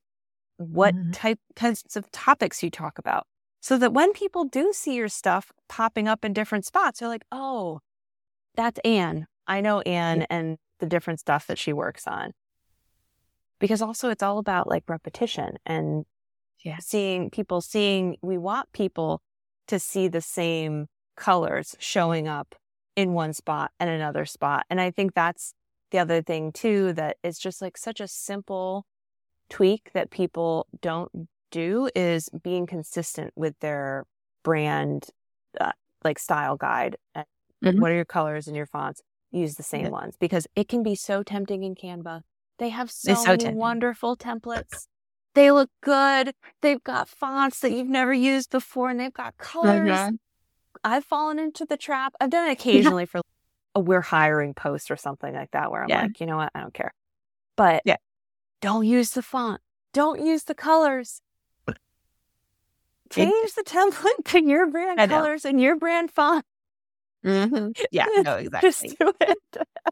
what 0.57 0.95
mm-hmm. 0.95 1.11
type 1.11 1.39
types 1.55 1.95
of 1.95 2.09
topics 2.11 2.63
you 2.63 2.69
talk 2.69 2.97
about 2.97 3.25
so 3.61 3.77
that 3.77 3.93
when 3.93 4.11
people 4.13 4.43
do 4.45 4.73
see 4.73 4.95
your 4.95 5.07
stuff 5.07 5.51
popping 5.69 6.07
up 6.07 6.23
in 6.23 6.33
different 6.33 6.65
spots 6.65 6.99
they're 6.99 7.09
like 7.09 7.25
oh 7.31 7.79
that's 8.55 8.79
anne 8.85 9.25
i 9.47 9.61
know 9.61 9.81
anne 9.81 10.21
yeah. 10.21 10.25
and 10.29 10.57
the 10.79 10.85
different 10.85 11.19
stuff 11.19 11.47
that 11.47 11.57
she 11.57 11.73
works 11.73 12.07
on 12.07 12.31
because 13.63 13.81
also 13.81 14.09
it's 14.09 14.21
all 14.21 14.39
about 14.39 14.67
like 14.67 14.83
repetition 14.89 15.55
and 15.65 16.03
yeah. 16.65 16.75
seeing 16.81 17.29
people 17.29 17.61
seeing 17.61 18.17
we 18.21 18.37
want 18.37 18.67
people 18.73 19.21
to 19.69 19.79
see 19.79 20.09
the 20.09 20.19
same 20.19 20.87
colors 21.15 21.73
showing 21.79 22.27
up 22.27 22.55
in 22.97 23.13
one 23.13 23.31
spot 23.31 23.71
and 23.79 23.89
another 23.89 24.25
spot 24.25 24.65
and 24.69 24.81
i 24.81 24.91
think 24.91 25.13
that's 25.13 25.53
the 25.91 25.97
other 25.97 26.21
thing 26.21 26.51
too 26.51 26.91
that 26.91 27.15
it's 27.23 27.39
just 27.39 27.61
like 27.61 27.77
such 27.77 28.01
a 28.01 28.07
simple 28.07 28.85
tweak 29.49 29.91
that 29.93 30.11
people 30.11 30.67
don't 30.81 31.29
do 31.49 31.89
is 31.95 32.29
being 32.43 32.65
consistent 32.65 33.31
with 33.33 33.57
their 33.61 34.03
brand, 34.43 35.07
uh, 35.61 35.71
like 36.03 36.19
style 36.19 36.57
guide. 36.57 36.97
Mm-hmm. 37.15 37.79
What 37.79 37.91
are 37.91 37.95
your 37.95 38.03
colors 38.03 38.47
and 38.47 38.57
your 38.57 38.65
fonts? 38.65 39.01
Use 39.31 39.55
the 39.55 39.63
same 39.63 39.85
yeah. 39.85 39.89
ones 39.89 40.17
because 40.19 40.47
it 40.55 40.67
can 40.67 40.83
be 40.83 40.95
so 40.95 41.23
tempting 41.23 41.63
in 41.63 41.75
Canva. 41.75 42.23
They 42.59 42.69
have 42.69 42.91
so, 42.91 43.13
so 43.15 43.35
many 43.35 43.53
wonderful 43.53 44.15
templates. 44.15 44.87
They 45.33 45.51
look 45.51 45.69
good. 45.81 46.33
They've 46.61 46.83
got 46.83 47.09
fonts 47.09 47.59
that 47.61 47.71
you've 47.71 47.87
never 47.87 48.13
used 48.13 48.51
before 48.51 48.89
and 48.89 48.99
they've 48.99 49.13
got 49.13 49.37
colors. 49.37 49.89
Mm-hmm. 49.89 50.15
I've 50.83 51.05
fallen 51.05 51.39
into 51.39 51.65
the 51.65 51.77
trap. 51.77 52.13
I've 52.21 52.29
done 52.29 52.49
it 52.49 52.51
occasionally 52.59 53.05
for 53.05 53.21
a 53.75 53.79
we're 53.79 54.01
hiring 54.01 54.53
post 54.53 54.91
or 54.91 54.95
something 54.95 55.33
like 55.33 55.51
that 55.51 55.71
where 55.71 55.83
I'm 55.83 55.89
yeah. 55.89 56.03
like, 56.03 56.19
you 56.19 56.27
know 56.27 56.37
what? 56.37 56.51
I 56.53 56.61
don't 56.61 56.73
care. 56.73 56.93
But 57.55 57.81
yeah. 57.85 57.97
Don't 58.61 58.85
use 58.85 59.11
the 59.11 59.21
font. 59.21 59.61
Don't 59.93 60.23
use 60.25 60.43
the 60.43 60.55
colors. 60.55 61.21
Change 63.11 63.53
the 63.53 63.63
template 63.63 64.25
to 64.25 64.43
your 64.43 64.67
brand 64.67 65.09
colors 65.09 65.45
and 65.45 65.61
your 65.61 65.75
brand 65.75 66.09
font. 66.09 66.45
Mm-hmm. 67.23 67.71
Yeah, 67.91 68.05
no, 68.23 68.35
exactly. 68.37 68.69
Just 68.69 68.99
do 68.99 69.13
it. 69.21 69.37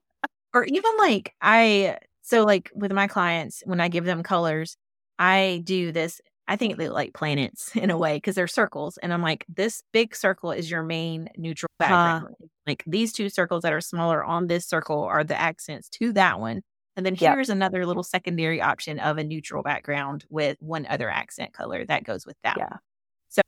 or 0.54 0.64
even 0.66 0.92
like 0.98 1.34
I, 1.42 1.98
so 2.32 2.46
like 2.46 2.72
with 2.74 2.94
my 2.94 3.08
clients, 3.08 3.62
when 3.66 3.82
I 3.82 3.90
give 3.90 4.06
them 4.06 4.24
colors, 4.24 4.78
I 5.20 5.64
do 5.66 5.92
this. 5.92 6.22
I 6.48 6.56
think 6.56 6.78
they 6.78 6.88
like 6.88 7.14
planets 7.14 7.76
in 7.76 7.92
a 7.92 7.98
way 7.98 8.16
because 8.16 8.36
they're 8.36 8.48
circles. 8.48 8.98
And 8.98 9.12
I'm 9.12 9.22
like, 9.22 9.46
this 9.50 9.84
big 9.92 10.16
circle 10.16 10.54
is 10.54 10.72
your 10.72 10.82
main 10.82 11.28
neutral 11.36 11.70
background. 11.78 12.28
Huh. 12.40 12.48
Like 12.66 12.86
these 12.88 13.12
two 13.12 13.28
circles 13.28 13.64
that 13.64 13.74
are 13.74 13.82
smaller 13.82 14.24
on 14.24 14.48
this 14.48 14.66
circle 14.66 15.04
are 15.04 15.26
the 15.26 15.40
accents 15.40 15.90
to 15.90 16.14
that 16.14 16.40
one. 16.40 16.62
And 16.96 17.06
then 17.06 17.16
here's 17.16 17.50
yep. 17.50 17.56
another 17.58 17.86
little 17.86 18.04
secondary 18.04 18.62
option 18.62 19.00
of 19.00 19.18
a 19.18 19.26
neutral 19.26 19.62
background 19.62 20.24
with 20.30 20.56
one 20.62 20.86
other 20.86 21.10
accent 21.10 21.52
color 21.52 21.86
that 21.86 22.06
goes 22.06 22.26
with 22.26 22.38
that. 22.46 22.56
Yeah. 22.58 22.78
So 23.28 23.42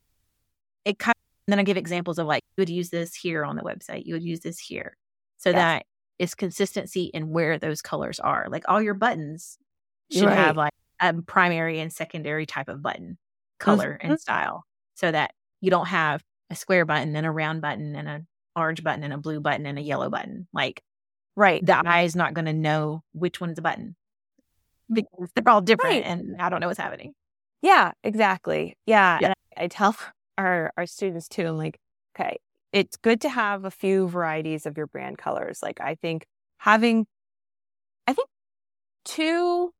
it 0.84 0.98
kind 0.98 1.14
of, 1.16 1.50
then 1.50 1.58
I 1.58 1.62
give 1.62 1.78
examples 1.78 2.18
of 2.18 2.26
like, 2.26 2.42
you 2.54 2.60
would 2.60 2.70
use 2.70 2.90
this 2.90 3.14
here 3.14 3.46
on 3.46 3.56
the 3.56 3.62
website, 3.62 4.04
you 4.04 4.12
would 4.12 4.22
use 4.22 4.40
this 4.40 4.58
here. 4.58 4.94
So 5.38 5.48
yes. 5.48 5.56
that 5.56 5.86
is 6.18 6.34
consistency 6.34 7.04
in 7.12 7.30
where 7.30 7.58
those 7.58 7.82
colors 7.82 8.20
are. 8.20 8.46
Like 8.48 8.64
all 8.68 8.80
your 8.80 8.94
buttons 8.94 9.58
should 10.10 10.24
right. 10.24 10.36
have 10.36 10.56
like 10.56 10.72
a 11.00 11.12
primary 11.22 11.80
and 11.80 11.92
secondary 11.92 12.46
type 12.46 12.68
of 12.68 12.82
button 12.82 13.18
color 13.58 13.98
mm-hmm. 14.00 14.12
and 14.12 14.20
style 14.20 14.64
so 14.94 15.10
that 15.10 15.32
you 15.60 15.70
don't 15.70 15.86
have 15.86 16.22
a 16.50 16.56
square 16.56 16.84
button 16.84 17.16
and 17.16 17.26
a 17.26 17.30
round 17.30 17.62
button 17.62 17.96
and 17.96 18.08
an 18.08 18.26
orange 18.54 18.82
button 18.82 19.02
and 19.02 19.12
a 19.12 19.18
blue 19.18 19.40
button 19.40 19.66
and 19.66 19.78
a 19.78 19.82
yellow 19.82 20.10
button. 20.10 20.46
Like 20.52 20.82
Right. 21.36 21.64
The 21.64 21.76
eye 21.86 22.02
is 22.02 22.14
not 22.14 22.34
going 22.34 22.44
to 22.44 22.52
know 22.52 23.02
which 23.12 23.40
one 23.40 23.50
is 23.50 23.58
a 23.58 23.62
button 23.62 23.96
because 24.92 25.30
they're 25.34 25.48
all 25.48 25.60
different 25.60 25.94
right. 25.94 26.04
and 26.04 26.40
I 26.40 26.48
don't 26.48 26.60
know 26.60 26.68
what's 26.68 26.78
happening. 26.78 27.14
Yeah, 27.62 27.92
exactly. 28.04 28.76
Yeah. 28.86 29.18
yeah. 29.20 29.26
And 29.26 29.34
I, 29.56 29.64
I 29.64 29.68
tell 29.68 29.96
our, 30.38 30.72
our 30.76 30.86
students 30.86 31.28
too, 31.28 31.46
I'm 31.46 31.56
like, 31.56 31.78
okay, 32.16 32.36
it's 32.74 32.96
good 32.96 33.20
to 33.20 33.28
have 33.28 33.64
a 33.64 33.70
few 33.70 34.08
varieties 34.08 34.66
of 34.66 34.76
your 34.76 34.88
brand 34.88 35.16
colors. 35.16 35.60
Like 35.62 35.80
I 35.80 35.94
think 35.94 36.26
having, 36.58 37.06
I 38.08 38.12
think 38.12 38.28
two, 39.04 39.72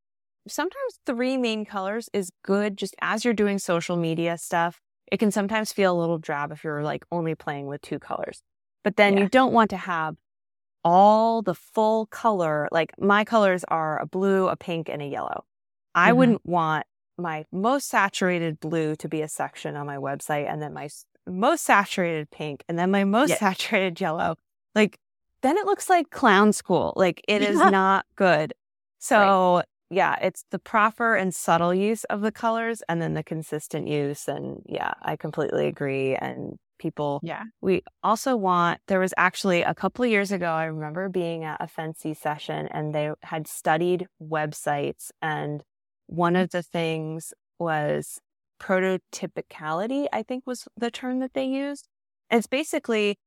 sometimes 0.47 1.01
three 1.05 1.37
main 1.37 1.65
colors 1.65 2.09
is 2.13 2.31
good 2.45 2.79
just 2.79 2.95
as 3.03 3.25
you're 3.25 3.35
doing 3.35 3.59
social 3.59 3.97
media 3.97 4.39
stuff. 4.39 4.81
It 5.11 5.19
can 5.19 5.33
sometimes 5.33 5.73
feel 5.73 5.93
a 5.93 5.99
little 5.99 6.19
drab 6.19 6.53
if 6.53 6.63
you're 6.63 6.85
like 6.85 7.05
only 7.11 7.35
playing 7.35 7.67
with 7.67 7.83
two 7.83 7.99
colors. 7.99 8.43
But 8.85 8.97
then 8.97 9.15
yeah. 9.15 9.25
you 9.25 9.29
don't 9.29 9.53
want 9.53 9.71
to 9.71 9.77
have 9.77 10.15
all 10.85 11.43
the 11.43 11.55
full 11.55 12.07
color. 12.07 12.69
Like 12.71 12.93
my 12.97 13.25
colors 13.25 13.65
are 13.67 14.01
a 14.01 14.07
blue, 14.07 14.47
a 14.47 14.57
pink, 14.57 14.89
and 14.89 15.03
a 15.03 15.07
yellow. 15.07 15.45
I 15.97 16.11
mm-hmm. 16.11 16.19
wouldn't 16.19 16.47
want 16.47 16.87
my 17.19 17.45
most 17.51 17.89
saturated 17.89 18.61
blue 18.61 18.95
to 18.97 19.09
be 19.09 19.21
a 19.21 19.29
section 19.29 19.75
on 19.75 19.85
my 19.85 19.97
website 19.97 20.49
and 20.49 20.63
then 20.63 20.73
my 20.73 20.89
most 21.27 21.65
saturated 21.65 22.31
pink 22.31 22.65
and 22.69 22.79
then 22.79 22.91
my 22.91 23.05
most 23.05 23.31
yes. 23.31 23.39
saturated 23.41 24.01
yellow. 24.01 24.37
Like 24.75 24.99
then 25.43 25.57
it 25.59 25.67
looks 25.67 25.91
like 25.91 26.11
clown 26.11 26.53
school. 26.53 26.93
Like 26.97 27.23
it 27.29 27.43
is 27.43 27.59
not 27.59 28.07
good. 28.17 28.55
So 28.99 29.57
right. 29.57 29.65
yeah, 29.91 30.17
it's 30.23 30.45
the 30.51 30.59
proper 30.59 31.15
and 31.15 31.35
subtle 31.35 31.75
use 31.75 32.05
of 32.05 32.23
the 32.23 32.33
colors 32.33 32.83
and 32.89 33.03
then 33.03 33.15
the 33.15 33.23
consistent 33.23 33.87
use. 33.87 34.27
And 34.27 34.63
yeah, 34.67 34.95
I 35.03 35.17
completely 35.17 35.67
agree. 35.67 36.17
And 36.17 36.57
people, 36.79 37.21
yeah, 37.23 37.45
we 37.61 37.83
also 38.03 38.37
want, 38.37 38.81
there 38.89 39.01
was 39.01 39.13
actually 39.19 39.63
a 39.63 39.75
couple 39.75 40.05
of 40.05 40.11
years 40.11 40.33
ago, 40.33 40.51
I 40.51 40.65
remember 40.65 41.11
being 41.11 41.45
at 41.45 41.61
a 41.61 41.67
FNCE 41.67 42.17
session 42.17 42.67
and 42.69 42.95
they 42.95 43.11
had 43.23 43.47
studied 43.47 44.07
websites. 44.23 45.11
And 45.21 45.63
one 46.07 46.37
of 46.37 46.51
the 46.51 46.63
things 46.63 47.35
was 47.59 48.19
prototypicality, 48.61 50.07
I 50.13 50.23
think 50.23 50.45
was 50.47 50.67
the 50.77 50.91
term 50.91 51.21
that 51.21 51.35
they 51.35 51.45
used. 51.45 51.89
It's 52.31 52.47
basically 52.47 53.19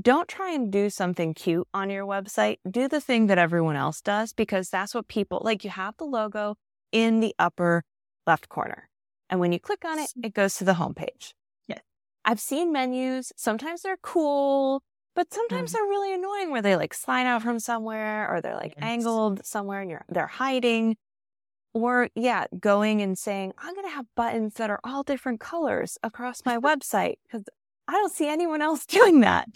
don't 0.00 0.28
try 0.28 0.52
and 0.52 0.72
do 0.72 0.90
something 0.90 1.34
cute 1.34 1.68
on 1.72 1.90
your 1.90 2.04
website. 2.04 2.56
Do 2.68 2.88
the 2.88 3.00
thing 3.00 3.28
that 3.28 3.38
everyone 3.38 3.76
else 3.76 4.00
does 4.00 4.32
because 4.32 4.68
that's 4.68 4.94
what 4.94 5.08
people 5.08 5.40
like. 5.44 5.64
You 5.64 5.70
have 5.70 5.96
the 5.96 6.04
logo 6.04 6.56
in 6.90 7.20
the 7.20 7.34
upper 7.38 7.84
left 8.26 8.48
corner. 8.48 8.88
And 9.30 9.40
when 9.40 9.52
you 9.52 9.60
click 9.60 9.84
on 9.84 9.98
it, 9.98 10.10
it 10.22 10.34
goes 10.34 10.56
to 10.56 10.64
the 10.64 10.74
homepage. 10.74 11.32
Yes. 11.68 11.80
I've 12.24 12.40
seen 12.40 12.72
menus. 12.72 13.32
Sometimes 13.36 13.82
they're 13.82 13.96
cool, 14.02 14.82
but 15.14 15.32
sometimes 15.32 15.70
mm. 15.70 15.74
they're 15.74 15.82
really 15.82 16.14
annoying 16.14 16.50
where 16.50 16.62
they 16.62 16.76
like 16.76 16.94
slide 16.94 17.26
out 17.26 17.42
from 17.42 17.58
somewhere 17.58 18.28
or 18.30 18.40
they're 18.40 18.56
like 18.56 18.74
yes. 18.76 18.84
angled 18.84 19.44
somewhere 19.46 19.80
and 19.80 19.90
you're 19.90 20.04
they're 20.08 20.26
hiding. 20.26 20.96
Or 21.74 22.08
yeah, 22.14 22.46
going 22.58 23.02
and 23.02 23.18
saying, 23.18 23.52
I'm 23.58 23.74
gonna 23.74 23.90
have 23.90 24.06
buttons 24.14 24.54
that 24.54 24.70
are 24.70 24.80
all 24.84 25.02
different 25.02 25.40
colors 25.40 25.98
across 26.02 26.42
my 26.46 26.56
website 26.58 27.16
because 27.24 27.44
I 27.86 27.92
don't 27.92 28.12
see 28.12 28.28
anyone 28.28 28.62
else 28.62 28.86
doing 28.86 29.20
that. 29.20 29.48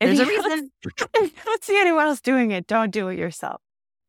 There's 0.00 0.18
a 0.18 0.26
reason. 0.26 0.70
If 1.14 1.32
you 1.36 1.42
don't 1.44 1.64
see 1.64 1.80
anyone 1.80 2.06
else 2.06 2.20
doing 2.20 2.50
it, 2.50 2.66
don't 2.66 2.90
do 2.90 3.08
it 3.08 3.18
yourself. 3.18 3.60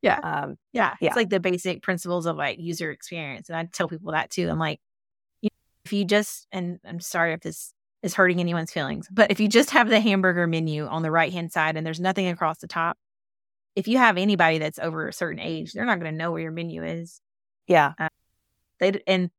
Yeah. 0.01 0.19
Um, 0.19 0.55
yeah. 0.73 0.95
yeah. 1.01 1.07
It's 1.07 1.15
like 1.15 1.29
the 1.29 1.39
basic 1.39 1.81
principles 1.81 2.25
of 2.25 2.37
like 2.37 2.59
user 2.59 2.91
experience. 2.91 3.49
And 3.49 3.57
I 3.57 3.65
tell 3.65 3.87
people 3.87 4.11
that 4.11 4.29
too. 4.29 4.49
I'm 4.49 4.59
like, 4.59 4.79
if 5.41 5.93
you 5.93 6.05
just, 6.05 6.47
and 6.51 6.79
I'm 6.85 6.99
sorry 6.99 7.33
if 7.33 7.41
this 7.41 7.73
is 8.03 8.13
hurting 8.13 8.39
anyone's 8.39 8.71
feelings, 8.71 9.07
but 9.11 9.31
if 9.31 9.39
you 9.39 9.47
just 9.47 9.71
have 9.71 9.89
the 9.89 9.99
hamburger 9.99 10.45
menu 10.45 10.85
on 10.85 11.01
the 11.01 11.11
right 11.11 11.31
hand 11.31 11.51
side 11.51 11.77
and 11.77 11.85
there's 11.85 11.99
nothing 11.99 12.27
across 12.27 12.59
the 12.59 12.67
top, 12.67 12.97
if 13.75 13.87
you 13.87 13.97
have 13.97 14.17
anybody 14.17 14.57
that's 14.57 14.79
over 14.79 15.07
a 15.07 15.13
certain 15.13 15.39
age, 15.39 15.73
they're 15.73 15.85
not 15.85 15.99
going 15.99 16.11
to 16.11 16.17
know 16.17 16.31
where 16.31 16.41
your 16.41 16.51
menu 16.51 16.83
is. 16.83 17.21
Yeah. 17.67 17.93
Uh, 17.99 18.09
they 18.79 19.01
and 19.07 19.29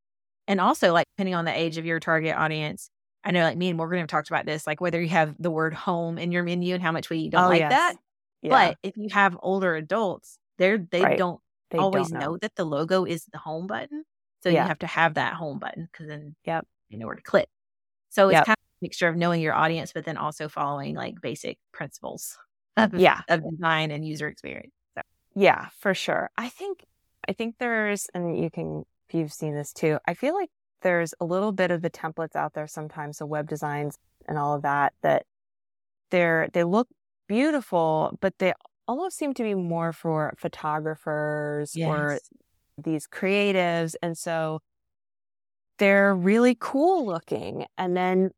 and 0.47 0.61
also 0.61 0.93
like 0.93 1.07
depending 1.17 1.35
on 1.35 1.45
the 1.45 1.57
age 1.57 1.79
of 1.79 1.87
your 1.87 2.01
target 2.01 2.37
audience, 2.37 2.91
I 3.25 3.31
know 3.31 3.43
like 3.43 3.57
me 3.57 3.69
and 3.69 3.77
Morgan 3.77 3.99
have 3.99 4.09
talked 4.09 4.29
about 4.29 4.47
this, 4.47 4.67
like 4.67 4.81
whether 4.81 5.01
you 5.01 5.09
have 5.09 5.35
the 5.39 5.51
word 5.51 5.75
home 5.75 6.19
in 6.19 6.33
your 6.33 6.43
menu 6.43 6.75
and 6.75 6.83
how 6.83 6.93
much 6.93 7.11
we 7.11 7.29
don't 7.29 7.45
oh, 7.45 7.49
like 7.49 7.61
yes. 7.61 7.71
that. 7.71 7.95
Yeah. 8.43 8.51
But 8.51 8.79
if 8.83 8.97
you 8.97 9.09
have 9.11 9.37
older 9.43 9.75
adults, 9.75 10.39
they're 10.59 10.79
they 10.79 11.03
right. 11.03 11.19
don't 11.19 11.41
they 11.71 11.79
always 11.79 12.09
don't 12.11 12.21
know. 12.21 12.27
know. 12.33 12.39
that 12.39 12.55
the 12.57 12.65
logo 12.65 13.05
is 13.05 13.25
the 13.33 13.39
home 13.39 13.67
button. 13.67 14.05
So 14.43 14.49
yeah. 14.49 14.63
you 14.63 14.69
have 14.69 14.79
to 14.81 14.87
have 14.87 15.15
that 15.15 15.35
home 15.35 15.59
button 15.59 15.89
because 15.91 16.07
then 16.09 16.37
yep. 16.45 16.67
you 16.89 16.99
know 16.99 17.07
where 17.07 17.17
to 17.17 17.23
click. 17.23 17.49
So 18.11 18.29
it's 18.29 18.35
yep. 18.35 18.47
kind 18.47 18.57
of 18.57 18.83
a 18.83 18.85
mixture 18.85 19.09
of 19.09 19.17
knowing 19.17 19.41
your 19.41 19.55
audience, 19.55 19.93
but 19.93 20.05
then 20.05 20.17
also 20.17 20.49
following 20.49 20.95
like 20.95 21.21
basic 21.21 21.59
principles 21.73 22.39
of, 22.77 22.95
yeah. 22.95 23.21
of 23.29 23.43
design 23.49 23.91
and 23.91 24.07
user 24.07 24.29
experience. 24.29 24.73
So. 24.95 25.03
Yeah, 25.35 25.69
for 25.79 25.95
sure. 25.95 26.31
I 26.37 26.49
think 26.49 26.85
I 27.29 27.33
think 27.33 27.57
there's 27.59 28.09
and 28.15 28.39
you 28.39 28.51
can 28.51 28.85
if 29.09 29.15
you've 29.15 29.33
seen 29.33 29.55
this 29.55 29.73
too, 29.73 29.99
I 30.07 30.15
feel 30.15 30.35
like 30.35 30.51
there's 30.83 31.15
a 31.21 31.25
little 31.25 31.53
bit 31.53 31.71
of 31.71 31.83
the 31.83 31.91
templates 31.91 32.37
out 32.37 32.55
there 32.55 32.67
sometimes, 32.67 33.19
the 33.19 33.27
web 33.27 33.49
designs 33.49 33.97
and 34.27 34.39
all 34.39 34.55
of 34.55 34.63
that, 34.63 34.93
that 35.03 35.25
they're, 36.11 36.49
they 36.53 36.65
look 36.65 36.89
beautiful, 37.27 38.17
but 38.21 38.35
they 38.39 38.53
almost 38.87 39.17
seem 39.17 39.35
to 39.35 39.43
be 39.43 39.55
more 39.55 39.93
for 39.93 40.35
photographers 40.39 41.75
yes. 41.75 41.89
or 41.89 42.19
these 42.77 43.07
creatives. 43.07 43.95
And 44.03 44.17
so 44.17 44.61
they're 45.79 46.15
really 46.15 46.57
cool 46.59 47.07
looking. 47.07 47.67
And 47.77 47.97
then 47.97 48.31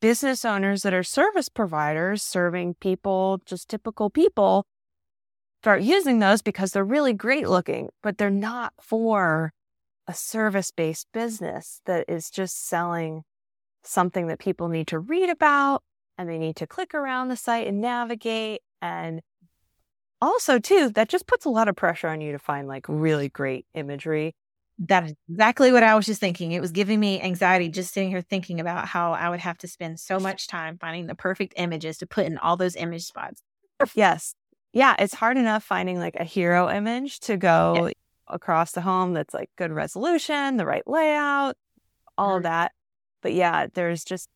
business 0.00 0.44
owners 0.44 0.82
that 0.82 0.94
are 0.94 1.02
service 1.02 1.48
providers 1.48 2.22
serving 2.22 2.74
people, 2.74 3.40
just 3.46 3.68
typical 3.68 4.10
people, 4.10 4.66
start 5.64 5.80
using 5.80 6.18
those 6.18 6.42
because 6.42 6.72
they're 6.72 6.84
really 6.84 7.14
great 7.14 7.48
looking, 7.48 7.88
but 8.02 8.18
they're 8.18 8.28
not 8.28 8.74
for 8.82 9.50
a 10.06 10.12
service 10.12 10.70
based 10.70 11.06
business 11.14 11.80
that 11.86 12.04
is 12.06 12.28
just 12.28 12.68
selling 12.68 13.22
something 13.82 14.26
that 14.26 14.38
people 14.38 14.68
need 14.68 14.86
to 14.86 14.98
read 14.98 15.30
about 15.30 15.82
and 16.18 16.28
they 16.28 16.36
need 16.36 16.54
to 16.54 16.66
click 16.66 16.92
around 16.92 17.28
the 17.28 17.36
site 17.36 17.66
and 17.66 17.80
navigate. 17.80 18.60
And 18.82 19.22
also, 20.20 20.58
too, 20.58 20.90
that 20.90 21.08
just 21.08 21.26
puts 21.26 21.46
a 21.46 21.50
lot 21.50 21.68
of 21.68 21.76
pressure 21.76 22.08
on 22.08 22.20
you 22.20 22.32
to 22.32 22.38
find 22.38 22.68
like 22.68 22.84
really 22.86 23.30
great 23.30 23.64
imagery. 23.72 24.34
That 24.80 25.04
is 25.04 25.14
exactly 25.30 25.72
what 25.72 25.82
I 25.82 25.94
was 25.94 26.04
just 26.04 26.20
thinking. 26.20 26.52
It 26.52 26.60
was 26.60 26.72
giving 26.72 27.00
me 27.00 27.22
anxiety 27.22 27.70
just 27.70 27.94
sitting 27.94 28.10
here 28.10 28.20
thinking 28.20 28.60
about 28.60 28.86
how 28.86 29.12
I 29.12 29.30
would 29.30 29.40
have 29.40 29.56
to 29.58 29.66
spend 29.66 29.98
so 29.98 30.20
much 30.20 30.46
time 30.46 30.76
finding 30.76 31.06
the 31.06 31.14
perfect 31.14 31.54
images 31.56 31.96
to 31.98 32.06
put 32.06 32.26
in 32.26 32.36
all 32.36 32.58
those 32.58 32.76
image 32.76 33.04
spots. 33.04 33.40
yes. 33.94 34.34
Yeah. 34.74 34.96
It's 34.98 35.14
hard 35.14 35.38
enough 35.38 35.64
finding 35.64 35.98
like 35.98 36.16
a 36.16 36.24
hero 36.24 36.68
image 36.68 37.20
to 37.20 37.36
go 37.36 37.90
across 38.26 38.72
the 38.72 38.80
home 38.80 39.14
that's 39.14 39.32
like 39.32 39.50
good 39.56 39.70
resolution, 39.70 40.56
the 40.56 40.66
right 40.66 40.86
layout, 40.86 41.56
all 42.18 42.36
of 42.36 42.42
that. 42.42 42.72
But 43.22 43.32
yeah, 43.32 43.68
there's 43.72 44.04
just 44.04 44.28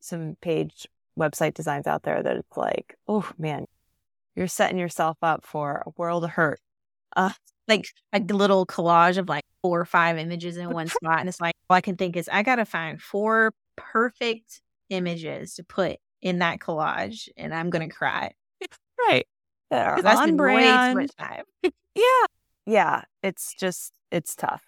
some 0.00 0.36
page 0.40 0.86
website 1.18 1.54
designs 1.54 1.86
out 1.86 2.02
there 2.02 2.22
that 2.22 2.36
it's 2.36 2.56
like, 2.56 2.94
oh 3.08 3.28
man, 3.38 3.66
you're 4.36 4.46
setting 4.46 4.78
yourself 4.78 5.16
up 5.22 5.44
for 5.44 5.82
a 5.86 5.90
world 5.96 6.24
of 6.24 6.30
hurt. 6.30 6.60
Uh, 7.16 7.30
like 7.66 7.86
a 8.12 8.20
little 8.20 8.66
collage 8.66 9.16
of 9.16 9.28
like 9.28 9.44
four 9.62 9.80
or 9.80 9.84
five 9.84 10.18
images 10.18 10.56
in 10.56 10.70
one 10.70 10.88
spot. 10.88 11.20
And 11.20 11.28
it's 11.28 11.40
like, 11.40 11.54
all 11.68 11.76
I 11.76 11.80
can 11.80 11.96
think 11.96 12.16
is 12.16 12.28
I 12.30 12.42
got 12.42 12.56
to 12.56 12.64
find 12.64 13.00
four 13.00 13.52
perfect 13.76 14.60
images 14.90 15.54
to 15.54 15.64
put 15.64 15.96
in 16.20 16.40
that 16.40 16.58
collage 16.58 17.28
and 17.36 17.54
I'm 17.54 17.70
going 17.70 17.88
to 17.88 17.94
cry. 17.94 18.32
That 19.70 20.04
are 20.04 20.22
on 20.22 20.36
brand. 20.36 21.10
yeah 21.94 22.26
yeah, 22.70 23.02
it's 23.22 23.54
just, 23.54 23.92
it's 24.10 24.34
tough. 24.34 24.62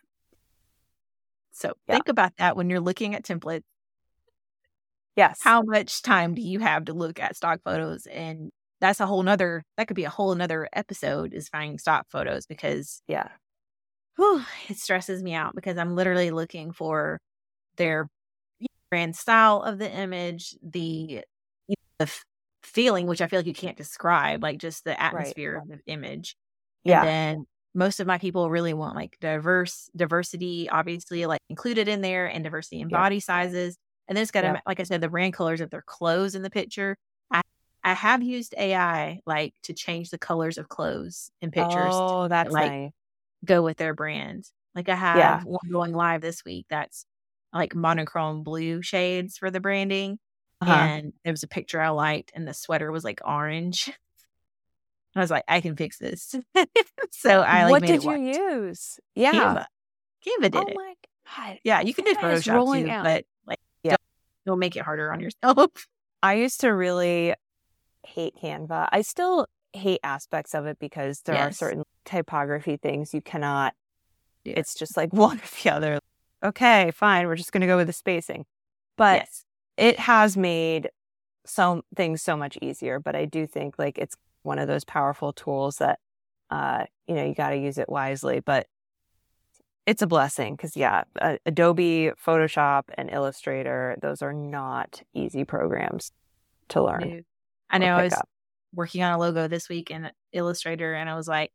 So 1.52 1.74
yeah. 1.86 1.94
think 1.94 2.08
about 2.08 2.36
that 2.38 2.56
when 2.56 2.70
you're 2.70 2.80
looking 2.80 3.14
at 3.14 3.24
templates. 3.24 3.62
Yes. 5.14 5.40
How 5.42 5.62
much 5.62 6.02
time 6.02 6.34
do 6.34 6.42
you 6.42 6.58
have 6.58 6.86
to 6.86 6.94
look 6.94 7.20
at 7.20 7.36
stock 7.36 7.60
photos? 7.62 8.06
And 8.06 8.50
that's 8.80 8.98
a 8.98 9.06
whole 9.06 9.22
nother, 9.22 9.62
that 9.76 9.86
could 9.86 9.94
be 9.96 10.04
a 10.04 10.10
whole 10.10 10.34
nother 10.34 10.68
episode 10.72 11.34
is 11.34 11.48
finding 11.48 11.78
stock 11.78 12.06
photos 12.10 12.46
because, 12.46 13.02
yeah, 13.06 13.28
whew, 14.16 14.42
it 14.68 14.78
stresses 14.78 15.22
me 15.22 15.34
out 15.34 15.54
because 15.54 15.76
I'm 15.76 15.94
literally 15.94 16.30
looking 16.30 16.72
for 16.72 17.20
their 17.76 18.08
brand 18.90 19.14
style 19.14 19.62
of 19.62 19.78
the 19.78 19.90
image, 19.90 20.56
the, 20.62 21.20
the 21.98 22.10
feeling, 22.62 23.06
which 23.06 23.20
I 23.20 23.26
feel 23.26 23.38
like 23.38 23.46
you 23.46 23.54
can't 23.54 23.76
describe, 23.76 24.42
like 24.42 24.58
just 24.58 24.84
the 24.84 25.00
atmosphere 25.00 25.54
right. 25.54 25.62
of 25.62 25.68
the 25.68 25.92
image. 25.92 26.36
Yeah. 26.84 27.00
And 27.00 27.08
then 27.08 27.46
most 27.74 28.00
of 28.00 28.06
my 28.06 28.18
people 28.18 28.50
really 28.50 28.74
want 28.74 28.96
like 28.96 29.16
diverse 29.20 29.90
diversity 29.96 30.68
obviously 30.68 31.26
like 31.26 31.40
included 31.48 31.88
in 31.88 32.00
there 32.00 32.26
and 32.26 32.44
diversity 32.44 32.80
in 32.80 32.88
yeah. 32.88 32.96
body 32.96 33.20
sizes 33.20 33.76
and 34.08 34.16
then 34.16 34.22
it's 34.22 34.30
got 34.30 34.44
yeah. 34.44 34.60
like 34.66 34.80
i 34.80 34.82
said 34.82 35.00
the 35.00 35.08
brand 35.08 35.32
colors 35.32 35.60
of 35.60 35.70
their 35.70 35.82
clothes 35.82 36.34
in 36.34 36.42
the 36.42 36.50
picture 36.50 36.96
I, 37.30 37.40
I 37.82 37.94
have 37.94 38.22
used 38.22 38.54
ai 38.58 39.20
like 39.26 39.54
to 39.64 39.72
change 39.72 40.10
the 40.10 40.18
colors 40.18 40.58
of 40.58 40.68
clothes 40.68 41.30
in 41.40 41.50
pictures 41.50 41.92
oh 41.92 42.28
that's 42.28 42.48
to, 42.48 42.54
like 42.54 42.72
nice. 42.72 42.90
go 43.44 43.62
with 43.62 43.78
their 43.78 43.94
brand 43.94 44.44
like 44.74 44.88
i 44.88 44.94
have 44.94 45.16
yeah. 45.16 45.42
one 45.44 45.70
going 45.70 45.92
live 45.92 46.20
this 46.20 46.44
week 46.44 46.66
that's 46.68 47.06
like 47.52 47.74
monochrome 47.74 48.42
blue 48.42 48.82
shades 48.82 49.38
for 49.38 49.50
the 49.50 49.60
branding 49.60 50.18
uh-huh. 50.62 50.72
and 50.72 51.12
there 51.24 51.32
was 51.32 51.42
a 51.42 51.48
picture 51.48 51.80
i 51.80 51.90
liked 51.90 52.32
and 52.34 52.46
the 52.46 52.54
sweater 52.54 52.90
was 52.90 53.04
like 53.04 53.20
orange 53.24 53.90
I 55.14 55.20
was 55.20 55.30
like, 55.30 55.44
I 55.46 55.60
can 55.60 55.76
fix 55.76 55.98
this. 55.98 56.34
so 57.10 57.42
I 57.42 57.64
like. 57.64 57.70
What 57.70 57.82
did 57.82 58.02
you 58.02 58.16
use? 58.16 58.98
Yeah, 59.14 59.32
Canva. 59.32 59.66
Canva 60.26 60.42
did 60.42 60.56
oh 60.56 60.66
it. 60.66 60.74
my 60.74 60.94
god! 61.36 61.58
Yeah, 61.64 61.80
you 61.80 61.92
can 61.92 62.04
do 62.04 62.14
Photoshop 62.14 62.82
too, 62.82 62.90
out. 62.90 63.04
but 63.04 63.24
like, 63.46 63.60
yeah, 63.82 63.90
don't, 63.90 63.98
don't, 64.46 64.58
make 64.58 64.76
it 64.76 64.82
harder 64.82 65.12
on 65.12 65.20
yourself. 65.20 65.86
I 66.22 66.34
used 66.34 66.60
to 66.60 66.68
really 66.68 67.34
hate 68.06 68.34
Canva. 68.42 68.88
I 68.90 69.02
still 69.02 69.46
hate 69.72 70.00
aspects 70.02 70.54
of 70.54 70.66
it 70.66 70.78
because 70.78 71.20
there 71.22 71.34
yes. 71.34 71.46
are 71.46 71.52
certain 71.52 71.82
typography 72.04 72.76
things 72.76 73.12
you 73.12 73.20
cannot. 73.20 73.74
Yeah. 74.44 74.54
It's 74.56 74.74
just 74.74 74.96
like 74.96 75.12
one 75.12 75.38
or 75.38 75.62
the 75.62 75.70
other. 75.70 75.98
Okay, 76.44 76.90
fine. 76.92 77.26
We're 77.26 77.36
just 77.36 77.52
going 77.52 77.60
to 77.60 77.66
go 77.66 77.76
with 77.76 77.86
the 77.86 77.92
spacing. 77.92 78.44
But 78.96 79.20
yes. 79.20 79.44
It 79.76 79.98
has 79.98 80.36
made 80.36 80.90
some 81.44 81.82
things 81.96 82.22
so 82.22 82.36
much 82.36 82.58
easier. 82.62 83.00
But 83.00 83.16
I 83.16 83.24
do 83.24 83.46
think 83.46 83.78
like 83.78 83.98
it's 83.98 84.16
one 84.42 84.58
of 84.58 84.68
those 84.68 84.84
powerful 84.84 85.32
tools 85.32 85.76
that, 85.76 85.98
uh, 86.50 86.84
you 87.06 87.14
know, 87.14 87.24
you 87.24 87.34
got 87.34 87.50
to 87.50 87.56
use 87.56 87.78
it 87.78 87.88
wisely. 87.88 88.40
But 88.40 88.66
it's 89.86 90.02
a 90.02 90.06
blessing 90.06 90.54
because 90.54 90.76
yeah, 90.76 91.04
uh, 91.20 91.36
Adobe, 91.44 92.12
Photoshop, 92.24 92.84
and 92.96 93.10
Illustrator, 93.10 93.96
those 94.00 94.22
are 94.22 94.32
not 94.32 95.02
easy 95.14 95.44
programs 95.44 96.12
to 96.68 96.82
learn. 96.82 97.24
I 97.70 97.78
know 97.78 97.96
I 97.96 98.04
was 98.04 98.12
up. 98.12 98.28
working 98.74 99.02
on 99.02 99.12
a 99.12 99.18
logo 99.18 99.48
this 99.48 99.68
week 99.68 99.90
in 99.90 100.10
Illustrator, 100.32 100.94
and 100.94 101.10
I 101.10 101.16
was 101.16 101.26
like, 101.26 101.50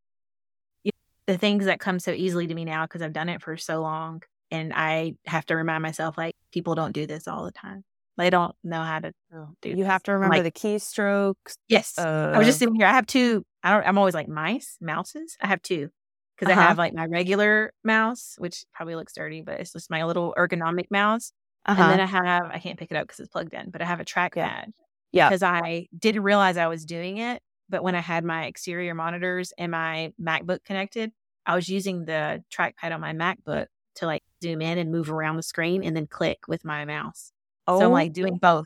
you 0.83 0.91
know, 0.93 1.33
the 1.33 1.37
things 1.37 1.65
that 1.65 1.79
come 1.79 1.99
so 1.99 2.11
easily 2.11 2.47
to 2.47 2.53
me 2.53 2.65
now 2.65 2.85
because 2.85 3.01
I've 3.01 3.13
done 3.13 3.29
it 3.29 3.41
for 3.41 3.55
so 3.55 3.81
long, 3.81 4.23
and 4.51 4.73
I 4.75 5.13
have 5.25 5.45
to 5.47 5.55
remind 5.55 5.83
myself 5.83 6.17
like 6.17 6.35
people 6.51 6.75
don't 6.75 6.91
do 6.91 7.05
this 7.07 7.27
all 7.27 7.45
the 7.45 7.51
time. 7.51 7.83
They 8.17 8.29
don't 8.29 8.55
know 8.63 8.81
how 8.81 8.99
to 8.99 9.11
oh, 9.33 9.49
do. 9.61 9.69
You 9.69 9.75
this. 9.77 9.85
have 9.85 10.03
to 10.03 10.13
remember 10.13 10.37
like, 10.37 10.43
the 10.43 10.51
keystrokes. 10.51 11.57
Yes, 11.67 11.97
uh, 11.97 12.31
I 12.33 12.37
was 12.37 12.47
just 12.47 12.59
sitting 12.59 12.75
here. 12.75 12.87
I 12.87 12.93
have 12.93 13.05
two. 13.05 13.45
I 13.63 13.71
don't. 13.71 13.87
I'm 13.87 13.97
always 13.97 14.15
like 14.15 14.27
mice, 14.27 14.77
mouses. 14.81 15.37
I 15.39 15.47
have 15.47 15.61
two 15.61 15.89
because 16.37 16.51
uh-huh. 16.51 16.61
I 16.61 16.63
have 16.65 16.77
like 16.77 16.93
my 16.93 17.05
regular 17.05 17.73
mouse, 17.83 18.35
which 18.37 18.65
probably 18.73 18.95
looks 18.95 19.13
dirty, 19.13 19.41
but 19.41 19.59
it's 19.59 19.73
just 19.73 19.89
my 19.89 20.03
little 20.03 20.33
ergonomic 20.37 20.85
mouse. 20.91 21.31
Uh-huh. 21.65 21.81
And 21.81 21.91
then 21.91 21.99
uh-huh. 21.99 22.17
I 22.17 22.25
have, 22.25 22.45
I 22.45 22.59
can't 22.59 22.79
pick 22.79 22.91
it 22.91 22.97
up 22.97 23.07
because 23.07 23.19
it's 23.19 23.29
plugged 23.29 23.53
in, 23.53 23.71
but 23.71 23.81
I 23.81 23.85
have 23.85 23.99
a 23.99 24.05
trackpad. 24.05 24.35
Yeah. 24.35 24.65
yeah. 25.11 25.29
Because 25.29 25.43
I 25.43 25.87
didn't 25.97 26.23
realize 26.23 26.57
I 26.57 26.67
was 26.67 26.85
doing 26.85 27.17
it. 27.17 27.41
But 27.69 27.83
when 27.83 27.95
I 27.95 27.99
had 27.99 28.23
my 28.23 28.45
exterior 28.45 28.93
monitors 28.93 29.51
and 29.57 29.71
my 29.71 30.13
MacBook 30.21 30.63
connected, 30.63 31.11
I 31.45 31.55
was 31.55 31.67
using 31.67 32.05
the 32.05 32.43
trackpad 32.53 32.93
on 32.93 33.01
my 33.01 33.13
MacBook 33.13 33.65
to 33.95 34.05
like 34.05 34.23
zoom 34.41 34.61
in 34.61 34.77
and 34.77 34.91
move 34.91 35.11
around 35.11 35.35
the 35.35 35.43
screen 35.43 35.83
and 35.83 35.95
then 35.95 36.07
click 36.07 36.39
with 36.47 36.63
my 36.63 36.85
mouse. 36.85 37.33
Oh, 37.67 37.79
so 37.79 37.85
I'm 37.85 37.91
like 37.91 38.13
doing 38.13 38.37
both. 38.37 38.65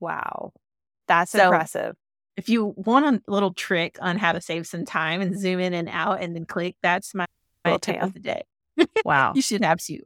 Wow. 0.00 0.52
That's 1.06 1.32
so, 1.32 1.44
impressive 1.44 1.96
if 2.38 2.48
you 2.48 2.72
want 2.76 3.04
a 3.26 3.30
little 3.30 3.52
trick 3.52 3.98
on 4.00 4.16
how 4.16 4.30
to 4.30 4.40
save 4.40 4.64
some 4.64 4.84
time 4.84 5.20
and 5.20 5.36
zoom 5.36 5.58
in 5.58 5.74
and 5.74 5.88
out 5.88 6.22
and 6.22 6.36
then 6.36 6.44
click, 6.44 6.76
that's 6.80 7.12
my, 7.12 7.26
my 7.64 7.78
tip 7.78 8.00
of 8.00 8.14
the 8.14 8.20
day. 8.20 8.42
Wow. 9.04 9.32
you 9.34 9.42
should 9.42 9.64
have 9.64 9.80
to. 9.86 9.98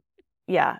Yeah. 0.47 0.77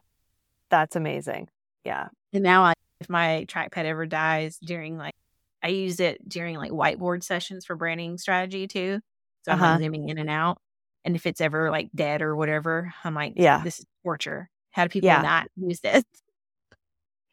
That's 0.72 0.96
amazing. 0.96 1.50
Yeah. 1.86 2.08
And 2.34 2.42
now 2.42 2.64
I, 2.64 2.74
if 3.00 3.08
my 3.08 3.46
trackpad 3.48 3.86
ever 3.86 4.08
dies 4.08 4.58
during 4.58 4.98
like, 4.98 5.14
I 5.62 5.68
use 5.68 6.00
it 6.00 6.28
during 6.28 6.58
like 6.58 6.72
whiteboard 6.72 7.24
sessions 7.24 7.66
for 7.66 7.76
branding 7.76 8.18
strategy 8.18 8.68
too. 8.68 9.00
So 9.46 9.52
uh-huh. 9.52 9.64
I'm 9.64 9.80
zooming 9.80 10.10
in 10.10 10.18
and 10.18 10.32
out. 10.32 10.58
And 11.06 11.16
if 11.16 11.28
it's 11.28 11.40
ever 11.40 11.70
like 11.70 11.92
dead 11.94 12.24
or 12.24 12.36
whatever, 12.36 12.92
I'm 13.04 13.14
like, 13.14 13.34
yeah, 13.36 13.62
this 13.64 13.78
is 13.78 13.86
torture. 14.04 14.50
How 14.72 14.86
do 14.86 14.90
people 14.90 15.08
yeah. 15.08 15.22
not 15.22 15.48
use 15.56 15.82
this? 15.82 16.04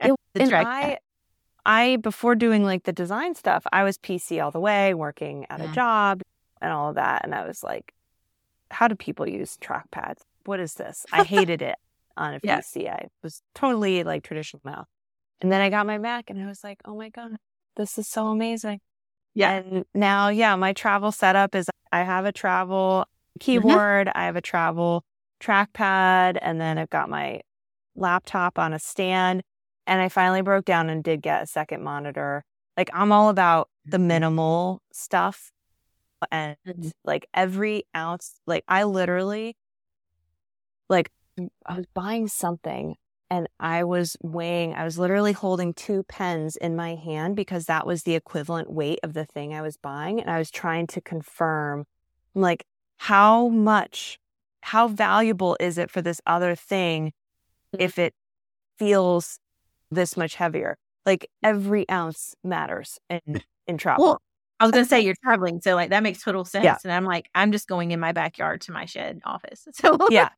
It, 0.00 0.14
and 0.34 0.54
I, 0.54 0.98
I, 1.64 1.96
before 1.96 2.34
doing 2.34 2.64
like 2.64 2.84
the 2.84 2.92
design 2.92 3.34
stuff, 3.34 3.64
I 3.72 3.84
was 3.84 3.98
PC 3.98 4.42
all 4.42 4.50
the 4.50 4.60
way, 4.60 4.94
working 4.94 5.46
at 5.50 5.60
yeah. 5.60 5.70
a 5.70 5.74
job 5.74 6.22
and 6.60 6.72
all 6.72 6.90
of 6.90 6.94
that. 6.96 7.24
And 7.24 7.34
I 7.34 7.46
was 7.46 7.62
like, 7.62 7.94
how 8.70 8.88
do 8.88 8.94
people 8.94 9.28
use 9.28 9.58
trackpads? 9.60 10.20
What 10.44 10.60
is 10.60 10.74
this? 10.74 11.04
I 11.12 11.24
hated 11.24 11.62
it 11.62 11.76
on 12.16 12.34
a 12.34 12.40
yeah. 12.44 12.60
PC. 12.60 12.88
I 12.88 13.08
was 13.22 13.42
totally 13.54 14.04
like 14.04 14.22
traditional 14.22 14.62
mouse. 14.64 14.86
And 15.40 15.50
then 15.50 15.60
I 15.60 15.70
got 15.70 15.86
my 15.86 15.98
Mac 15.98 16.30
and 16.30 16.40
I 16.40 16.46
was 16.46 16.62
like, 16.62 16.80
oh 16.84 16.96
my 16.96 17.08
God, 17.08 17.36
this 17.76 17.98
is 17.98 18.06
so 18.06 18.28
amazing. 18.28 18.80
Yeah. 19.34 19.52
And 19.52 19.84
now, 19.94 20.28
yeah, 20.28 20.56
my 20.56 20.72
travel 20.72 21.12
setup 21.12 21.54
is 21.54 21.68
I 21.92 22.02
have 22.02 22.24
a 22.24 22.32
travel 22.32 23.06
mm-hmm. 23.06 23.38
keyboard, 23.44 24.08
mm-hmm. 24.08 24.18
I 24.18 24.24
have 24.26 24.36
a 24.36 24.40
travel 24.40 25.04
trackpad, 25.40 26.38
and 26.42 26.60
then 26.60 26.78
I've 26.78 26.90
got 26.90 27.08
my 27.08 27.40
laptop 27.96 28.58
on 28.58 28.72
a 28.72 28.78
stand. 28.78 29.42
And 29.90 30.00
I 30.00 30.08
finally 30.08 30.40
broke 30.40 30.64
down 30.64 30.88
and 30.88 31.04
did 31.04 31.20
get 31.20 31.42
a 31.42 31.46
second 31.46 31.82
monitor. 31.82 32.44
Like 32.76 32.88
I'm 32.94 33.12
all 33.12 33.28
about 33.28 33.68
the 33.84 33.98
mm-hmm. 33.98 34.06
minimal 34.06 34.82
stuff 34.92 35.50
and 36.30 36.56
mm-hmm. 36.66 36.88
like 37.04 37.26
every 37.34 37.84
ounce 37.96 38.40
like 38.46 38.64
I 38.68 38.84
literally 38.84 39.56
like 40.88 41.10
I 41.66 41.76
was 41.76 41.86
buying 41.94 42.28
something 42.28 42.96
and 43.30 43.48
I 43.58 43.84
was 43.84 44.16
weighing 44.22 44.74
I 44.74 44.84
was 44.84 44.98
literally 44.98 45.32
holding 45.32 45.72
two 45.72 46.02
pens 46.04 46.56
in 46.56 46.76
my 46.76 46.94
hand 46.94 47.36
because 47.36 47.66
that 47.66 47.86
was 47.86 48.02
the 48.02 48.14
equivalent 48.14 48.70
weight 48.70 49.00
of 49.02 49.14
the 49.14 49.24
thing 49.24 49.54
I 49.54 49.62
was 49.62 49.76
buying 49.76 50.20
and 50.20 50.30
I 50.30 50.38
was 50.38 50.50
trying 50.50 50.86
to 50.88 51.00
confirm 51.00 51.84
like 52.34 52.64
how 52.98 53.48
much 53.48 54.18
how 54.62 54.88
valuable 54.88 55.56
is 55.58 55.78
it 55.78 55.90
for 55.90 56.02
this 56.02 56.20
other 56.26 56.54
thing 56.54 57.12
mm-hmm. 57.74 57.82
if 57.82 57.98
it 57.98 58.14
feels 58.78 59.38
this 59.90 60.16
much 60.16 60.34
heavier. 60.34 60.76
Like 61.06 61.28
every 61.42 61.88
ounce 61.88 62.34
matters 62.44 62.98
in 63.08 63.20
eh. 63.28 63.38
in 63.66 63.78
travel. 63.78 64.04
Well, 64.04 64.22
I 64.58 64.64
was 64.64 64.72
gonna 64.72 64.84
say 64.84 65.00
you're 65.00 65.16
traveling, 65.24 65.60
so 65.62 65.74
like 65.74 65.90
that 65.90 66.02
makes 66.02 66.22
total 66.22 66.44
sense. 66.44 66.64
Yeah. 66.64 66.76
And 66.84 66.92
I'm 66.92 67.04
like, 67.04 67.30
I'm 67.34 67.52
just 67.52 67.66
going 67.66 67.92
in 67.92 68.00
my 68.00 68.12
backyard 68.12 68.60
to 68.62 68.72
my 68.72 68.84
shed 68.84 69.20
office. 69.24 69.66
So 69.74 69.96
yeah, 70.10 70.28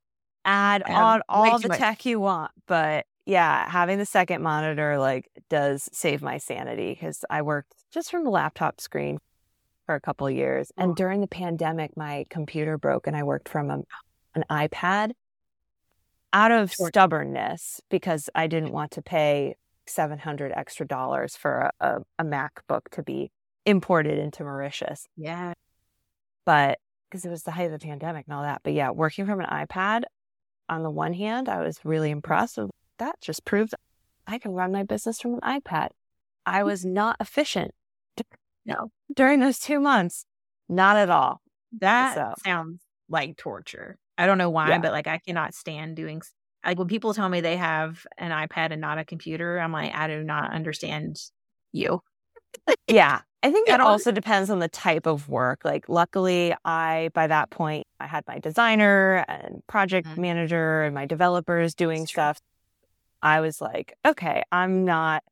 add 0.45 0.83
on 0.85 1.23
all 1.29 1.59
the 1.59 1.69
tech 1.71 2.07
you 2.07 2.21
want, 2.21 2.53
but 2.67 3.07
yeah, 3.27 3.69
having 3.69 3.99
the 3.99 4.07
second 4.07 4.43
monitor 4.43 4.99
like 4.99 5.29
does 5.51 5.89
save 5.93 6.23
my 6.23 6.39
sanity 6.39 6.91
because 6.93 7.25
I 7.29 7.43
worked 7.43 7.75
just 7.93 8.11
from 8.11 8.27
a 8.27 8.31
laptop 8.31 8.81
screen 8.81 9.19
for 9.87 9.97
a 9.97 10.01
couple 10.01 10.31
years, 10.31 10.71
and 10.77 10.95
during 10.95 11.21
the 11.21 11.27
pandemic, 11.27 11.97
my 11.97 12.25
computer 12.31 12.79
broke, 12.79 13.09
and 13.09 13.17
I 13.17 13.25
worked 13.25 13.49
from 13.49 13.71
a, 13.71 13.83
an 14.37 14.45
iPad 14.49 15.13
out 16.33 16.51
of 16.51 16.73
sure. 16.73 16.89
stubbornness 16.89 17.81
because 17.91 18.31
I 18.35 18.47
didn't 18.47 18.73
want 18.73 18.93
to 18.93 19.03
pay 19.03 19.57
700 19.87 20.53
extra 20.53 20.87
dollars 20.87 21.37
for 21.37 21.71
a, 21.81 21.87
a, 21.87 22.03
a 22.21 22.25
MacBook 22.25 22.89
to 22.93 23.03
be 23.03 23.31
imported 23.67 24.19
into 24.19 24.45
Mauritius. 24.45 25.07
Yeah. 25.17 25.55
But 26.45 26.79
because 27.09 27.25
it 27.25 27.31
was 27.31 27.43
the 27.43 27.51
height 27.51 27.71
of 27.71 27.73
the 27.73 27.87
pandemic 27.87 28.27
and 28.27 28.35
all 28.35 28.43
that. 28.43 28.63
But 28.65 28.73
yeah, 28.73 28.91
working 28.91 29.27
from 29.27 29.41
an 29.41 29.47
iPad, 29.47 30.05
on 30.69 30.83
the 30.83 30.91
one 30.91 31.13
hand, 31.13 31.49
I 31.49 31.61
was 31.61 31.79
really 31.85 32.11
impressed. 32.11 32.57
with 32.57 32.71
That 32.99 33.21
just 33.21 33.45
proved 33.45 33.75
I 34.27 34.39
can 34.39 34.53
run 34.53 34.73
my 34.73 34.83
business 34.83 35.21
from 35.21 35.35
an 35.35 35.41
iPad. 35.41 35.89
I 36.47 36.61
mm. 36.63 36.67
was 36.67 36.85
not 36.85 37.17
efficient. 37.21 37.73
No. 38.65 38.93
During 39.13 39.41
those 39.41 39.59
two 39.59 39.81
months, 39.81 40.25
not 40.69 40.97
at 40.97 41.11
all. 41.11 41.41
That 41.81 42.15
so. 42.15 42.35
sounds 42.45 42.81
like 43.09 43.37
torture. 43.37 43.99
I 44.19 44.27
don't 44.27 44.39
know 44.39 44.51
why, 44.51 44.69
yeah. 44.71 44.79
but 44.79 44.93
like 44.93 45.07
I 45.07 45.19
cannot 45.19 45.55
stand 45.55 45.97
doing 45.97 46.23
like 46.65 46.79
when 46.79 46.89
people 46.89 47.13
tell 47.15 47.29
me 47.29 47.41
they 47.41 47.57
have 47.57 48.07
an 48.19 48.31
iPad 48.31 48.71
and 48.71 48.81
not 48.81 48.99
a 48.99 49.05
computer, 49.05 49.59
I'm 49.59 49.73
like, 49.73 49.95
I 49.95 50.07
do 50.07 50.23
not 50.23 50.53
understand 50.53 51.21
you. 51.73 52.03
yeah. 52.87 53.21
I 53.45 53.51
think 53.51 53.69
it 53.69 53.81
also 53.81 54.13
depends 54.13 54.51
on 54.51 54.61
the 54.61 54.69
type 54.69 55.05
of 55.05 55.29
work. 55.29 55.63
Like, 55.65 55.89
luckily, 55.89 56.55
I, 56.65 57.11
by 57.13 57.27
that 57.27 57.51
point, 57.51 57.89
I 57.99 58.07
had 58.07 58.23
my 58.29 58.39
designer 58.39 59.25
and 59.27 59.67
project 59.67 60.07
mm-hmm. 60.07 60.21
manager 60.21 60.83
and 60.83 60.95
my 60.95 61.07
developers 61.07 61.75
doing 61.75 62.07
stuff. 62.07 62.39
I 63.21 63.41
was 63.41 63.61
like, 63.61 63.95
okay, 64.07 64.45
I'm 64.53 64.85
not 64.85 65.25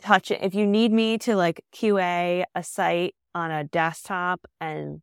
touching. 0.00 0.38
If 0.40 0.54
you 0.54 0.66
need 0.66 0.92
me 0.92 1.18
to 1.18 1.36
like 1.36 1.62
QA 1.74 2.44
a 2.54 2.62
site 2.62 3.14
on 3.34 3.50
a 3.50 3.64
desktop 3.64 4.46
and 4.58 5.02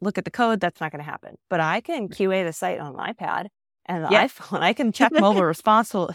look 0.00 0.18
at 0.18 0.24
the 0.24 0.30
code, 0.30 0.60
that's 0.60 0.80
not 0.80 0.92
going 0.92 1.04
to 1.04 1.10
happen. 1.10 1.36
But 1.48 1.60
I 1.60 1.80
can 1.80 2.08
QA 2.08 2.44
the 2.44 2.52
site 2.52 2.78
on 2.78 2.96
my 2.96 3.12
iPad 3.12 3.46
and 3.86 4.04
the 4.04 4.08
yeah. 4.10 4.26
iPhone. 4.26 4.60
I 4.60 4.72
can 4.72 4.92
check 4.92 5.12
mobile 5.20 5.44
responsible, 5.44 6.14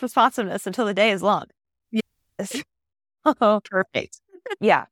responsiveness 0.00 0.66
until 0.66 0.86
the 0.86 0.94
day 0.94 1.10
is 1.10 1.22
long. 1.22 1.44
Yes. 1.90 2.62
oh, 3.24 3.60
perfect. 3.70 4.20
Yeah. 4.60 4.86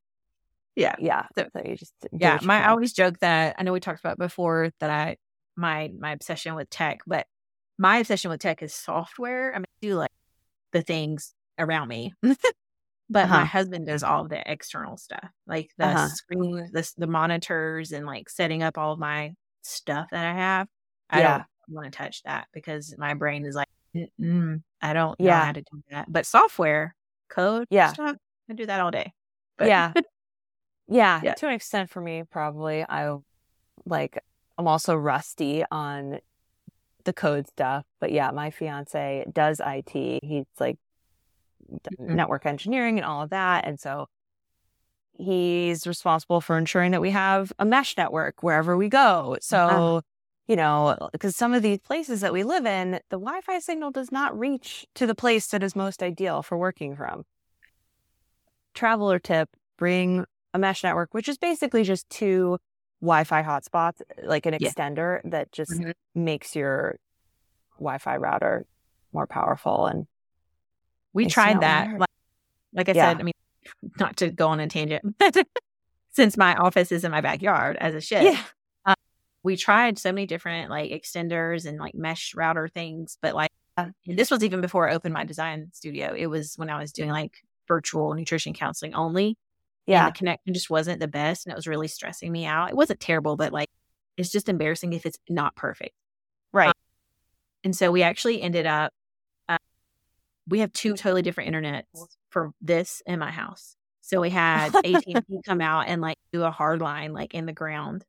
Yeah. 0.77 0.95
Yeah. 0.99 1.27
So, 1.37 1.47
so 1.53 1.63
you 1.65 1.77
just 1.77 1.95
yeah. 2.13 2.39
My 2.43 2.65
I 2.65 2.69
always 2.69 2.93
joke 2.93 3.19
that 3.21 3.57
I 3.59 3.63
know 3.63 3.73
we 3.73 3.81
talked 3.81 4.01
about 4.01 4.19
before 4.19 4.71
that 4.81 4.91
I 4.91 5.17
my 5.57 5.91
my 5.99 6.13
obsession 6.13 6.55
with 6.55 6.71
tech, 6.71 7.01
but 7.07 7.27
my 7.79 7.99
obsession 7.99 8.31
with 8.31 8.41
tech 8.41 8.63
is 8.63 8.75
software. 8.75 9.53
I 9.55 9.59
mean, 9.59 9.65
I 9.65 9.87
do 9.87 9.95
like 9.95 10.11
the 10.73 10.83
things 10.83 11.35
around 11.59 11.89
me. 11.89 12.15
But 13.11 13.25
uh-huh. 13.25 13.39
my 13.39 13.45
husband 13.45 13.87
does 13.87 14.03
all 14.03 14.23
of 14.23 14.29
the 14.29 14.43
external 14.51 14.97
stuff, 14.97 15.31
like 15.47 15.71
the 15.79 15.87
uh-huh. 15.87 16.09
screen, 16.09 16.69
the, 16.73 16.93
the 16.99 17.07
monitors, 17.07 17.93
and 17.93 18.07
like 18.07 18.29
setting 18.29 18.63
up 18.63 18.77
all 18.77 18.93
of 18.93 18.99
my 18.99 19.33
stuff 19.63 20.09
that 20.11 20.25
I 20.25 20.35
have. 20.35 20.69
I 21.09 21.21
yeah. 21.21 21.39
don't 21.39 21.47
want 21.69 21.91
to 21.91 21.97
touch 21.97 22.23
that 22.25 22.49
because 22.53 22.95
my 22.99 23.15
brain 23.15 23.47
is 23.47 23.55
like, 23.55 23.69
I 23.97 24.93
don't 24.93 25.17
yeah. 25.19 25.39
know 25.39 25.45
how 25.45 25.53
to 25.53 25.63
do 25.63 25.83
that. 25.91 26.13
But 26.13 26.27
software, 26.27 26.95
code, 27.31 27.67
yeah, 27.71 27.93
stuff, 27.93 28.17
I 28.51 28.55
do 28.55 28.67
that 28.67 28.81
all 28.81 28.91
day. 28.91 29.13
But, 29.57 29.69
yeah. 29.69 29.93
yeah, 30.89 31.21
yeah, 31.23 31.35
to 31.35 31.49
an 31.49 31.55
extent 31.55 31.91
for 31.91 32.01
me, 32.01 32.25
probably. 32.31 32.85
I 32.87 33.17
like, 33.87 34.23
I'm 34.59 34.69
also 34.69 34.95
rusty 34.95 35.65
on 35.71 36.19
the 37.05 37.13
code 37.13 37.49
stuff. 37.49 37.87
But 38.01 38.13
yeah, 38.13 38.31
my 38.33 38.51
fiance 38.51 39.25
does 39.33 39.61
IT. 39.65 40.21
He's 40.23 40.45
like 40.61 40.79
mm-hmm. 41.71 42.15
network 42.15 42.47
engineering 42.47 42.99
and 42.99 43.05
all 43.05 43.23
of 43.23 43.31
that. 43.31 43.67
And 43.67 43.79
so 43.79 44.07
he's 45.19 45.87
responsible 45.87 46.41
for 46.41 46.57
ensuring 46.57 46.93
that 46.93 47.01
we 47.01 47.11
have 47.11 47.53
a 47.59 47.65
mesh 47.65 47.97
network 47.97 48.43
wherever 48.43 48.77
we 48.77 48.89
go. 48.89 49.37
So, 49.41 49.59
uh-huh. 49.59 50.01
you 50.47 50.57
know, 50.57 51.09
because 51.13 51.37
some 51.37 51.53
of 51.53 51.63
these 51.63 51.79
places 51.79 52.21
that 52.21 52.33
we 52.33 52.45
live 52.45 52.67
in, 52.67 52.93
the 53.11 53.19
Wi 53.19 53.41
Fi 53.41 53.59
signal 53.59 53.91
does 53.91 54.13
not 54.13 54.39
reach 54.39 54.87
to 54.95 55.07
the 55.07 55.15
place 55.15 55.49
that 55.49 55.63
is 55.63 55.75
most 55.75 56.03
ideal 56.03 56.43
for 56.43 56.57
working 56.57 56.97
from. 56.97 57.25
Traveler 58.75 59.19
tip 59.19 59.49
bring 59.77 60.25
a 60.55 60.59
mesh 60.59 60.83
network, 60.85 61.13
which 61.13 61.29
is 61.29 61.37
basically 61.37 61.83
just 61.83 62.09
two 62.11 62.59
Wi 63.01 63.25
Fi 63.25 63.43
hotspots, 63.43 64.01
like 64.25 64.47
an 64.47 64.57
yeah. 64.59 64.71
extender 64.71 65.21
that 65.25 65.53
just 65.53 65.73
mm-hmm. 65.73 65.91
makes 66.15 66.57
your 66.57 66.97
Wi 67.79 67.99
Fi 67.99 68.17
router 68.17 68.67
more 69.13 69.27
powerful. 69.27 69.87
And 69.87 70.07
we 71.13 71.27
tried 71.27 71.61
that. 71.61 71.99
Like, 71.99 72.09
like, 72.73 72.89
I 72.89 72.93
yeah. 72.93 73.11
said, 73.11 73.21
I 73.21 73.23
mean, 73.23 73.35
not 73.99 74.17
to 74.19 74.31
go 74.31 74.49
on 74.49 74.61
a 74.61 74.69
tangent, 74.69 75.19
but 75.19 75.37
since 76.11 76.37
my 76.37 76.55
office 76.55 76.93
is 76.93 77.05
in 77.05 77.11
my 77.11 77.21
backyard 77.21 77.77
as 77.81 77.95
a 77.95 78.01
shed, 78.01 78.25
yeah. 78.25 78.43
Uh, 78.85 78.95
we 79.43 79.57
tried 79.57 79.99
so 79.99 80.13
many 80.13 80.27
different 80.27 80.71
like 80.71 80.91
extenders 80.91 81.67
and 81.67 81.79
like 81.79 81.95
mesh 81.95 82.35
router 82.35 82.69
things, 82.69 83.19
but 83.21 83.35
like 83.35 83.51
this 84.07 84.31
was 84.31 84.43
even 84.43 84.61
before 84.61 84.89
I 84.89 84.95
opened 84.95 85.15
my 85.15 85.25
design 85.25 85.69
studio. 85.73 86.15
It 86.17 86.27
was 86.27 86.55
when 86.57 86.71
I 86.71 86.81
was 86.81 86.93
doing 86.93 87.11
like 87.11 87.33
virtual 87.67 88.15
nutrition 88.15 88.53
counseling 88.55 88.95
only. 88.95 89.37
Yeah. 89.87 90.07
the 90.07 90.13
connection 90.13 90.53
just 90.53 90.69
wasn't 90.69 91.01
the 91.01 91.09
best 91.09 91.47
and 91.47 91.53
it 91.53 91.57
was 91.57 91.67
really 91.67 91.89
stressing 91.89 92.31
me 92.31 92.45
out. 92.45 92.69
It 92.69 92.77
wasn't 92.77 93.01
terrible, 93.01 93.37
but 93.37 93.53
like 93.53 93.71
it's 94.19 94.31
just 94.31 94.49
embarrassing 94.49 94.93
if 94.93 95.07
it's 95.07 95.19
not 95.31 95.57
perfect. 95.57 95.95
Right. 96.53 96.69
Um, 96.69 96.73
and 97.65 97.77
so 97.77 97.91
we 97.91 98.03
actually 98.03 98.43
ended 98.43 98.67
up 98.67 98.93
we 100.49 100.61
have 100.61 100.73
two 100.73 100.95
totally 100.95 101.23
different 101.23 101.55
internets 101.55 101.85
for 102.31 102.53
this 102.61 103.03
in 103.07 103.19
my 103.19 103.31
house. 103.31 103.77
So 104.01 104.21
we 104.21 104.31
had 104.31 104.75
AT&T 104.85 105.15
come 105.45 105.61
out 105.61 105.89
and 105.89 106.01
like 106.01 106.17
do 106.33 106.43
a 106.43 106.51
hard 106.51 106.81
line 106.81 107.13
like 107.13 107.35
in 107.35 107.47
the 107.47 107.53
ground. 107.53 108.05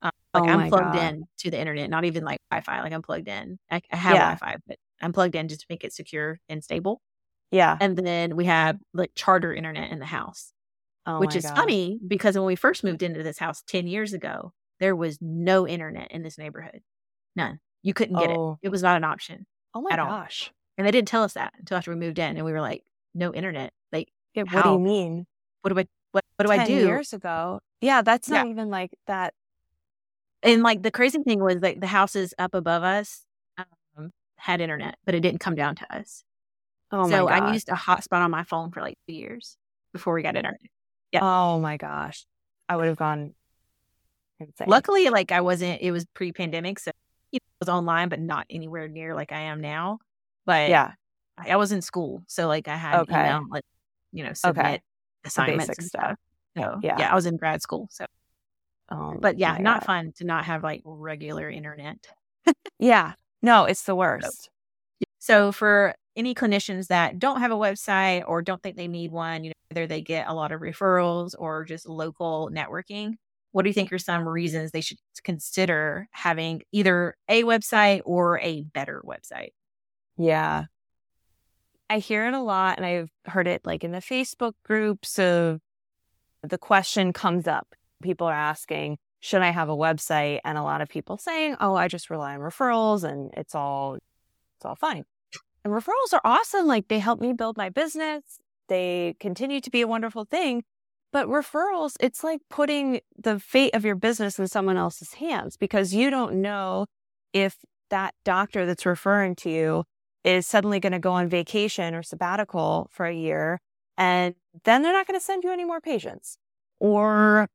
Um, 0.00 0.10
like 0.34 0.44
oh 0.44 0.46
I'm 0.46 0.68
plugged 0.68 0.94
God. 0.94 1.02
in 1.02 1.24
to 1.40 1.50
the 1.50 1.60
internet, 1.60 1.90
not 1.90 2.04
even 2.04 2.24
like 2.24 2.38
Wi-Fi. 2.50 2.82
Like 2.82 2.92
I'm 2.92 3.02
plugged 3.02 3.28
in. 3.28 3.58
I, 3.70 3.82
I 3.92 3.96
have 3.96 4.14
yeah. 4.14 4.34
Wi-Fi, 4.34 4.56
but 4.66 4.76
I'm 5.00 5.12
plugged 5.12 5.34
in 5.34 5.48
just 5.48 5.60
to 5.60 5.66
make 5.68 5.84
it 5.84 5.92
secure 5.92 6.40
and 6.48 6.64
stable. 6.64 7.00
Yeah. 7.50 7.76
And 7.80 7.96
then 7.96 8.34
we 8.34 8.46
have 8.46 8.78
like 8.94 9.12
charter 9.14 9.54
internet 9.54 9.92
in 9.92 9.98
the 9.98 10.06
house, 10.06 10.52
oh 11.06 11.20
which 11.20 11.36
is 11.36 11.44
God. 11.44 11.56
funny 11.56 12.00
because 12.06 12.34
when 12.34 12.46
we 12.46 12.56
first 12.56 12.82
moved 12.82 13.02
into 13.02 13.22
this 13.22 13.38
house 13.38 13.62
10 13.68 13.86
years 13.86 14.14
ago, 14.14 14.52
there 14.80 14.96
was 14.96 15.18
no 15.20 15.68
internet 15.68 16.10
in 16.10 16.22
this 16.22 16.38
neighborhood. 16.38 16.80
None. 17.36 17.60
You 17.82 17.94
couldn't 17.94 18.18
get 18.18 18.30
oh. 18.30 18.58
it. 18.62 18.66
It 18.66 18.70
was 18.70 18.82
not 18.82 18.96
an 18.96 19.04
option. 19.04 19.46
Oh 19.74 19.82
my 19.82 19.94
gosh. 19.94 20.50
All. 20.50 20.61
And 20.82 20.86
they 20.88 20.90
didn't 20.90 21.06
tell 21.06 21.22
us 21.22 21.34
that 21.34 21.52
until 21.60 21.76
after 21.76 21.92
we 21.92 21.96
moved 21.96 22.18
in, 22.18 22.36
and 22.36 22.44
we 22.44 22.50
were 22.50 22.60
like, 22.60 22.82
"No 23.14 23.32
internet. 23.32 23.72
Like, 23.92 24.08
yeah, 24.34 24.42
what 24.50 24.64
do 24.64 24.70
you 24.70 24.80
mean? 24.80 25.28
What 25.60 25.72
do 25.72 25.78
I 25.78 25.86
what 26.10 26.24
what 26.34 26.46
do 26.46 26.52
I 26.52 26.66
do?" 26.66 26.72
Years 26.72 27.12
ago, 27.12 27.60
yeah, 27.80 28.02
that's 28.02 28.28
not 28.28 28.46
yeah. 28.46 28.50
even 28.50 28.68
like 28.68 28.90
that. 29.06 29.32
And 30.42 30.64
like 30.64 30.82
the 30.82 30.90
crazy 30.90 31.22
thing 31.22 31.40
was 31.40 31.58
like 31.62 31.80
the 31.80 31.86
houses 31.86 32.34
up 32.36 32.54
above 32.54 32.82
us 32.82 33.24
um, 33.56 34.10
had 34.34 34.60
internet, 34.60 34.96
but 35.04 35.14
it 35.14 35.20
didn't 35.20 35.38
come 35.38 35.54
down 35.54 35.76
to 35.76 35.96
us. 35.96 36.24
Oh 36.90 37.08
so 37.08 37.28
I 37.28 37.52
used 37.52 37.68
a 37.68 37.74
hotspot 37.74 38.20
on 38.20 38.32
my 38.32 38.42
phone 38.42 38.72
for 38.72 38.80
like 38.80 38.98
two 39.06 39.14
years 39.14 39.56
before 39.92 40.14
we 40.14 40.22
got 40.22 40.34
internet. 40.34 40.58
Yeah. 41.12 41.20
Oh 41.22 41.60
my 41.60 41.76
gosh, 41.76 42.26
I 42.68 42.74
would 42.74 42.86
have 42.86 42.96
gone. 42.96 43.34
Insane. 44.40 44.66
Luckily, 44.66 45.10
like 45.10 45.30
I 45.30 45.42
wasn't. 45.42 45.80
It 45.80 45.92
was 45.92 46.06
pre-pandemic, 46.06 46.80
so 46.80 46.90
it 47.30 47.40
was 47.60 47.68
online, 47.68 48.08
but 48.08 48.18
not 48.18 48.46
anywhere 48.50 48.88
near 48.88 49.14
like 49.14 49.30
I 49.30 49.42
am 49.42 49.60
now. 49.60 50.00
But 50.44 50.70
yeah, 50.70 50.92
I, 51.38 51.56
was 51.56 51.72
in 51.72 51.82
school, 51.82 52.22
so 52.26 52.48
like 52.48 52.68
I 52.68 52.76
had 52.76 53.00
okay. 53.00 53.20
email, 53.20 53.44
like 53.50 53.64
you 54.12 54.24
know, 54.24 54.32
submit 54.32 54.64
okay. 54.64 54.80
assignments 55.24 55.68
and 55.78 55.86
stuff. 55.86 56.18
So 56.56 56.78
yeah. 56.82 56.96
yeah, 56.98 57.12
I 57.12 57.14
was 57.14 57.26
in 57.26 57.36
grad 57.36 57.62
school, 57.62 57.88
so. 57.90 58.06
Um, 58.88 59.18
but 59.20 59.38
yeah, 59.38 59.56
not 59.58 59.80
God. 59.80 59.86
fun 59.86 60.12
to 60.16 60.24
not 60.24 60.44
have 60.44 60.62
like 60.62 60.82
regular 60.84 61.48
internet. 61.48 61.96
yeah, 62.78 63.14
no, 63.40 63.64
it's 63.64 63.84
the 63.84 63.94
worst. 63.94 64.50
So, 65.00 65.06
so 65.18 65.52
for 65.52 65.94
any 66.14 66.34
clinicians 66.34 66.88
that 66.88 67.18
don't 67.18 67.40
have 67.40 67.50
a 67.50 67.56
website 67.56 68.24
or 68.26 68.42
don't 68.42 68.62
think 68.62 68.76
they 68.76 68.88
need 68.88 69.10
one, 69.12 69.44
you 69.44 69.50
know, 69.50 69.54
whether 69.70 69.86
they 69.86 70.02
get 70.02 70.28
a 70.28 70.34
lot 70.34 70.52
of 70.52 70.60
referrals 70.60 71.34
or 71.38 71.64
just 71.64 71.88
local 71.88 72.50
networking, 72.52 73.14
what 73.52 73.62
do 73.62 73.70
you 73.70 73.74
think 73.74 73.92
are 73.92 73.98
some 73.98 74.28
reasons 74.28 74.70
they 74.70 74.80
should 74.80 74.98
consider 75.24 76.08
having 76.10 76.62
either 76.72 77.14
a 77.28 77.44
website 77.44 78.02
or 78.04 78.38
a 78.40 78.62
better 78.62 79.02
website? 79.06 79.50
Yeah. 80.16 80.64
I 81.90 81.98
hear 81.98 82.26
it 82.26 82.34
a 82.34 82.40
lot 82.40 82.78
and 82.78 82.86
I've 82.86 83.10
heard 83.26 83.46
it 83.46 83.66
like 83.66 83.84
in 83.84 83.92
the 83.92 83.98
Facebook 83.98 84.54
groups 84.64 85.18
of 85.18 85.60
the 86.42 86.58
question 86.58 87.12
comes 87.12 87.46
up. 87.46 87.74
People 88.02 88.26
are 88.26 88.34
asking, 88.34 88.98
should 89.20 89.42
I 89.42 89.50
have 89.50 89.68
a 89.68 89.76
website? 89.76 90.40
And 90.44 90.56
a 90.58 90.62
lot 90.62 90.80
of 90.80 90.88
people 90.88 91.16
saying, 91.16 91.56
oh, 91.60 91.74
I 91.74 91.88
just 91.88 92.10
rely 92.10 92.34
on 92.34 92.40
referrals 92.40 93.04
and 93.04 93.30
it's 93.36 93.54
all 93.54 93.96
it's 94.56 94.64
all 94.64 94.74
fine. 94.74 95.04
And 95.64 95.72
referrals 95.72 96.12
are 96.12 96.20
awesome. 96.24 96.66
Like 96.66 96.88
they 96.88 96.98
help 96.98 97.20
me 97.20 97.32
build 97.32 97.56
my 97.56 97.68
business. 97.68 98.22
They 98.68 99.14
continue 99.20 99.60
to 99.60 99.70
be 99.70 99.82
a 99.82 99.86
wonderful 99.86 100.24
thing. 100.24 100.64
But 101.12 101.28
referrals, 101.28 101.92
it's 102.00 102.24
like 102.24 102.40
putting 102.48 103.00
the 103.16 103.38
fate 103.38 103.74
of 103.74 103.84
your 103.84 103.96
business 103.96 104.38
in 104.38 104.48
someone 104.48 104.78
else's 104.78 105.14
hands 105.14 105.56
because 105.56 105.92
you 105.92 106.08
don't 106.10 106.40
know 106.40 106.86
if 107.32 107.58
that 107.90 108.14
doctor 108.24 108.64
that's 108.64 108.86
referring 108.86 109.36
to 109.36 109.50
you 109.50 109.84
is 110.24 110.46
suddenly 110.46 110.80
going 110.80 110.92
to 110.92 110.98
go 110.98 111.12
on 111.12 111.28
vacation 111.28 111.94
or 111.94 112.02
sabbatical 112.02 112.88
for 112.90 113.06
a 113.06 113.14
year, 113.14 113.60
and 113.96 114.34
then 114.64 114.82
they're 114.82 114.92
not 114.92 115.06
going 115.06 115.18
to 115.18 115.24
send 115.24 115.44
you 115.44 115.50
any 115.50 115.64
more 115.64 115.80
patients. 115.80 116.38
Or 116.78 117.48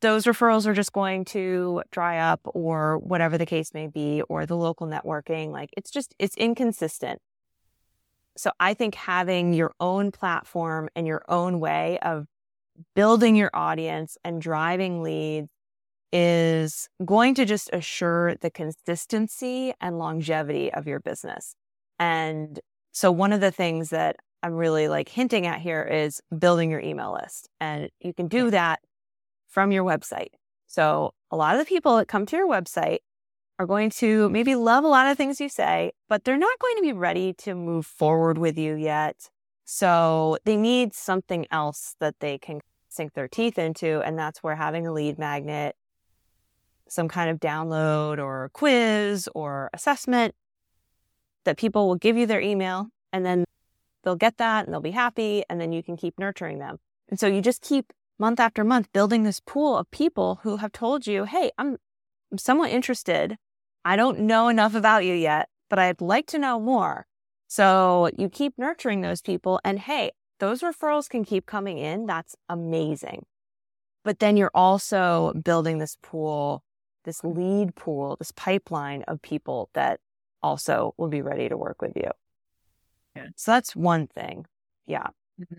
those 0.00 0.24
referrals 0.24 0.66
are 0.66 0.74
just 0.74 0.92
going 0.92 1.24
to 1.26 1.82
dry 1.90 2.18
up 2.18 2.40
or 2.44 2.98
whatever 2.98 3.38
the 3.38 3.46
case 3.46 3.72
may 3.72 3.86
be, 3.86 4.22
or 4.28 4.46
the 4.46 4.56
local 4.56 4.86
networking. 4.86 5.50
Like 5.50 5.70
it's 5.76 5.90
just, 5.90 6.14
it's 6.18 6.36
inconsistent. 6.36 7.20
So 8.36 8.50
I 8.58 8.74
think 8.74 8.96
having 8.96 9.54
your 9.54 9.72
own 9.78 10.10
platform 10.10 10.88
and 10.94 11.06
your 11.06 11.24
own 11.28 11.60
way 11.60 11.98
of 12.02 12.26
building 12.94 13.36
your 13.36 13.50
audience 13.54 14.18
and 14.24 14.42
driving 14.42 15.02
leads 15.02 15.48
is 16.12 16.88
going 17.04 17.34
to 17.34 17.44
just 17.44 17.70
assure 17.72 18.34
the 18.36 18.50
consistency 18.50 19.72
and 19.80 19.98
longevity 19.98 20.72
of 20.72 20.86
your 20.86 21.00
business. 21.00 21.56
And 22.04 22.60
so 22.92 23.10
one 23.10 23.32
of 23.32 23.40
the 23.40 23.50
things 23.50 23.88
that 23.88 24.16
I'm 24.42 24.52
really 24.52 24.88
like 24.88 25.08
hinting 25.08 25.46
at 25.46 25.62
here 25.62 25.82
is 25.82 26.20
building 26.38 26.70
your 26.70 26.80
email 26.80 27.14
list. 27.14 27.48
And 27.62 27.88
you 27.98 28.12
can 28.12 28.28
do 28.28 28.50
that 28.50 28.80
from 29.48 29.72
your 29.72 29.84
website. 29.84 30.34
So 30.66 31.14
a 31.30 31.36
lot 31.36 31.54
of 31.54 31.60
the 31.60 31.64
people 31.64 31.96
that 31.96 32.06
come 32.06 32.26
to 32.26 32.36
your 32.36 32.46
website 32.46 32.98
are 33.58 33.64
going 33.64 33.88
to 33.88 34.28
maybe 34.28 34.54
love 34.54 34.84
a 34.84 34.88
lot 34.88 35.10
of 35.10 35.16
things 35.16 35.40
you 35.40 35.48
say, 35.48 35.92
but 36.06 36.24
they're 36.24 36.36
not 36.36 36.58
going 36.58 36.76
to 36.76 36.82
be 36.82 36.92
ready 36.92 37.32
to 37.38 37.54
move 37.54 37.86
forward 37.86 38.36
with 38.36 38.58
you 38.58 38.74
yet. 38.74 39.30
So 39.64 40.36
they 40.44 40.58
need 40.58 40.92
something 40.92 41.46
else 41.50 41.96
that 42.00 42.16
they 42.20 42.36
can 42.36 42.60
sink 42.90 43.14
their 43.14 43.28
teeth 43.28 43.58
into. 43.58 44.02
And 44.02 44.18
that's 44.18 44.42
where 44.42 44.56
having 44.56 44.86
a 44.86 44.92
lead 44.92 45.18
magnet, 45.18 45.74
some 46.86 47.08
kind 47.08 47.30
of 47.30 47.40
download 47.40 48.18
or 48.18 48.50
quiz 48.52 49.26
or 49.34 49.70
assessment 49.72 50.34
that 51.44 51.56
people 51.56 51.86
will 51.86 51.96
give 51.96 52.16
you 52.16 52.26
their 52.26 52.40
email 52.40 52.88
and 53.12 53.24
then 53.24 53.44
they'll 54.02 54.16
get 54.16 54.36
that 54.38 54.64
and 54.64 54.72
they'll 54.72 54.80
be 54.80 54.90
happy 54.90 55.44
and 55.48 55.60
then 55.60 55.72
you 55.72 55.82
can 55.82 55.96
keep 55.96 56.18
nurturing 56.18 56.58
them. 56.58 56.78
And 57.08 57.18
so 57.18 57.26
you 57.26 57.40
just 57.40 57.62
keep 57.62 57.92
month 58.18 58.40
after 58.40 58.64
month 58.64 58.92
building 58.92 59.22
this 59.22 59.40
pool 59.40 59.76
of 59.76 59.90
people 59.90 60.40
who 60.42 60.58
have 60.58 60.72
told 60.72 61.06
you, 61.06 61.24
"Hey, 61.24 61.50
I'm 61.58 61.76
I'm 62.32 62.38
somewhat 62.38 62.70
interested. 62.70 63.36
I 63.84 63.96
don't 63.96 64.20
know 64.20 64.48
enough 64.48 64.74
about 64.74 65.04
you 65.04 65.14
yet, 65.14 65.48
but 65.68 65.78
I'd 65.78 66.00
like 66.00 66.26
to 66.28 66.38
know 66.38 66.58
more." 66.58 67.06
So 67.48 68.10
you 68.16 68.28
keep 68.28 68.54
nurturing 68.58 69.02
those 69.02 69.22
people 69.22 69.60
and 69.64 69.78
hey, 69.78 70.12
those 70.40 70.62
referrals 70.62 71.08
can 71.08 71.24
keep 71.24 71.46
coming 71.46 71.78
in. 71.78 72.06
That's 72.06 72.34
amazing. 72.48 73.26
But 74.04 74.18
then 74.18 74.36
you're 74.36 74.50
also 74.54 75.32
building 75.44 75.78
this 75.78 75.96
pool, 76.02 76.62
this 77.04 77.24
lead 77.24 77.74
pool, 77.74 78.16
this 78.18 78.32
pipeline 78.32 79.02
of 79.02 79.22
people 79.22 79.70
that 79.74 80.00
also 80.44 80.94
will 80.98 81.08
be 81.08 81.22
ready 81.22 81.48
to 81.48 81.56
work 81.56 81.80
with 81.80 81.96
you. 81.96 82.10
Yeah. 83.16 83.28
So 83.36 83.52
that's 83.52 83.74
one 83.74 84.06
thing. 84.06 84.46
Yeah. 84.86 85.08
Mm-hmm. 85.40 85.56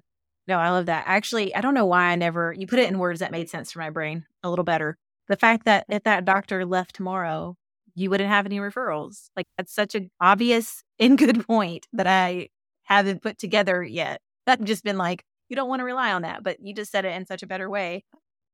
No, 0.48 0.60
I 0.60 0.70
love 0.70 0.86
that. 0.86 1.06
Actually, 1.08 1.56
I 1.56 1.62
don't 1.62 1.74
know 1.74 1.88
why 1.88 2.06
I 2.06 2.16
never, 2.16 2.54
you 2.56 2.68
put 2.68 2.80
it 2.80 2.88
in 2.88 3.00
words 3.00 3.20
that 3.20 3.32
made 3.32 3.50
sense 3.50 3.72
for 3.72 3.80
my 3.80 3.90
brain 3.90 4.26
a 4.44 4.50
little 4.50 4.64
better. 4.64 4.98
The 5.28 5.36
fact 5.36 5.66
that 5.66 5.86
if 5.90 6.04
that 6.04 6.24
doctor 6.24 6.66
left 6.66 6.96
tomorrow, 6.96 7.58
you 7.96 8.12
wouldn't 8.12 8.30
have 8.30 8.46
any 8.46 8.60
referrals. 8.60 9.30
Like 9.36 9.48
that's 9.58 9.74
such 9.74 9.96
an 9.96 10.12
obvious 10.22 10.84
and 11.00 11.18
good 11.18 11.46
point 11.48 11.88
that 11.94 12.08
I 12.08 12.50
haven't 12.84 13.24
put 13.24 13.40
together 13.40 13.82
yet. 13.84 14.22
I've 14.46 14.64
just 14.64 14.84
been 14.84 15.00
like, 15.00 15.24
you 15.50 15.56
don't 15.56 15.70
want 15.70 15.80
to 15.80 15.86
rely 15.86 16.12
on 16.12 16.22
that, 16.22 16.44
but 16.44 16.58
you 16.62 16.76
just 16.76 16.92
said 16.92 17.06
it 17.06 17.16
in 17.16 17.26
such 17.26 17.42
a 17.42 17.48
better 17.48 17.70
way. 17.70 18.04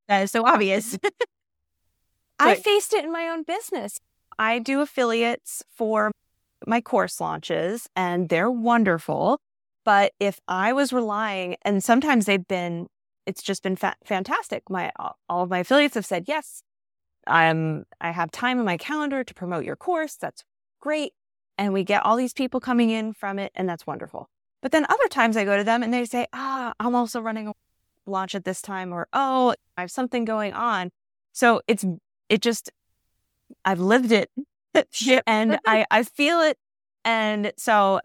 That 0.07 0.21
is 0.21 0.31
so 0.31 0.45
obvious. 0.45 0.97
I 2.39 2.55
faced 2.55 2.93
it 2.93 3.03
in 3.03 3.11
my 3.11 3.27
own 3.27 3.43
business. 3.43 3.99
I 4.39 4.59
do 4.59 4.81
affiliates 4.81 5.63
for 5.69 6.11
my 6.67 6.81
course 6.81 7.19
launches 7.19 7.87
and 7.95 8.29
they're 8.29 8.51
wonderful. 8.51 9.39
But 9.83 10.13
if 10.19 10.39
I 10.47 10.73
was 10.73 10.93
relying, 10.93 11.55
and 11.63 11.83
sometimes 11.83 12.25
they've 12.25 12.47
been, 12.47 12.87
it's 13.25 13.41
just 13.41 13.63
been 13.63 13.75
fa- 13.75 13.95
fantastic. 14.05 14.69
My 14.69 14.91
all 14.97 15.43
of 15.43 15.49
my 15.49 15.59
affiliates 15.59 15.95
have 15.95 16.05
said 16.05 16.25
yes. 16.27 16.61
I'm 17.27 17.85
I 17.99 18.11
have 18.11 18.31
time 18.31 18.59
in 18.59 18.65
my 18.65 18.77
calendar 18.77 19.23
to 19.23 19.33
promote 19.33 19.65
your 19.65 19.75
course. 19.75 20.15
That's 20.15 20.43
great, 20.79 21.13
and 21.57 21.73
we 21.73 21.83
get 21.83 22.05
all 22.05 22.15
these 22.15 22.33
people 22.33 22.59
coming 22.59 22.89
in 22.89 23.13
from 23.13 23.39
it, 23.39 23.51
and 23.55 23.67
that's 23.67 23.87
wonderful. 23.87 24.29
But 24.61 24.71
then 24.71 24.85
other 24.87 25.07
times 25.07 25.35
I 25.37 25.45
go 25.45 25.57
to 25.57 25.63
them 25.63 25.81
and 25.81 25.91
they 25.91 26.05
say, 26.05 26.27
ah, 26.33 26.73
I'm 26.79 26.93
also 26.93 27.19
running 27.19 27.47
a 27.47 27.53
launch 28.05 28.35
at 28.35 28.45
this 28.45 28.61
time, 28.61 28.93
or 28.93 29.07
oh, 29.13 29.55
I 29.77 29.81
have 29.81 29.91
something 29.91 30.25
going 30.25 30.53
on. 30.53 30.91
So 31.31 31.61
it's 31.67 31.85
it 32.29 32.41
just 32.41 32.71
I've 33.65 33.79
lived 33.79 34.11
it 34.11 34.29
and 35.27 35.59
I, 35.65 35.85
I 35.91 36.03
feel 36.03 36.41
it. 36.41 36.57
And 37.03 37.51
so 37.57 37.99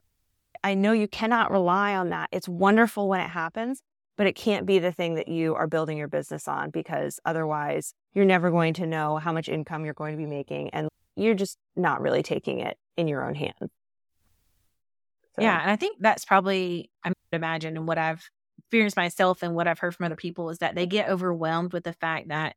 I 0.65 0.75
know 0.75 0.93
you 0.93 1.09
cannot 1.09 1.51
rely 1.51 1.95
on 1.95 2.11
that. 2.11 2.29
It's 2.33 2.49
wonderful 2.49 3.09
when 3.09 3.21
it 3.21 3.29
happens, 3.29 3.81
but 4.17 4.27
it 4.27 4.35
can't 4.35 4.67
be 4.67 4.79
the 4.79 4.93
thing 4.93 5.15
that 5.15 5.29
you 5.29 5.55
are 5.55 5.67
building 5.67 5.99
your 5.99 6.09
business 6.09 6.49
on 6.49 6.71
because 6.71 7.21
otherwise 7.25 7.93
you're 8.15 8.25
never 8.25 8.51
going 8.51 8.75
to 8.75 8.87
know 8.87 9.17
how 9.17 9.33
much 9.33 9.49
income 9.49 9.85
you're 9.85 9.95
going 9.95 10.13
to 10.13 10.19
be 10.19 10.27
making 10.27 10.71
and 10.71 10.89
you're 11.17 11.35
just 11.35 11.57
not 11.77 12.01
really 12.01 12.23
taking 12.23 12.61
it 12.61 12.77
in 12.97 13.09
your 13.09 13.27
own 13.27 13.35
hands. 13.35 13.55
So. 13.61 15.43
Yeah. 15.43 15.61
And 15.61 15.71
I 15.71 15.77
think 15.77 15.99
that's 16.01 16.25
probably, 16.25 16.91
I 17.05 17.13
imagine, 17.33 17.77
and 17.77 17.87
what 17.87 17.99
I've 17.99 18.29
experienced 18.59 18.97
myself 18.97 19.43
and 19.43 19.55
what 19.55 19.69
I've 19.69 19.79
heard 19.79 19.95
from 19.95 20.07
other 20.07 20.17
people 20.17 20.51
is 20.51 20.59
that 20.59 20.75
they 20.75 20.87
get 20.87 21.09
overwhelmed 21.09 21.73
with 21.73 21.85
the 21.85 21.93
fact 21.93 22.29
that 22.29 22.57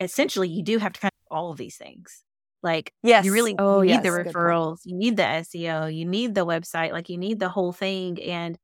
essentially 0.00 0.48
you 0.48 0.62
do 0.62 0.78
have 0.78 0.92
to 0.94 1.00
kind 1.00 1.12
of 1.12 1.36
all 1.36 1.50
of 1.50 1.58
these 1.58 1.76
things. 1.76 2.23
Like, 2.64 2.94
yes, 3.02 3.26
you 3.26 3.32
really 3.32 3.54
oh, 3.58 3.82
need 3.82 3.90
yes, 3.90 4.02
the 4.02 4.08
referrals, 4.08 4.78
you 4.84 4.96
need 4.96 5.18
the 5.18 5.22
SEO, 5.22 5.94
you 5.94 6.06
need 6.06 6.34
the 6.34 6.46
website, 6.46 6.92
like 6.92 7.10
you 7.10 7.18
need 7.18 7.38
the 7.38 7.50
whole 7.50 7.72
thing. 7.72 8.20
And 8.22 8.58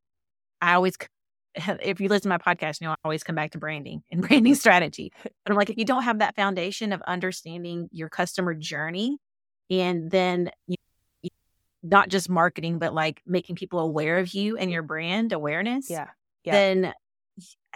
I 0.62 0.72
always, 0.72 0.96
if 1.54 2.00
you 2.00 2.08
listen 2.08 2.30
to 2.30 2.38
my 2.38 2.38
podcast, 2.38 2.80
you 2.80 2.86
know 2.86 2.92
I 2.92 2.96
always 3.04 3.22
come 3.22 3.36
back 3.36 3.50
to 3.52 3.58
branding 3.58 4.02
and 4.10 4.22
branding 4.26 4.54
strategy. 4.54 5.12
But 5.22 5.32
I'm 5.46 5.54
like, 5.54 5.68
if 5.68 5.76
you 5.76 5.84
don't 5.84 6.04
have 6.04 6.20
that 6.20 6.34
foundation 6.34 6.94
of 6.94 7.02
understanding 7.02 7.90
your 7.92 8.08
customer 8.08 8.54
journey, 8.54 9.18
and 9.68 10.10
then 10.10 10.50
you, 10.66 10.76
not 11.82 12.08
just 12.08 12.30
marketing, 12.30 12.78
but 12.78 12.94
like 12.94 13.20
making 13.26 13.56
people 13.56 13.80
aware 13.80 14.18
of 14.18 14.32
you 14.32 14.56
and 14.56 14.70
your 14.70 14.82
brand 14.82 15.34
awareness, 15.34 15.90
yeah, 15.90 16.06
yeah. 16.42 16.52
then 16.52 16.94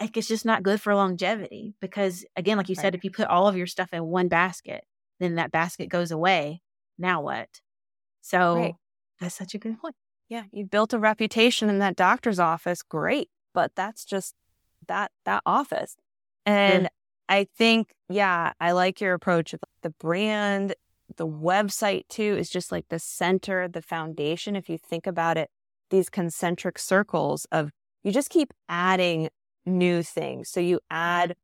like 0.01 0.17
it's 0.17 0.27
just 0.27 0.45
not 0.45 0.63
good 0.63 0.81
for 0.81 0.93
longevity 0.95 1.73
because 1.79 2.25
again 2.35 2.57
like 2.57 2.69
you 2.69 2.75
right. 2.75 2.81
said 2.81 2.95
if 2.95 3.03
you 3.03 3.09
put 3.09 3.27
all 3.27 3.47
of 3.47 3.55
your 3.57 3.65
stuff 3.65 3.89
in 3.93 4.03
one 4.05 4.27
basket 4.27 4.83
then 5.19 5.35
that 5.35 5.51
basket 5.51 5.89
goes 5.89 6.11
away. 6.11 6.61
Now 6.97 7.21
what? 7.21 7.61
So 8.21 8.55
right. 8.55 8.75
that's 9.19 9.35
such 9.35 9.53
a 9.53 9.57
good 9.57 9.79
point. 9.79 9.95
Yeah, 10.29 10.43
you 10.51 10.65
built 10.65 10.93
a 10.93 10.99
reputation 10.99 11.69
in 11.69 11.79
that 11.79 11.95
doctor's 11.95 12.39
office. 12.39 12.81
Great, 12.81 13.29
but 13.53 13.71
that's 13.75 14.05
just 14.05 14.33
that 14.87 15.11
that 15.25 15.43
office. 15.45 15.95
And 16.45 16.83
yeah. 16.83 16.89
I 17.27 17.47
think, 17.57 17.93
yeah, 18.09 18.53
I 18.59 18.71
like 18.71 19.01
your 19.01 19.13
approach 19.13 19.53
of 19.53 19.59
the 19.81 19.89
brand, 19.89 20.75
the 21.17 21.27
website 21.27 22.07
too 22.09 22.35
is 22.37 22.49
just 22.49 22.71
like 22.71 22.85
the 22.89 22.99
center, 22.99 23.67
the 23.67 23.81
foundation. 23.81 24.55
If 24.55 24.69
you 24.69 24.77
think 24.77 25.07
about 25.07 25.37
it, 25.37 25.49
these 25.89 26.09
concentric 26.09 26.79
circles 26.79 27.45
of 27.51 27.71
you 28.03 28.11
just 28.11 28.29
keep 28.29 28.53
adding 28.69 29.29
new 29.65 30.03
things. 30.03 30.49
So 30.49 30.59
you 30.59 30.79
add 30.89 31.35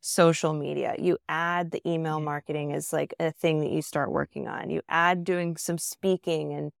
social 0.00 0.52
media. 0.52 0.94
You 0.98 1.18
add 1.28 1.70
the 1.70 1.86
email 1.88 2.20
marketing 2.20 2.72
as 2.72 2.92
like 2.92 3.14
a 3.18 3.32
thing 3.32 3.60
that 3.60 3.70
you 3.70 3.82
start 3.82 4.10
working 4.10 4.48
on. 4.48 4.70
You 4.70 4.82
add 4.88 5.24
doing 5.24 5.56
some 5.56 5.78
speaking 5.78 6.52
and 6.52 6.72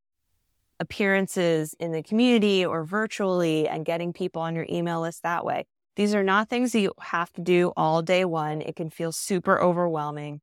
appearances 0.80 1.74
in 1.80 1.92
the 1.92 2.02
community 2.02 2.64
or 2.64 2.84
virtually 2.84 3.68
and 3.68 3.84
getting 3.84 4.12
people 4.12 4.42
on 4.42 4.54
your 4.54 4.66
email 4.70 5.00
list 5.00 5.22
that 5.22 5.44
way. 5.44 5.66
These 5.96 6.14
are 6.14 6.22
not 6.22 6.48
things 6.48 6.72
that 6.72 6.80
you 6.80 6.92
have 7.00 7.32
to 7.32 7.40
do 7.40 7.72
all 7.76 8.02
day 8.02 8.24
one. 8.24 8.62
It 8.62 8.76
can 8.76 8.88
feel 8.88 9.10
super 9.10 9.60
overwhelming. 9.60 10.40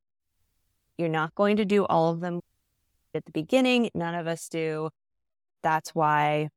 You're 0.97 1.07
not 1.07 1.34
going 1.36 1.57
to 1.57 1.65
do 1.65 1.86
all 1.86 2.11
of 2.11 2.19
them 2.19 2.41
at 3.13 3.23
the 3.26 3.32
beginning. 3.32 3.89
None 3.95 4.15
of 4.15 4.28
us 4.28 4.49
do. 4.49 4.89
That's 5.63 5.95
why 5.95 6.49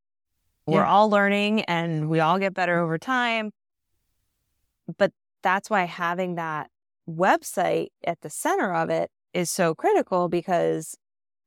we're 0.66 0.84
all 0.84 1.08
learning 1.08 1.62
and 1.62 2.10
we 2.10 2.20
all 2.20 2.38
get 2.38 2.52
better 2.52 2.78
over 2.78 2.98
time. 2.98 3.52
But 4.98 5.12
that's 5.42 5.70
why 5.70 5.84
having 5.84 6.34
that 6.36 6.70
website 7.08 7.88
at 8.04 8.20
the 8.20 8.30
center 8.30 8.72
of 8.74 8.90
it 8.90 9.10
is 9.32 9.50
so 9.50 9.74
critical 9.74 10.28
because 10.28 10.96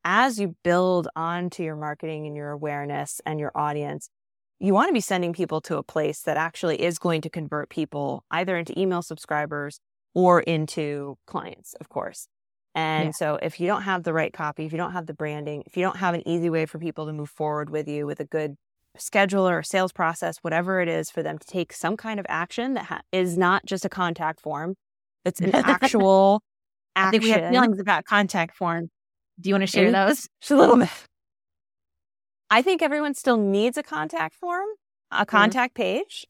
as 0.04 0.40
you 0.40 0.56
build 0.64 1.08
onto 1.16 1.64
your 1.64 1.76
marketing 1.76 2.26
and 2.26 2.36
your 2.36 2.52
awareness 2.52 3.22
and 3.26 3.40
your 3.40 3.52
audience, 3.54 4.10
you 4.60 4.74
want 4.74 4.90
to 4.90 4.94
be 4.94 5.02
sending 5.02 5.34
people 5.34 5.62
to 5.62 5.78
a 5.78 5.84
place 5.84 6.22
that 6.22 6.38
actually 6.38 6.82
is 6.82 7.00
going 7.00 7.22
to 7.22 7.30
convert 7.30 7.70
people 7.70 8.24
either 8.32 8.58
into 8.58 8.80
email 8.80 9.02
subscribers 9.02 9.80
or 10.14 10.42
into 10.42 11.18
clients, 11.26 11.74
of 11.80 11.90
course. 11.90 12.28
And 12.74 13.08
yeah. 13.08 13.12
so 13.12 13.40
if 13.42 13.60
you 13.60 13.68
don't 13.68 13.82
have 13.84 14.04
the 14.04 14.14
right 14.14 14.32
copy, 14.32 14.66
if 14.66 14.72
you 14.72 14.78
don't 14.78 14.94
have 14.94 15.06
the 15.06 15.14
branding, 15.14 15.64
if 15.66 15.76
you 15.76 15.84
don't 15.84 15.98
have 15.98 16.14
an 16.14 16.28
easy 16.28 16.50
way 16.50 16.66
for 16.66 16.80
people 16.80 17.06
to 17.06 17.14
move 17.14 17.30
forward 17.30 17.70
with 17.70 17.88
you 17.88 18.06
with 18.06 18.20
a 18.20 18.26
good 18.26 18.56
scheduler 18.98 19.60
or 19.60 19.64
sales 19.64 19.92
process, 19.92 20.38
whatever 20.42 20.82
it 20.82 20.88
is, 20.88 21.10
for 21.10 21.24
them 21.24 21.38
to 21.38 21.48
take 21.48 21.74
some 21.74 21.98
kind 21.98 22.20
of 22.20 22.26
action 22.30 22.74
that 22.74 22.86
ha- 22.86 23.02
is 23.12 23.38
not 23.38 23.66
just 23.66 23.86
a 23.86 23.90
contact 23.90 24.40
form. 24.42 24.76
It's 25.26 25.40
an 25.40 25.56
actual 25.56 26.42
action. 26.96 27.08
I 27.08 27.12
think 27.12 27.24
we 27.24 27.30
have 27.30 27.52
feelings 27.52 27.80
about 27.80 28.06
contact 28.06 28.56
form. 28.56 28.90
Do 29.40 29.50
you 29.50 29.56
want 29.56 29.64
to 29.64 29.68
share 29.68 29.86
Maybe? 29.86 29.94
those? 29.94 30.28
Just 30.42 30.52
a 30.52 30.56
little 30.56 30.78
bit. 30.78 30.90
I 32.50 32.62
think 32.62 32.82
everyone 32.82 33.14
still 33.14 33.38
needs 33.38 33.78
a 33.78 33.84
contact 33.84 34.36
form, 34.36 34.68
a 35.10 35.16
mm-hmm. 35.16 35.24
contact 35.24 35.74
mm-hmm. 35.74 36.00
page, 36.00 36.28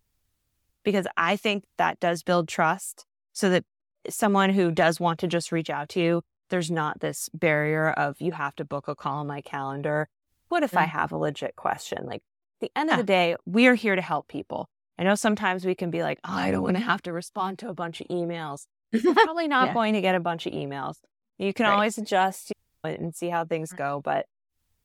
because 0.84 1.08
I 1.18 1.36
think 1.36 1.64
that 1.78 2.00
does 2.00 2.24
build 2.24 2.48
trust 2.48 3.06
so 3.34 3.50
that 3.50 3.66
someone 4.10 4.52
who 4.52 4.72
does 4.72 5.00
want 5.00 5.20
to 5.20 5.28
just 5.28 5.52
reach 5.52 5.70
out 5.70 5.90
to 5.90 6.00
you, 6.00 6.22
there's 6.50 6.72
not 6.72 7.00
this 7.00 7.30
barrier 7.34 7.90
of 7.90 8.22
you 8.22 8.34
have 8.34 8.56
to 8.56 8.66
book 8.66 8.88
a 8.88 8.96
call 8.96 9.18
on 9.20 9.28
my 9.28 9.42
calendar. 9.42 10.08
What 10.50 10.64
if 10.64 10.72
mm-hmm. 10.72 10.80
I 10.80 10.86
have 10.86 11.12
a 11.12 11.18
legit 11.18 11.56
question? 11.56 12.06
Like, 12.06 12.22
the 12.62 12.72
end 12.76 12.90
of 12.90 12.98
the 12.98 13.04
day, 13.04 13.36
we 13.46 13.68
are 13.68 13.76
here 13.76 13.96
to 13.96 14.02
help 14.02 14.28
people. 14.28 14.70
I 14.98 15.04
know 15.04 15.16
sometimes 15.16 15.66
we 15.66 15.76
can 15.76 15.90
be 15.90 16.04
like, 16.04 16.20
oh, 16.24 16.34
I 16.34 16.52
don't 16.52 16.64
want 16.64 16.78
to 16.78 16.84
have 16.84 17.02
to 17.04 17.14
respond 17.14 17.60
to 17.60 17.70
a 17.70 17.74
bunch 17.74 18.02
of 18.02 18.08
emails. 18.08 18.68
You're 18.92 19.14
probably 19.26 19.48
not 19.48 19.70
yeah. 19.70 19.74
going 19.74 19.94
to 19.94 20.02
get 20.02 20.16
a 20.16 20.20
bunch 20.20 20.46
of 20.46 20.54
emails. 20.54 20.98
You 21.38 21.54
can 21.54 21.66
right. 21.66 21.74
always 21.74 21.98
adjust 21.98 22.54
and 22.84 23.16
see 23.16 23.30
how 23.30 23.46
things 23.46 23.74
mm. 23.74 23.78
go, 23.78 24.02
but 24.04 24.28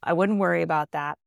I 0.03 0.12
wouldn't 0.12 0.39
worry 0.39 0.62
about 0.62 0.93
that. 0.93 1.18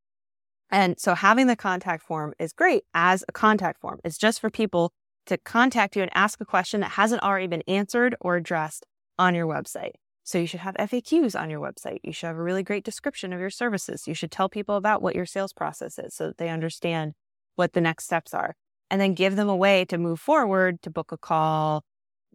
And 0.70 0.98
so 0.98 1.14
having 1.14 1.46
the 1.46 1.56
contact 1.56 2.02
form 2.02 2.32
is 2.38 2.52
great 2.52 2.84
as 2.94 3.24
a 3.28 3.32
contact 3.32 3.80
form. 3.80 4.00
It's 4.04 4.18
just 4.18 4.40
for 4.40 4.50
people 4.50 4.92
to 5.26 5.36
contact 5.38 5.96
you 5.96 6.02
and 6.02 6.10
ask 6.14 6.40
a 6.40 6.44
question 6.44 6.80
that 6.80 6.92
hasn't 6.92 7.22
already 7.22 7.46
been 7.46 7.62
answered 7.68 8.16
or 8.20 8.36
addressed 8.36 8.86
on 9.18 9.34
your 9.34 9.46
website. 9.46 9.92
So 10.30 10.38
you 10.38 10.46
should 10.46 10.60
have 10.60 10.76
FAQs 10.76 11.38
on 11.38 11.50
your 11.50 11.58
website. 11.58 11.98
You 12.04 12.12
should 12.12 12.28
have 12.28 12.36
a 12.36 12.42
really 12.42 12.62
great 12.62 12.84
description 12.84 13.32
of 13.32 13.40
your 13.40 13.50
services. 13.50 14.06
You 14.06 14.14
should 14.14 14.30
tell 14.30 14.48
people 14.48 14.76
about 14.76 15.02
what 15.02 15.16
your 15.16 15.26
sales 15.26 15.52
process 15.52 15.98
is 15.98 16.14
so 16.14 16.28
that 16.28 16.38
they 16.38 16.50
understand 16.50 17.14
what 17.56 17.72
the 17.72 17.80
next 17.80 18.04
steps 18.04 18.32
are. 18.32 18.54
And 18.92 19.00
then 19.00 19.14
give 19.14 19.34
them 19.34 19.48
a 19.48 19.56
way 19.56 19.84
to 19.86 19.98
move 19.98 20.20
forward 20.20 20.82
to 20.82 20.90
book 20.90 21.10
a 21.10 21.18
call, 21.18 21.82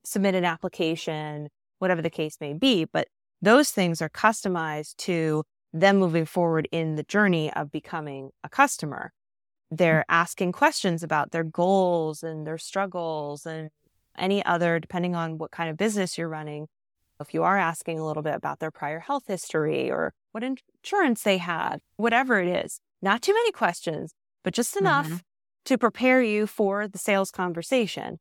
submit 0.04 0.36
an 0.36 0.44
application, 0.44 1.48
whatever 1.80 2.02
the 2.02 2.10
case 2.10 2.36
may 2.42 2.52
be. 2.52 2.84
But 2.84 3.08
those 3.42 3.70
things 3.70 4.02
are 4.02 4.10
customized 4.10 4.98
to 4.98 5.46
them 5.72 5.96
moving 5.96 6.26
forward 6.26 6.68
in 6.74 6.98
the 6.98 7.04
journey 7.04 7.50
of 7.54 7.72
becoming 7.72 8.32
a 8.44 8.50
customer. 8.50 9.14
Mm. 9.72 9.78
They're 9.78 10.06
asking 10.10 10.52
questions 10.52 11.02
about 11.02 11.32
their 11.32 11.46
goals 11.46 12.24
and 12.24 12.46
their 12.46 12.58
struggles 12.58 13.46
and 13.46 13.70
any 14.18 14.44
other, 14.44 14.82
depending 14.82 15.16
on 15.16 15.38
what 15.38 15.52
kind 15.52 15.70
of 15.70 15.78
business 15.78 16.18
you're 16.18 16.28
running, 16.28 16.68
if 17.20 17.34
you 17.34 17.44
are 17.44 17.58
asking 17.58 18.00
a 18.00 18.06
little 18.06 18.24
bit 18.24 18.36
about 18.36 18.60
their 18.60 18.72
prior 18.72 19.00
health 19.00 19.24
history 19.28 19.90
or 19.92 20.14
what 20.32 20.44
insurance 20.44 21.24
they 21.24 21.38
had, 21.38 21.80
whatever 21.98 22.40
it 22.40 22.66
is, 22.66 22.80
not 23.02 23.22
too 23.22 23.34
many 23.34 23.52
questions, 23.52 24.14
but 24.44 24.54
just 24.54 24.76
enough 24.76 25.08
mm-hmm. 25.08 25.18
to 25.66 25.78
prepare 25.78 26.22
you 26.22 26.48
for 26.48 26.88
the 26.88 26.98
sales 26.98 27.32
conversation. 27.32 28.20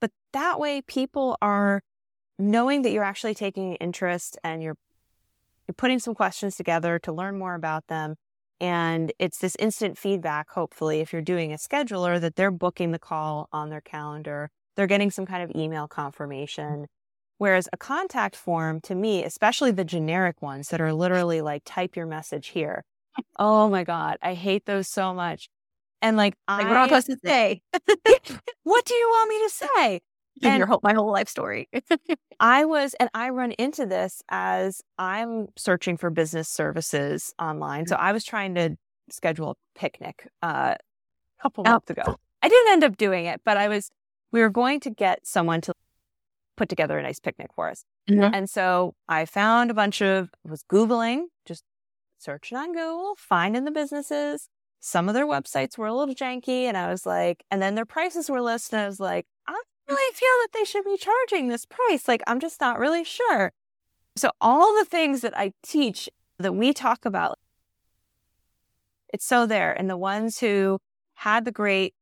But 0.00 0.10
that 0.32 0.58
way, 0.58 0.82
people 0.82 1.36
are 1.40 1.82
knowing 2.38 2.82
that 2.82 2.90
you're 2.90 3.04
actually 3.04 3.34
taking 3.34 3.76
interest 3.76 4.38
and 4.42 4.62
you're 4.62 4.76
you're 5.66 5.74
putting 5.74 5.98
some 5.98 6.14
questions 6.14 6.56
together 6.56 6.98
to 6.98 7.12
learn 7.12 7.38
more 7.38 7.54
about 7.54 7.86
them. 7.86 8.16
And 8.60 9.12
it's 9.18 9.38
this 9.38 9.56
instant 9.58 9.98
feedback, 9.98 10.50
hopefully, 10.50 11.00
if 11.00 11.12
you're 11.12 11.22
doing 11.22 11.52
a 11.52 11.56
scheduler, 11.56 12.20
that 12.20 12.36
they're 12.36 12.50
booking 12.50 12.92
the 12.92 12.98
call 12.98 13.48
on 13.52 13.70
their 13.70 13.80
calendar. 13.80 14.50
They're 14.76 14.86
getting 14.86 15.10
some 15.10 15.26
kind 15.26 15.42
of 15.42 15.56
email 15.56 15.88
confirmation. 15.88 16.86
Whereas 17.38 17.68
a 17.72 17.76
contact 17.76 18.36
form 18.36 18.80
to 18.82 18.94
me, 18.94 19.24
especially 19.24 19.70
the 19.72 19.84
generic 19.84 20.40
ones 20.40 20.68
that 20.68 20.80
are 20.80 20.92
literally 20.92 21.40
like 21.40 21.62
type 21.64 21.96
your 21.96 22.06
message 22.06 22.48
here. 22.48 22.84
Oh 23.38 23.68
my 23.68 23.84
God, 23.84 24.18
I 24.22 24.34
hate 24.34 24.66
those 24.66 24.88
so 24.88 25.14
much. 25.14 25.48
And 26.00 26.16
like, 26.16 26.34
like 26.48 26.66
I, 26.66 26.68
what 26.68 26.76
am 26.76 26.82
I 26.82 27.00
supposed 27.00 27.06
to 27.06 27.18
say? 27.24 27.62
what 28.62 28.84
do 28.84 28.94
you 28.94 29.08
want 29.08 29.28
me 29.28 29.38
to 29.38 29.50
say? 29.50 30.00
And 30.42 30.58
your 30.58 30.66
whole, 30.66 30.80
my 30.82 30.94
whole 30.94 31.12
life 31.12 31.28
story. 31.28 31.68
I 32.40 32.64
was, 32.64 32.94
and 33.00 33.08
I 33.14 33.30
run 33.30 33.52
into 33.52 33.86
this 33.86 34.22
as 34.28 34.82
I'm 34.98 35.46
searching 35.56 35.96
for 35.96 36.10
business 36.10 36.48
services 36.48 37.32
online. 37.38 37.86
So. 37.86 37.96
I 37.96 38.12
was 38.12 38.24
trying 38.24 38.54
to 38.56 38.76
schedule 39.10 39.50
a 39.50 39.78
picnic 39.78 40.28
uh, 40.42 40.74
a 40.76 41.42
couple 41.42 41.64
oh. 41.66 41.70
months 41.70 41.90
ago. 41.90 42.16
I 42.42 42.48
didn't 42.48 42.72
end 42.72 42.84
up 42.84 42.96
doing 42.96 43.26
it, 43.26 43.40
but 43.44 43.56
I 43.56 43.68
was, 43.68 43.90
we 44.32 44.40
were 44.40 44.50
going 44.50 44.80
to 44.80 44.90
get 44.90 45.26
someone 45.26 45.60
to 45.62 45.72
put 46.56 46.68
together 46.68 46.98
a 46.98 47.02
nice 47.02 47.20
picnic 47.20 47.50
for 47.54 47.68
us. 47.68 47.84
Mm-hmm. 48.08 48.34
And 48.34 48.50
so 48.50 48.94
I 49.08 49.24
found 49.24 49.70
a 49.70 49.74
bunch 49.74 50.00
of, 50.00 50.30
was 50.44 50.62
Googling, 50.70 51.24
just 51.44 51.64
searching 52.18 52.56
on 52.56 52.72
Google, 52.72 53.14
finding 53.18 53.64
the 53.64 53.70
businesses. 53.70 54.48
Some 54.80 55.08
of 55.08 55.14
their 55.14 55.26
websites 55.26 55.78
were 55.78 55.86
a 55.86 55.94
little 55.94 56.14
janky. 56.14 56.64
And 56.64 56.76
I 56.76 56.90
was 56.90 57.06
like, 57.06 57.44
and 57.50 57.60
then 57.60 57.74
their 57.74 57.86
prices 57.86 58.30
were 58.30 58.42
listed. 58.42 58.74
And 58.74 58.82
I 58.82 58.86
was 58.86 59.00
like, 59.00 59.26
I 59.48 59.52
don't 59.52 59.66
really 59.88 60.14
feel 60.14 60.28
that 60.42 60.48
they 60.52 60.64
should 60.64 60.84
be 60.84 60.96
charging 60.96 61.48
this 61.48 61.66
price. 61.66 62.06
Like, 62.06 62.22
I'm 62.26 62.40
just 62.40 62.60
not 62.60 62.78
really 62.78 63.04
sure. 63.04 63.52
So 64.16 64.30
all 64.40 64.78
the 64.78 64.84
things 64.84 65.22
that 65.22 65.36
I 65.36 65.52
teach 65.62 66.08
that 66.38 66.54
we 66.54 66.72
talk 66.72 67.04
about, 67.04 67.38
it's 69.12 69.26
so 69.26 69.46
there. 69.46 69.72
And 69.72 69.88
the 69.88 69.96
ones 69.96 70.38
who 70.38 70.78
had 71.14 71.44
the 71.44 71.52
great 71.52 71.94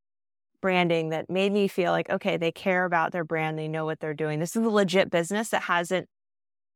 branding 0.62 1.10
that 1.10 1.28
made 1.28 1.52
me 1.52 1.68
feel 1.68 1.92
like, 1.92 2.08
okay, 2.08 2.38
they 2.38 2.50
care 2.50 2.86
about 2.86 3.12
their 3.12 3.24
brand. 3.24 3.58
They 3.58 3.68
know 3.68 3.84
what 3.84 4.00
they're 4.00 4.14
doing. 4.14 4.40
This 4.40 4.56
is 4.56 4.64
a 4.64 4.70
legit 4.70 5.10
business 5.10 5.50
that 5.50 5.64
hasn't, 5.64 6.08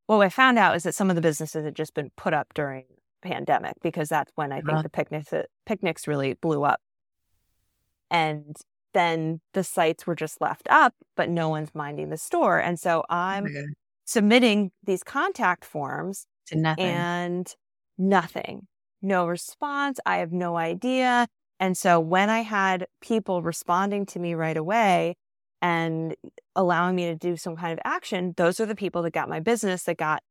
what 0.06 0.18
I 0.18 0.28
found 0.28 0.58
out 0.58 0.76
is 0.76 0.82
that 0.82 0.94
some 0.94 1.08
of 1.08 1.16
the 1.16 1.22
businesses 1.22 1.64
had 1.64 1.74
just 1.74 1.94
been 1.94 2.10
put 2.18 2.34
up 2.34 2.52
during 2.52 2.84
pandemic 3.22 3.74
because 3.82 4.10
that's 4.10 4.30
when 4.34 4.52
I 4.52 4.56
think 4.56 4.72
uh-huh. 4.72 4.82
the 4.82 4.90
picnics, 4.90 5.32
uh, 5.32 5.44
picnics 5.64 6.06
really 6.06 6.34
blew 6.34 6.64
up. 6.64 6.80
And 8.10 8.54
then 8.92 9.40
the 9.52 9.64
sites 9.64 10.06
were 10.06 10.14
just 10.14 10.40
left 10.40 10.66
up, 10.70 10.94
but 11.16 11.28
no 11.28 11.48
one's 11.48 11.74
minding 11.74 12.10
the 12.10 12.16
store. 12.16 12.58
And 12.58 12.78
so 12.78 13.04
I'm 13.08 13.44
okay. 13.44 13.64
submitting 14.04 14.70
these 14.84 15.02
contact 15.02 15.64
forms 15.64 16.26
to 16.46 16.56
nothing. 16.56 16.84
And 16.84 17.54
nothing, 17.98 18.68
no 19.02 19.26
response. 19.26 19.98
I 20.06 20.18
have 20.18 20.32
no 20.32 20.56
idea. 20.56 21.26
And 21.58 21.76
so 21.76 21.98
when 21.98 22.30
I 22.30 22.40
had 22.40 22.86
people 23.00 23.42
responding 23.42 24.06
to 24.06 24.18
me 24.18 24.34
right 24.34 24.56
away 24.56 25.16
and 25.62 26.14
allowing 26.54 26.96
me 26.96 27.06
to 27.06 27.14
do 27.14 27.36
some 27.36 27.56
kind 27.56 27.72
of 27.72 27.78
action, 27.84 28.34
those 28.36 28.60
are 28.60 28.66
the 28.66 28.74
people 28.74 29.02
that 29.02 29.12
got 29.12 29.28
my 29.28 29.40
business 29.40 29.84
that 29.84 29.96
got 29.96 30.22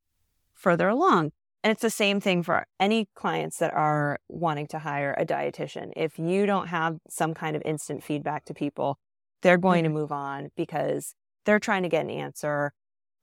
further 0.53 0.87
along. 0.87 1.31
And 1.63 1.71
it's 1.71 1.81
the 1.81 1.89
same 1.89 2.19
thing 2.19 2.43
for 2.43 2.67
any 2.79 3.07
clients 3.15 3.57
that 3.57 3.73
are 3.73 4.19
wanting 4.29 4.67
to 4.67 4.79
hire 4.79 5.15
a 5.17 5.25
dietitian. 5.25 5.91
If 5.95 6.19
you 6.19 6.45
don't 6.45 6.67
have 6.67 6.99
some 7.09 7.33
kind 7.33 7.55
of 7.55 7.63
instant 7.65 8.03
feedback 8.03 8.45
to 8.45 8.53
people, 8.53 8.99
they're 9.41 9.57
going 9.57 9.83
mm-hmm. 9.83 9.93
to 9.93 9.99
move 9.99 10.11
on 10.11 10.51
because 10.55 11.15
they're 11.45 11.59
trying 11.59 11.81
to 11.83 11.89
get 11.89 12.03
an 12.03 12.11
answer. 12.11 12.71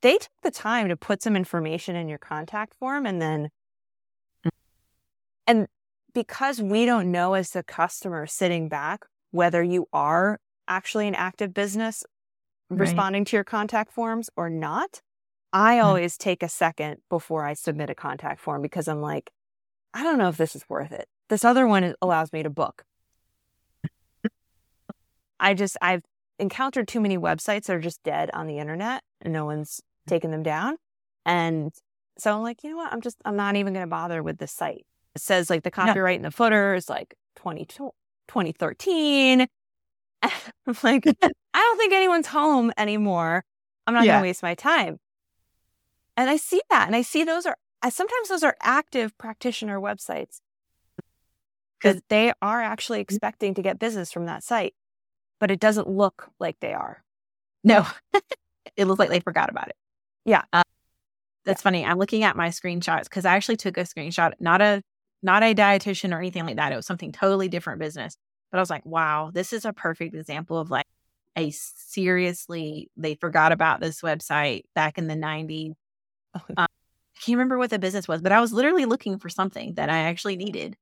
They 0.00 0.14
took 0.14 0.32
the 0.42 0.50
time 0.50 0.88
to 0.88 0.96
put 0.96 1.22
some 1.22 1.36
information 1.36 1.94
in 1.94 2.08
your 2.08 2.18
contact 2.18 2.74
form 2.74 3.06
and 3.06 3.22
then 3.22 3.48
and 5.46 5.66
because 6.14 6.60
we 6.60 6.84
don't 6.84 7.10
know 7.10 7.34
as 7.34 7.50
the 7.50 7.62
customer 7.62 8.26
sitting 8.26 8.68
back 8.68 9.04
whether 9.30 9.62
you 9.62 9.86
are 9.92 10.38
actually 10.68 11.08
an 11.08 11.14
active 11.14 11.54
business 11.54 12.04
right. 12.68 12.80
responding 12.80 13.24
to 13.24 13.36
your 13.36 13.44
contact 13.44 13.92
forms 13.92 14.30
or 14.36 14.50
not, 14.50 15.00
I 15.52 15.76
mm-hmm. 15.76 15.86
always 15.86 16.16
take 16.16 16.42
a 16.42 16.48
second 16.48 16.98
before 17.08 17.44
I 17.44 17.54
submit 17.54 17.90
a 17.90 17.94
contact 17.94 18.40
form 18.40 18.62
because 18.62 18.88
I'm 18.88 19.00
like, 19.00 19.30
I 19.94 20.02
don't 20.02 20.18
know 20.18 20.28
if 20.28 20.36
this 20.36 20.56
is 20.56 20.64
worth 20.68 20.92
it. 20.92 21.08
This 21.28 21.44
other 21.44 21.66
one 21.66 21.94
allows 22.00 22.32
me 22.32 22.42
to 22.42 22.50
book. 22.50 22.84
I 25.40 25.54
just, 25.54 25.76
I've 25.82 26.02
encountered 26.38 26.88
too 26.88 27.00
many 27.00 27.18
websites 27.18 27.64
that 27.64 27.76
are 27.76 27.80
just 27.80 28.02
dead 28.02 28.30
on 28.32 28.46
the 28.46 28.58
internet 28.58 29.02
and 29.20 29.32
no 29.32 29.44
one's 29.44 29.80
taken 30.06 30.30
them 30.30 30.42
down. 30.42 30.76
And 31.26 31.72
so 32.18 32.34
I'm 32.34 32.42
like, 32.42 32.62
you 32.62 32.70
know 32.70 32.76
what? 32.76 32.92
I'm 32.92 33.00
just, 33.00 33.16
I'm 33.24 33.36
not 33.36 33.56
even 33.56 33.72
going 33.72 33.84
to 33.84 33.90
bother 33.90 34.22
with 34.22 34.38
this 34.38 34.52
site. 34.52 34.86
It 35.14 35.20
says 35.20 35.50
like 35.50 35.62
the 35.62 35.70
copyright 35.70 36.16
in 36.16 36.22
the 36.22 36.30
footer 36.30 36.74
is 36.74 36.88
like 36.88 37.14
20, 37.36 37.66
2013. 37.66 39.46
I'm 40.22 40.30
like, 40.82 41.04
I 41.22 41.30
don't 41.54 41.78
think 41.78 41.92
anyone's 41.92 42.28
home 42.28 42.72
anymore. 42.76 43.44
I'm 43.86 43.94
not 43.94 44.04
yeah. 44.04 44.12
going 44.12 44.22
to 44.22 44.28
waste 44.28 44.42
my 44.42 44.54
time. 44.54 44.98
And 46.16 46.30
I 46.30 46.36
see 46.36 46.62
that. 46.70 46.86
And 46.86 46.96
I 46.96 47.02
see 47.02 47.24
those 47.24 47.46
are, 47.46 47.56
sometimes 47.90 48.28
those 48.28 48.42
are 48.42 48.56
active 48.62 49.16
practitioner 49.18 49.80
websites 49.80 50.40
because 51.82 52.00
they 52.08 52.32
are 52.40 52.62
actually 52.62 52.98
mm-hmm. 52.98 53.14
expecting 53.14 53.54
to 53.54 53.62
get 53.62 53.78
business 53.78 54.12
from 54.12 54.26
that 54.26 54.44
site, 54.44 54.74
but 55.40 55.50
it 55.50 55.60
doesn't 55.60 55.88
look 55.88 56.30
like 56.38 56.56
they 56.60 56.72
are. 56.72 57.02
No, 57.64 57.86
it 58.76 58.86
looks 58.86 58.98
like 58.98 59.08
they 59.08 59.20
forgot 59.20 59.50
about 59.50 59.68
it. 59.68 59.76
Yeah. 60.24 60.42
Um, 60.52 60.62
that's 61.44 61.60
yeah. 61.60 61.64
funny. 61.64 61.84
I'm 61.84 61.98
looking 61.98 62.22
at 62.22 62.36
my 62.36 62.48
screenshots 62.48 63.04
because 63.04 63.24
I 63.24 63.34
actually 63.34 63.56
took 63.56 63.76
a 63.76 63.82
screenshot, 63.82 64.32
not 64.38 64.62
a 64.62 64.82
not 65.22 65.42
a 65.42 65.54
dietitian 65.54 66.14
or 66.14 66.18
anything 66.18 66.44
like 66.44 66.56
that. 66.56 66.72
It 66.72 66.76
was 66.76 66.86
something 66.86 67.12
totally 67.12 67.48
different 67.48 67.80
business. 67.80 68.16
But 68.50 68.58
I 68.58 68.60
was 68.60 68.70
like, 68.70 68.84
wow, 68.84 69.30
this 69.32 69.52
is 69.52 69.64
a 69.64 69.72
perfect 69.72 70.14
example 70.14 70.58
of 70.58 70.70
like 70.70 70.86
a 71.36 71.50
seriously, 71.50 72.90
they 72.96 73.14
forgot 73.14 73.52
about 73.52 73.80
this 73.80 74.02
website 74.02 74.64
back 74.74 74.98
in 74.98 75.06
the 75.06 75.14
90s. 75.14 75.72
um, 76.34 76.44
I 76.58 76.66
can't 77.20 77.36
remember 77.36 77.58
what 77.58 77.70
the 77.70 77.78
business 77.78 78.08
was, 78.08 78.20
but 78.20 78.32
I 78.32 78.40
was 78.40 78.52
literally 78.52 78.84
looking 78.84 79.18
for 79.18 79.28
something 79.28 79.74
that 79.74 79.88
I 79.88 80.00
actually 80.00 80.36
needed. 80.36 80.76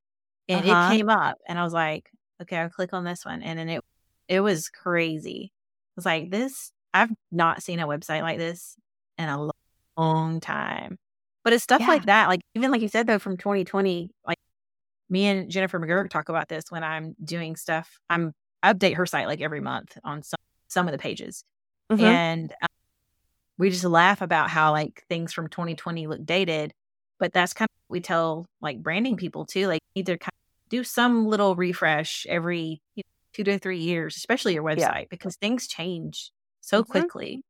And 0.49 0.69
uh-huh. 0.69 0.91
it 0.91 0.97
came 0.97 1.09
up 1.09 1.37
and 1.47 1.57
I 1.57 1.63
was 1.63 1.73
like, 1.73 2.09
okay, 2.41 2.57
I'll 2.57 2.69
click 2.69 2.93
on 2.93 3.03
this 3.03 3.25
one. 3.25 3.41
And 3.43 3.57
then 3.57 3.69
it 3.69 3.83
it 4.27 4.39
was 4.39 4.69
crazy. 4.69 5.51
I 5.53 5.93
was 5.97 6.05
like, 6.05 6.31
this, 6.31 6.71
I've 6.93 7.11
not 7.31 7.61
seen 7.61 7.79
a 7.79 7.87
website 7.87 8.21
like 8.21 8.37
this 8.37 8.77
in 9.17 9.27
a 9.27 9.49
long 9.97 10.39
time. 10.39 10.97
But 11.43 11.53
it's 11.53 11.63
stuff 11.63 11.81
yeah. 11.81 11.87
like 11.87 12.05
that. 12.05 12.27
Like 12.27 12.41
even 12.55 12.71
like 12.71 12.81
you 12.81 12.87
said 12.87 13.07
though, 13.07 13.19
from 13.19 13.37
2020, 13.37 14.09
like 14.27 14.37
me 15.09 15.25
and 15.25 15.49
Jennifer 15.49 15.79
McGurk 15.79 16.09
talk 16.09 16.29
about 16.29 16.47
this 16.47 16.65
when 16.69 16.83
I'm 16.83 17.15
doing 17.23 17.55
stuff. 17.55 17.99
I'm 18.09 18.33
I 18.63 18.73
update 18.73 18.95
her 18.95 19.05
site 19.05 19.27
like 19.27 19.41
every 19.41 19.59
month 19.59 19.97
on 20.03 20.23
some 20.23 20.37
some 20.67 20.87
of 20.87 20.91
the 20.91 20.97
pages, 20.97 21.43
mm-hmm. 21.91 22.03
and 22.03 22.51
um, 22.61 22.67
we 23.57 23.69
just 23.69 23.83
laugh 23.83 24.21
about 24.21 24.49
how 24.49 24.71
like 24.71 25.03
things 25.09 25.33
from 25.33 25.47
2020 25.49 26.07
look 26.07 26.25
dated. 26.25 26.73
But 27.19 27.33
that's 27.33 27.53
kind 27.53 27.67
of 27.67 27.89
we 27.89 28.01
tell 28.01 28.45
like 28.61 28.81
branding 28.81 29.17
people 29.17 29.45
too. 29.45 29.67
Like 29.67 29.81
either 29.95 30.17
kind 30.17 30.33
of 30.33 30.69
do 30.69 30.83
some 30.83 31.27
little 31.27 31.55
refresh 31.55 32.25
every 32.29 32.81
you 32.95 33.03
know, 33.03 33.11
two 33.33 33.43
to 33.43 33.59
three 33.59 33.79
years, 33.79 34.15
especially 34.15 34.53
your 34.53 34.63
website, 34.63 34.77
yeah. 34.77 35.03
because 35.09 35.35
things 35.35 35.67
change 35.67 36.31
so 36.61 36.81
mm-hmm. 36.81 36.91
quickly, 36.91 37.43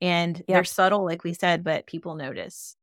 and 0.00 0.42
they're 0.48 0.64
subtle, 0.64 1.04
like 1.04 1.24
we 1.24 1.34
said, 1.34 1.64
but 1.64 1.86
people 1.86 2.14
notice 2.14 2.76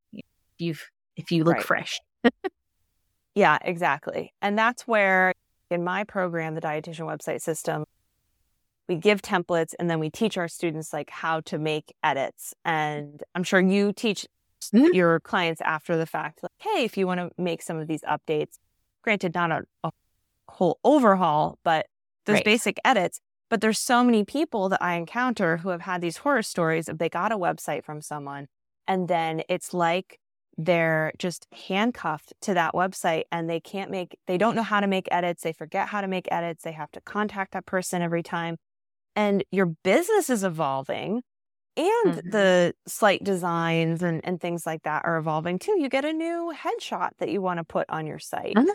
you 0.62 0.76
if 1.16 1.32
you 1.32 1.44
look 1.44 1.56
right. 1.56 1.64
fresh. 1.64 2.00
yeah, 3.36 3.58
exactly. 3.62 4.34
And 4.42 4.58
that's 4.58 4.88
where 4.88 5.34
in 5.70 5.84
my 5.84 6.04
program, 6.04 6.56
the 6.56 6.62
dietitian 6.62 7.06
website 7.06 7.42
system, 7.42 7.86
we 8.88 8.96
give 8.96 9.22
templates 9.22 9.74
and 9.80 9.90
then 9.90 10.00
we 10.00 10.10
teach 10.10 10.38
our 10.38 10.48
students 10.48 10.94
like 10.94 11.10
how 11.10 11.42
to 11.42 11.58
make 11.58 11.94
edits. 12.04 12.54
And 12.66 13.22
I'm 13.36 13.44
sure 13.44 13.60
you 13.60 13.94
teach 13.94 14.26
mm-hmm. 14.74 14.94
your 14.94 15.20
clients 15.20 15.62
after 15.62 15.98
the 15.98 16.06
fact, 16.06 16.44
like, 16.44 16.52
hey, 16.58 16.84
if 16.84 16.98
you 16.98 17.08
want 17.08 17.20
to 17.20 17.32
make 17.42 17.62
some 17.62 17.78
of 17.78 17.88
these 17.88 18.02
updates, 18.02 18.58
granted, 19.02 19.34
not 19.34 19.52
a, 19.52 19.64
a 19.84 19.92
whole 20.48 20.80
overhaul, 20.84 21.58
but 21.64 21.88
those 22.26 22.36
right. 22.36 22.46
basic 22.46 22.80
edits. 22.84 23.20
But 23.50 23.62
there's 23.62 23.80
so 23.80 24.04
many 24.04 24.24
people 24.24 24.70
that 24.70 24.82
I 24.82 24.96
encounter 24.96 25.58
who 25.58 25.70
have 25.70 25.82
had 25.82 26.02
these 26.02 26.18
horror 26.18 26.42
stories 26.42 26.88
of 26.88 27.00
they 27.00 27.10
got 27.10 27.34
a 27.34 27.38
website 27.38 27.84
from 27.84 28.02
someone 28.02 28.48
and 28.88 29.08
then 29.08 29.42
it's 29.48 29.74
like 29.74 30.20
they're 30.66 31.12
just 31.18 31.48
handcuffed 31.68 32.34
to 32.42 32.54
that 32.54 32.74
website 32.74 33.24
and 33.32 33.50
they 33.50 33.60
can't 33.60 33.92
make 33.92 34.18
they 34.28 34.38
don't 34.38 34.56
know 34.56 34.64
how 34.64 34.80
to 34.80 34.88
make 34.88 35.08
edits 35.12 35.44
they 35.44 35.54
forget 35.54 35.88
how 35.88 36.02
to 36.02 36.08
make 36.08 36.28
edits 36.32 36.64
they 36.64 36.72
have 36.72 36.92
to 36.92 37.02
contact 37.02 37.54
that 37.54 37.66
person 37.66 38.02
every 38.02 38.24
time 38.24 38.58
and 39.16 39.44
your 39.52 39.66
business 39.84 40.30
is 40.30 40.44
evolving 40.44 41.22
and 41.78 42.14
mm-hmm. 42.14 42.30
the 42.30 42.74
slight 42.88 43.24
designs 43.24 44.04
and, 44.04 44.22
and 44.24 44.42
things 44.42 44.66
like 44.66 44.84
that 44.84 45.04
are 45.06 45.18
evolving 45.18 45.58
too 45.58 45.80
you 45.80 45.90
get 45.90 46.06
a 46.06 46.14
new 46.14 46.54
headshot 46.56 47.12
that 47.20 47.30
you 47.30 47.42
want 47.42 47.58
to 47.58 47.64
put 47.64 47.90
on 47.90 48.06
your 48.06 48.20
site 48.20 48.56
mm-hmm. 48.56 48.70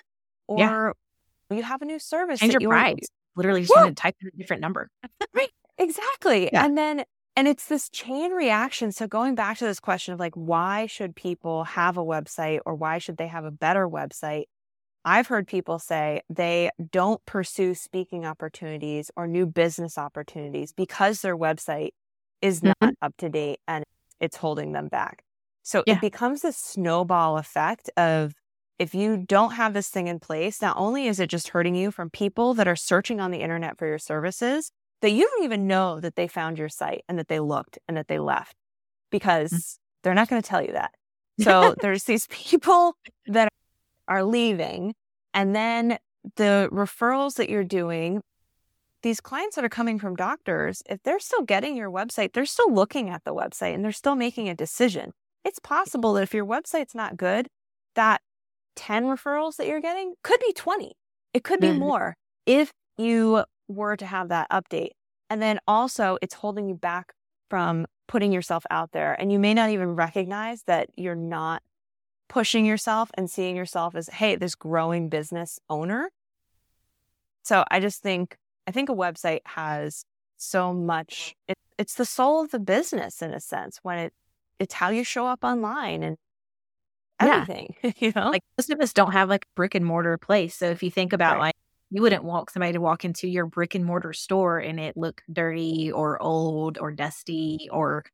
or 0.49 0.59
yeah. 0.59 1.57
you 1.57 1.63
have 1.63 1.83
a 1.83 1.85
new 1.85 1.99
service 1.99 2.41
change 2.41 2.57
your 2.59 2.71
price 2.71 3.07
literally 3.37 3.63
just 3.63 3.75
want 3.75 3.89
to 3.89 4.01
type 4.01 4.17
in 4.21 4.29
a 4.29 4.37
different 4.37 4.63
number 4.63 4.89
right 5.35 5.51
exactly 5.79 6.45
yeah. 6.53 6.65
and 6.65 6.77
then 6.77 7.05
and 7.37 7.47
it's 7.47 7.67
this 7.67 7.91
chain 7.91 8.33
reaction. 8.33 8.91
So 8.93 9.07
going 9.07 9.35
back 9.35 9.59
to 9.59 9.67
this 9.67 9.79
question 9.79 10.15
of 10.15 10.21
like, 10.21 10.35
why 10.35 10.87
should 10.87 11.15
people 11.15 11.65
have 11.65 11.99
a 11.99 12.05
website 12.05 12.61
or 12.65 12.75
why 12.75 12.97
should 12.99 13.19
they 13.19 13.27
have 13.27 13.45
a 13.45 13.51
better 13.51 13.87
website? 13.87 14.45
I've 15.05 15.29
heard 15.29 15.47
people 15.47 15.79
say 15.79 16.23
they 16.29 16.71
don't 16.91 17.25
pursue 17.27 17.75
speaking 17.75 18.25
opportunities 18.25 19.11
or 19.17 19.29
new 19.29 19.47
business 19.47 19.99
opportunities 19.99 20.73
because 20.73 21.21
their 21.21 21.37
website 21.37 21.91
is 22.41 22.63
not 22.63 22.77
mm-hmm. 22.83 22.95
up 23.03 23.17
to 23.19 23.29
date 23.29 23.61
and 23.69 23.85
it's 24.19 24.37
holding 24.37 24.73
them 24.73 24.89
back. 24.89 25.23
So 25.63 25.85
yeah. 25.87 25.95
it 25.95 26.01
becomes 26.01 26.43
a 26.45 26.53
snowball 26.53 27.39
effect 27.39 27.91
of 27.97 28.33
if 28.79 28.95
you 28.95 29.17
don't 29.17 29.53
have 29.53 29.75
this 29.75 29.89
thing 29.89 30.09
in 30.09 30.21
place, 30.21 30.61
not 30.61 30.77
only 30.77 31.07
is 31.07 31.21
it 31.21 31.29
just 31.29 31.49
hurting 31.49 31.75
you 31.75 31.91
from 31.91 32.11
people 32.11 32.55
that 32.55 32.69
are 32.69 32.77
searching 32.77 33.21
on 33.21 33.31
the 33.31 33.41
internet 33.41 33.79
for 33.79 33.87
your 33.87 33.99
services, 33.99 34.71
that 35.03 35.11
you 35.11 35.29
don't 35.29 35.45
even 35.45 35.67
know 35.67 36.01
that 36.01 36.17
they 36.17 36.29
found 36.29 36.59
your 36.59 36.69
site 36.69 37.05
and 37.09 37.19
that 37.19 37.29
they 37.29 37.41
looked 37.41 37.79
and 37.89 37.97
that 37.97 38.09
they 38.09 38.19
left 38.19 38.55
mm. 38.55 39.11
because 39.11 39.79
they're 40.03 40.15
not 40.15 40.29
going 40.29 40.41
to 40.41 40.49
tell 40.49 40.63
you 40.63 40.73
that. 40.73 40.93
So 41.41 41.75
there's 41.81 42.05
these 42.05 42.27
people 42.29 42.97
that 43.27 43.49
are 44.09 44.25
leaving 44.25 44.95
and 45.35 45.55
then 45.55 45.99
the 46.37 46.69
referrals 46.73 47.35
that 47.35 47.49
you're 47.49 47.65
doing 47.65 48.23
these 49.03 49.21
clients 49.21 49.55
that 49.55 49.65
are 49.65 49.69
coming 49.69 50.01
from 50.01 50.17
doctors, 50.17 50.83
if 50.91 51.01
they're 51.05 51.21
still 51.21 51.43
getting 51.43 51.77
your 51.77 51.91
website, 51.91 52.33
they're 52.33 52.45
still 52.45 52.73
looking 52.73 53.09
at 53.09 53.23
the 53.23 53.33
website 53.33 53.73
and 53.73 53.85
they're 53.85 53.93
still 53.93 54.17
making 54.17 54.49
a 54.49 54.55
decision. 54.55 55.13
It's 55.45 55.61
possible 55.61 56.15
that 56.15 56.23
if 56.23 56.35
your 56.35 56.45
website's 56.45 56.95
not 56.95 57.17
good, 57.17 57.47
that 57.95 58.21
10 58.75 59.05
referrals 59.05 59.57
that 59.57 59.69
you're 59.69 59.81
getting 59.81 60.15
could 60.25 60.41
be 60.41 60.53
20. 60.53 60.93
It 61.35 61.45
could 61.45 61.61
be 61.61 61.69
mm-hmm. 61.69 61.79
more 61.79 62.17
if 62.47 62.73
you 62.97 63.45
were 63.69 63.97
to 63.97 64.07
have 64.07 64.29
that 64.29 64.51
update. 64.51 64.91
And 65.29 65.43
then 65.43 65.59
also, 65.67 66.19
it's 66.23 66.35
holding 66.35 66.69
you 66.69 66.75
back 66.75 67.13
from 67.51 67.87
putting 68.07 68.33
yourself 68.33 68.65
out 68.71 68.93
there. 68.93 69.15
And 69.15 69.33
you 69.33 69.39
may 69.39 69.55
not 69.55 69.71
even 69.71 69.97
recognize 69.97 70.63
that 70.65 70.91
you're 70.97 71.15
not 71.15 71.63
pushing 72.29 72.65
yourself 72.65 73.11
and 73.15 73.31
seeing 73.31 73.57
yourself 73.57 73.95
as, 73.95 74.09
hey, 74.09 74.37
this 74.37 74.55
growing 74.55 75.09
business 75.09 75.59
owner. 75.69 76.11
So 77.43 77.65
I 77.71 77.81
just 77.81 78.03
think, 78.03 78.37
I 78.67 78.73
think 78.73 78.89
a 78.89 78.95
website 78.95 79.41
has 79.45 80.05
so 80.37 80.73
much, 80.73 81.35
it, 81.49 81.57
it's 81.79 81.95
the 81.95 82.05
soul 82.05 82.43
of 82.43 82.51
the 82.51 82.59
business 82.59 83.23
in 83.23 83.33
a 83.33 83.41
sense 83.41 83.79
when 83.83 83.99
it, 83.99 84.13
it's 84.59 84.75
how 84.75 84.91
you 84.91 85.05
show 85.05 85.27
up 85.27 85.45
online 85.45 86.03
and 86.03 86.17
everything, 87.21 87.75
yeah. 87.83 87.93
you 87.99 88.13
know? 88.15 88.31
Like 88.31 88.43
most 88.59 88.71
of 88.71 88.81
us 88.81 88.93
don't 88.93 89.13
have 89.13 89.29
like 89.29 89.47
brick 89.55 89.75
and 89.75 89.85
mortar 89.85 90.19
place. 90.19 90.55
So 90.55 90.67
if 90.67 90.83
you 90.83 90.91
think 90.91 91.13
about 91.13 91.35
right. 91.35 91.43
like, 91.43 91.57
you 91.91 92.03
wouldn't 92.03 92.25
want 92.25 92.51
somebody 92.51 92.73
to 92.73 92.81
walk 92.81 93.05
into 93.05 93.29
your 93.29 93.47
brick 93.47 93.75
and 93.75 93.85
mortar 93.85 94.13
store 94.13 94.59
and 94.59 94.81
it 94.81 94.97
look 94.97 95.23
dirty 95.33 95.91
or 95.93 96.21
old 96.21 96.79
or 96.79 96.91
dusty 96.91 97.69
or 97.71 98.05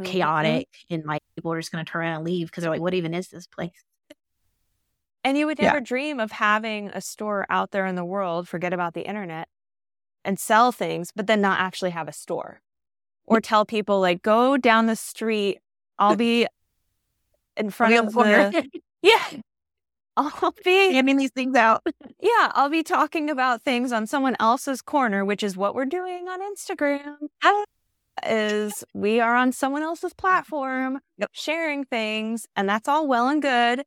mm-hmm. 0.00 0.10
chaotic 0.10 0.68
and 0.90 1.04
like 1.04 1.22
people 1.34 1.52
are 1.52 1.58
just 1.58 1.72
going 1.72 1.84
to 1.84 1.90
turn 1.90 2.02
around 2.02 2.16
and 2.16 2.24
leave 2.24 2.48
because 2.48 2.62
they're 2.62 2.70
like 2.70 2.80
what 2.80 2.94
even 2.94 3.14
is 3.14 3.28
this 3.28 3.46
place 3.46 3.84
and 5.22 5.38
you 5.38 5.46
would 5.46 5.58
never 5.58 5.78
yeah. 5.78 5.84
dream 5.84 6.20
of 6.20 6.32
having 6.32 6.88
a 6.88 7.00
store 7.00 7.46
out 7.48 7.70
there 7.70 7.86
in 7.86 7.94
the 7.94 8.04
world 8.04 8.48
forget 8.48 8.72
about 8.72 8.94
the 8.94 9.06
internet 9.06 9.48
and 10.24 10.38
sell 10.38 10.70
things 10.70 11.10
but 11.14 11.26
then 11.26 11.40
not 11.40 11.58
actually 11.60 11.90
have 11.90 12.08
a 12.08 12.12
store 12.12 12.60
or 13.26 13.40
tell 13.40 13.64
people 13.64 14.00
like 14.00 14.22
go 14.22 14.56
down 14.56 14.86
the 14.86 14.96
street 14.96 15.58
i'll 15.98 16.16
be 16.16 16.46
in 17.56 17.70
front 17.70 17.94
of 17.94 18.12
the 18.12 18.68
yeah 19.02 19.40
I'll 20.16 20.54
be 20.64 20.92
handing 20.92 21.16
these 21.16 21.32
things 21.32 21.56
out. 21.56 21.82
yeah, 22.20 22.52
I'll 22.54 22.70
be 22.70 22.82
talking 22.82 23.30
about 23.30 23.62
things 23.62 23.92
on 23.92 24.06
someone 24.06 24.36
else's 24.38 24.80
corner, 24.80 25.24
which 25.24 25.42
is 25.42 25.56
what 25.56 25.74
we're 25.74 25.86
doing 25.86 26.28
on 26.28 26.40
Instagram. 26.40 27.16
Ah. 27.42 27.64
Is 28.24 28.84
we 28.94 29.18
are 29.18 29.34
on 29.34 29.50
someone 29.50 29.82
else's 29.82 30.14
platform 30.14 31.00
yep. 31.18 31.30
sharing 31.32 31.84
things, 31.84 32.46
and 32.54 32.68
that's 32.68 32.86
all 32.88 33.08
well 33.08 33.28
and 33.28 33.42
good. 33.42 33.82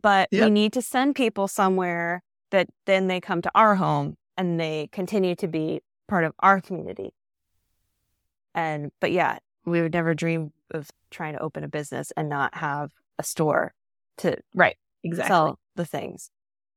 But 0.00 0.28
yep. 0.30 0.44
we 0.44 0.50
need 0.50 0.72
to 0.74 0.82
send 0.82 1.16
people 1.16 1.48
somewhere 1.48 2.22
that 2.50 2.68
then 2.86 3.08
they 3.08 3.20
come 3.20 3.42
to 3.42 3.50
our 3.54 3.74
home 3.74 4.16
and 4.36 4.60
they 4.60 4.88
continue 4.92 5.34
to 5.36 5.48
be 5.48 5.80
part 6.06 6.22
of 6.24 6.32
our 6.38 6.60
community. 6.60 7.12
And, 8.54 8.92
but 9.00 9.10
yeah, 9.10 9.38
we 9.64 9.82
would 9.82 9.92
never 9.92 10.14
dream 10.14 10.52
of 10.70 10.88
trying 11.10 11.34
to 11.34 11.40
open 11.40 11.64
a 11.64 11.68
business 11.68 12.12
and 12.16 12.28
not 12.28 12.54
have 12.54 12.92
a 13.18 13.24
store 13.24 13.74
to 14.18 14.36
right 14.54 14.76
exactly 15.02 15.28
sell 15.28 15.58
the 15.76 15.84
things. 15.84 16.30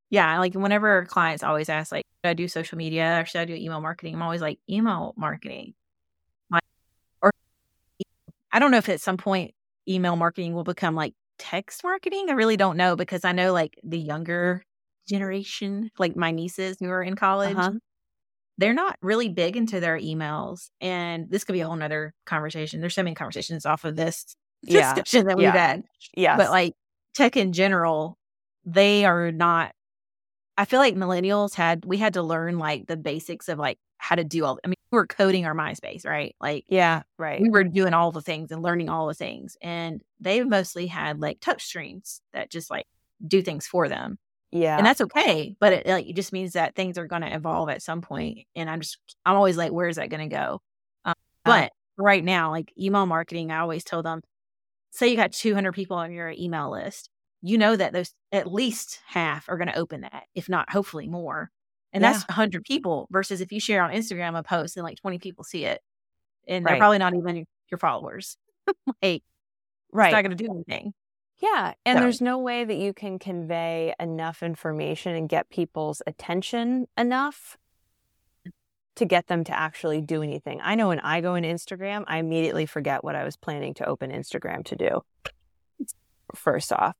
Yeah, 0.09 0.39
like 0.39 0.53
whenever 0.53 1.05
clients 1.05 1.43
always 1.43 1.69
ask, 1.69 1.91
like, 1.91 2.05
should 2.23 2.29
I 2.29 2.33
do 2.33 2.47
social 2.47 2.77
media 2.77 3.19
or 3.21 3.25
should 3.25 3.41
I 3.41 3.45
do 3.45 3.53
email 3.53 3.81
marketing? 3.81 4.15
I'm 4.15 4.21
always 4.21 4.41
like, 4.41 4.59
email 4.69 5.13
marketing. 5.17 5.73
Like, 6.49 6.63
or 7.21 7.31
I 8.51 8.59
don't 8.59 8.71
know 8.71 8.77
if 8.77 8.89
at 8.89 9.01
some 9.01 9.17
point 9.17 9.53
email 9.87 10.15
marketing 10.15 10.53
will 10.53 10.63
become 10.63 10.95
like 10.95 11.13
text 11.37 11.83
marketing. 11.83 12.27
I 12.29 12.33
really 12.33 12.57
don't 12.57 12.77
know 12.77 12.95
because 12.95 13.25
I 13.25 13.31
know 13.31 13.53
like 13.53 13.79
the 13.83 13.99
younger 13.99 14.63
generation, 15.07 15.89
like 15.97 16.15
my 16.15 16.31
nieces 16.31 16.77
who 16.79 16.89
are 16.89 17.03
in 17.03 17.15
college, 17.15 17.55
uh-huh. 17.55 17.73
they're 18.57 18.73
not 18.73 18.97
really 19.01 19.29
big 19.29 19.55
into 19.55 19.79
their 19.79 19.97
emails. 19.97 20.69
And 20.81 21.29
this 21.29 21.43
could 21.43 21.53
be 21.53 21.61
a 21.61 21.67
whole 21.67 21.75
nother 21.75 22.13
conversation. 22.25 22.81
There's 22.81 22.95
so 22.95 23.03
many 23.03 23.15
conversations 23.15 23.65
off 23.65 23.85
of 23.85 23.95
this 23.95 24.35
yeah. 24.63 24.93
discussion 24.93 25.27
that 25.27 25.37
we've 25.37 25.49
had. 25.49 25.83
Yeah. 26.15 26.37
But 26.37 26.49
like 26.49 26.73
tech 27.13 27.37
in 27.37 27.53
general, 27.53 28.16
they 28.67 29.05
are 29.05 29.31
not 29.31 29.71
I 30.57 30.65
feel 30.65 30.79
like 30.79 30.95
millennials 30.95 31.55
had 31.55 31.85
we 31.85 31.97
had 31.97 32.13
to 32.13 32.21
learn 32.21 32.59
like 32.59 32.87
the 32.87 32.97
basics 32.97 33.47
of 33.47 33.57
like 33.57 33.79
how 33.97 34.15
to 34.15 34.23
do 34.23 34.43
all 34.45 34.59
I 34.63 34.67
mean 34.67 34.75
we 34.91 34.97
were 34.97 35.07
coding 35.07 35.45
our 35.45 35.55
MySpace, 35.55 36.05
right? 36.05 36.35
Like 36.39 36.65
Yeah, 36.67 37.03
right. 37.17 37.41
We 37.41 37.49
were 37.49 37.63
doing 37.63 37.93
all 37.93 38.11
the 38.11 38.21
things 38.21 38.51
and 38.51 38.61
learning 38.61 38.89
all 38.89 39.07
the 39.07 39.13
things. 39.13 39.57
And 39.61 40.01
they 40.19 40.43
mostly 40.43 40.87
had 40.87 41.19
like 41.19 41.39
touch 41.39 41.65
screens 41.65 42.21
that 42.33 42.51
just 42.51 42.69
like 42.69 42.85
do 43.25 43.41
things 43.41 43.65
for 43.65 43.87
them. 43.87 44.17
Yeah. 44.51 44.77
And 44.77 44.85
that's 44.85 45.01
okay. 45.01 45.55
But 45.59 45.73
it 45.73 45.87
like 45.87 46.07
it 46.07 46.15
just 46.15 46.33
means 46.33 46.53
that 46.53 46.75
things 46.75 46.97
are 46.97 47.07
gonna 47.07 47.29
evolve 47.31 47.69
at 47.69 47.81
some 47.81 48.01
point. 48.01 48.39
And 48.55 48.69
I'm 48.69 48.81
just 48.81 48.97
I'm 49.25 49.35
always 49.35 49.57
like, 49.57 49.71
where 49.71 49.87
is 49.87 49.95
that 49.95 50.09
gonna 50.09 50.27
go? 50.27 50.61
Um, 51.05 51.13
but 51.45 51.71
right 51.97 52.23
now, 52.23 52.51
like 52.51 52.73
email 52.77 53.05
marketing, 53.05 53.51
I 53.51 53.59
always 53.59 53.83
tell 53.83 54.03
them, 54.03 54.21
say 54.91 55.07
you 55.07 55.15
got 55.15 55.31
200 55.31 55.73
people 55.73 55.97
on 55.97 56.11
your 56.11 56.29
email 56.29 56.71
list 56.71 57.09
you 57.41 57.57
know 57.57 57.75
that 57.75 57.93
those 57.93 58.13
at 58.31 58.51
least 58.51 58.99
half 59.05 59.47
are 59.49 59.57
going 59.57 59.67
to 59.67 59.77
open 59.77 60.01
that, 60.01 60.23
if 60.35 60.49
not 60.49 60.69
hopefully 60.71 61.07
more. 61.07 61.51
And 61.93 62.01
yeah. 62.01 62.11
that's 62.11 62.27
100 62.27 62.63
people 62.63 63.07
versus 63.11 63.41
if 63.41 63.51
you 63.51 63.59
share 63.59 63.83
on 63.83 63.91
Instagram 63.91 64.37
a 64.37 64.43
post 64.43 64.75
and 64.77 64.83
like 64.83 64.99
20 64.99 65.19
people 65.19 65.43
see 65.43 65.65
it 65.65 65.81
and 66.47 66.65
right. 66.65 66.71
they're 66.71 66.79
probably 66.79 66.97
not 66.97 67.13
even 67.15 67.45
your 67.69 67.77
followers. 67.77 68.37
like, 69.01 69.23
right. 69.91 70.07
It's 70.07 70.13
not 70.13 70.23
going 70.23 70.37
to 70.37 70.43
do 70.43 70.51
anything. 70.51 70.93
Yeah. 71.39 71.73
And 71.85 71.97
so. 71.97 72.03
there's 72.03 72.21
no 72.21 72.39
way 72.39 72.65
that 72.65 72.75
you 72.75 72.93
can 72.93 73.19
convey 73.19 73.93
enough 73.99 74.41
information 74.41 75.15
and 75.15 75.29
get 75.29 75.49
people's 75.49 76.01
attention 76.07 76.87
enough 76.97 77.57
to 78.95 79.05
get 79.05 79.27
them 79.27 79.43
to 79.43 79.57
actually 79.57 80.01
do 80.01 80.23
anything. 80.23 80.59
I 80.63 80.73
know 80.73 80.87
when 80.87 80.99
I 80.99 81.21
go 81.21 81.35
in 81.35 81.43
Instagram, 81.43 82.03
I 82.07 82.17
immediately 82.17 82.65
forget 82.65 83.03
what 83.03 83.15
I 83.15 83.23
was 83.23 83.37
planning 83.37 83.75
to 83.75 83.85
open 83.85 84.11
Instagram 84.11 84.65
to 84.65 84.75
do. 84.75 85.01
First 86.35 86.73
off, 86.73 86.95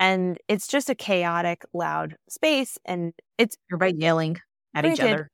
and 0.00 0.38
it's 0.48 0.66
just 0.66 0.88
a 0.88 0.94
chaotic, 0.94 1.62
loud 1.74 2.16
space. 2.28 2.78
And 2.86 3.12
it's 3.36 3.56
everybody 3.70 3.96
yelling 3.98 4.40
at 4.74 4.86
each 4.86 4.98
other. 4.98 5.30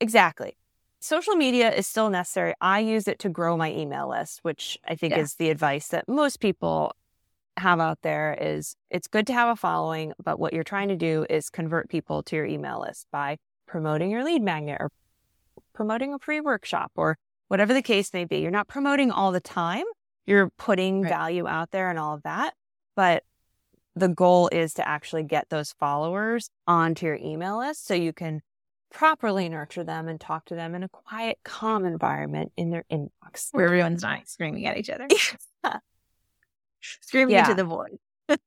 Exactly. 0.00 0.56
Social 0.98 1.36
media 1.36 1.72
is 1.72 1.86
still 1.86 2.08
necessary. 2.08 2.54
I 2.60 2.80
use 2.80 3.06
it 3.06 3.18
to 3.20 3.28
grow 3.28 3.56
my 3.56 3.70
email 3.70 4.08
list, 4.08 4.40
which 4.42 4.78
I 4.88 4.94
think 4.94 5.12
yeah. 5.12 5.20
is 5.20 5.34
the 5.34 5.50
advice 5.50 5.88
that 5.88 6.08
most 6.08 6.40
people 6.40 6.92
have 7.58 7.78
out 7.78 7.98
there 8.02 8.36
is 8.40 8.76
it's 8.90 9.08
good 9.08 9.26
to 9.26 9.32
have 9.34 9.50
a 9.50 9.56
following, 9.56 10.14
but 10.22 10.38
what 10.38 10.52
you're 10.52 10.64
trying 10.64 10.88
to 10.88 10.96
do 10.96 11.26
is 11.28 11.50
convert 11.50 11.88
people 11.90 12.22
to 12.22 12.36
your 12.36 12.46
email 12.46 12.80
list 12.80 13.06
by 13.12 13.36
promoting 13.66 14.10
your 14.10 14.24
lead 14.24 14.42
magnet 14.42 14.78
or 14.80 14.90
promoting 15.74 16.14
a 16.14 16.18
free 16.18 16.40
workshop 16.40 16.92
or 16.96 17.18
whatever 17.48 17.74
the 17.74 17.82
case 17.82 18.12
may 18.14 18.24
be. 18.24 18.38
You're 18.38 18.50
not 18.50 18.68
promoting 18.68 19.10
all 19.10 19.32
the 19.32 19.40
time. 19.40 19.84
You're 20.26 20.50
putting 20.56 21.02
right. 21.02 21.08
value 21.10 21.46
out 21.46 21.70
there 21.70 21.90
and 21.90 21.98
all 21.98 22.14
of 22.14 22.22
that. 22.22 22.54
But 22.94 23.22
the 23.96 24.08
goal 24.08 24.48
is 24.52 24.74
to 24.74 24.86
actually 24.86 25.24
get 25.24 25.48
those 25.48 25.72
followers 25.80 26.50
onto 26.66 27.06
your 27.06 27.16
email 27.16 27.58
list 27.58 27.86
so 27.86 27.94
you 27.94 28.12
can 28.12 28.42
properly 28.90 29.48
nurture 29.48 29.84
them 29.84 30.06
and 30.06 30.20
talk 30.20 30.44
to 30.44 30.54
them 30.54 30.74
in 30.74 30.82
a 30.82 30.88
quiet, 30.88 31.38
calm 31.44 31.84
environment 31.84 32.52
in 32.56 32.70
their 32.70 32.84
inbox 32.92 33.48
where 33.52 33.64
everyone's 33.64 34.02
not 34.02 34.28
screaming 34.28 34.66
at 34.66 34.76
each 34.76 34.90
other. 34.90 35.08
screaming 36.80 37.34
yeah. 37.34 37.50
into 37.50 37.54
the 37.54 37.64
void. 37.64 37.98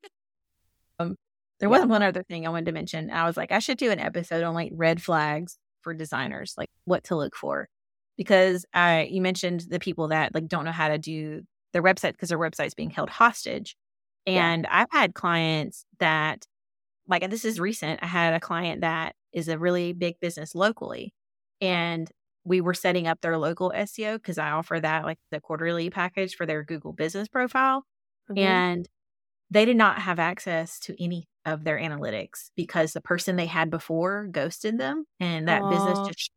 um, 1.00 1.16
there 1.60 1.70
was 1.70 1.82
yeah. 1.82 1.86
one 1.86 2.04
other 2.04 2.24
thing 2.24 2.46
I 2.46 2.52
wanted 2.52 2.68
to 2.68 2.72
mention. 2.72 3.10
I 3.10 3.26
was 3.26 3.36
like, 3.36 3.52
I 3.52 3.60
should 3.60 3.80
do 3.80 3.92
an 3.92 4.00
episode 4.00 4.44
on 4.44 4.54
like 4.54 4.72
red 4.76 5.02
flags 5.02 5.58
for 5.82 5.96
designers, 5.96 6.54
like 6.58 6.70
what 6.86 7.06
to 7.06 7.16
look 7.16 7.36
for. 7.36 7.68
Because 8.18 8.66
I, 8.74 9.04
you 9.04 9.22
mentioned 9.22 9.66
the 9.70 9.80
people 9.80 10.10
that 10.10 10.36
like 10.36 10.48
don't 10.48 10.66
know 10.66 10.72
how 10.72 10.90
to 10.90 10.98
do 10.98 11.42
their 11.74 11.84
website 11.84 12.12
because 12.12 12.30
their 12.30 12.40
website's 12.40 12.74
being 12.76 12.90
held 12.92 13.10
hostage. 13.10 13.76
And 14.30 14.64
yeah. 14.64 14.82
I've 14.82 14.92
had 14.92 15.14
clients 15.14 15.86
that, 16.00 16.46
like, 17.08 17.30
this 17.30 17.46
is 17.46 17.60
recent. 17.60 18.00
I 18.04 18.08
had 18.08 18.34
a 18.34 18.40
client 18.40 18.82
that 18.82 19.16
is 19.34 19.48
a 19.48 19.58
really 19.58 19.94
big 19.94 20.20
business 20.20 20.56
locally. 20.56 21.14
And 21.62 22.10
we 22.44 22.62
were 22.62 22.74
setting 22.74 23.08
up 23.08 23.22
their 23.22 23.38
local 23.38 23.72
SEO 23.76 24.16
because 24.16 24.38
I 24.38 24.52
offer 24.52 24.80
that, 24.80 25.04
like, 25.06 25.20
the 25.32 25.42
quarterly 25.42 25.90
package 25.90 26.36
for 26.36 26.46
their 26.46 26.64
Google 26.64 26.94
business 26.94 27.28
profile. 27.28 27.84
Mm-hmm. 28.30 28.40
And 28.40 28.90
they 29.52 29.66
did 29.66 29.78
not 29.78 30.00
have 30.00 30.20
access 30.20 30.80
to 30.82 31.04
any 31.04 31.28
of 31.46 31.64
their 31.64 31.80
analytics 31.80 32.52
because 32.56 32.94
the 32.94 33.02
person 33.02 33.36
they 33.36 33.46
had 33.48 33.70
before 33.70 34.28
ghosted 34.32 34.78
them 34.78 35.06
and 35.20 35.48
that 35.48 35.64
Aww. 35.64 35.72
business 35.72 36.08
just 36.08 36.32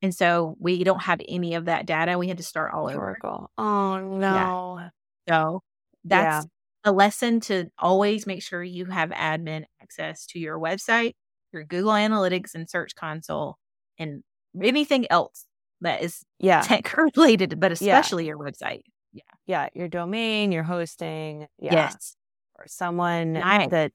and 0.00 0.14
so 0.14 0.56
we 0.60 0.84
don't 0.84 1.02
have 1.02 1.20
any 1.28 1.54
of 1.54 1.64
that 1.64 1.86
data. 1.86 2.18
We 2.18 2.28
had 2.28 2.36
to 2.36 2.44
start 2.44 2.72
all 2.72 2.88
Oracle. 2.88 3.50
over. 3.58 3.68
Oh 3.68 3.98
no. 3.98 4.78
Yeah. 4.78 4.88
So 5.28 5.62
that's 6.04 6.46
a 6.84 6.92
lesson 6.92 7.40
to 7.40 7.66
always 7.78 8.26
make 8.26 8.42
sure 8.42 8.62
you 8.62 8.86
have 8.86 9.10
admin 9.10 9.64
access 9.82 10.26
to 10.26 10.38
your 10.38 10.58
website, 10.58 11.14
your 11.52 11.64
Google 11.64 11.92
Analytics 11.92 12.54
and 12.54 12.68
Search 12.68 12.94
Console, 12.94 13.56
and 13.98 14.22
anything 14.60 15.10
else 15.10 15.44
that 15.80 16.02
is 16.02 16.24
yeah. 16.38 16.60
tech 16.60 16.96
related, 17.16 17.58
but 17.60 17.72
especially 17.72 18.24
yeah. 18.24 18.28
your 18.28 18.38
website. 18.38 18.82
Yeah. 19.12 19.22
Yeah. 19.46 19.68
Your 19.74 19.88
domain, 19.88 20.52
your 20.52 20.62
hosting. 20.62 21.46
Yeah. 21.58 21.72
Yes. 21.72 22.14
Or 22.56 22.66
someone 22.66 23.34
nice. 23.34 23.70
that 23.70 23.92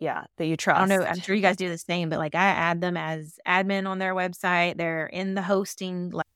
yeah, 0.00 0.24
that 0.36 0.46
you 0.46 0.56
trust. 0.56 0.80
I 0.80 0.86
don't 0.86 1.00
know. 1.00 1.06
I'm 1.06 1.20
sure 1.20 1.34
you 1.34 1.40
guys 1.40 1.56
do 1.56 1.68
the 1.68 1.78
same, 1.78 2.10
but 2.10 2.18
like 2.18 2.34
I 2.34 2.46
add 2.46 2.80
them 2.80 2.96
as 2.96 3.38
admin 3.46 3.88
on 3.88 3.98
their 3.98 4.14
website. 4.14 4.76
They're 4.76 5.06
in 5.06 5.34
the 5.34 5.42
hosting. 5.42 6.10
Like 6.10 6.26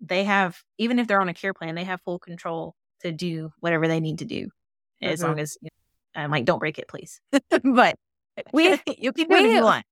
they 0.00 0.24
have, 0.24 0.60
even 0.78 0.98
if 0.98 1.06
they're 1.06 1.20
on 1.20 1.28
a 1.28 1.34
care 1.34 1.54
plan, 1.54 1.74
they 1.74 1.84
have 1.84 2.00
full 2.02 2.18
control 2.18 2.74
to 3.00 3.12
do 3.12 3.52
whatever 3.60 3.88
they 3.88 4.00
need 4.00 4.18
to 4.18 4.24
do, 4.24 4.48
mm-hmm. 5.02 5.12
as 5.12 5.22
long 5.22 5.38
as 5.38 5.56
you 5.60 5.68
know, 6.14 6.22
I'm 6.22 6.30
like, 6.30 6.44
don't 6.44 6.58
break 6.58 6.78
it, 6.78 6.88
please. 6.88 7.20
but 7.62 7.96
we 8.52 8.80
you 8.98 9.12
can 9.12 9.28
do 9.28 9.34
what 9.34 9.42
you 9.42 9.62
want. 9.62 9.84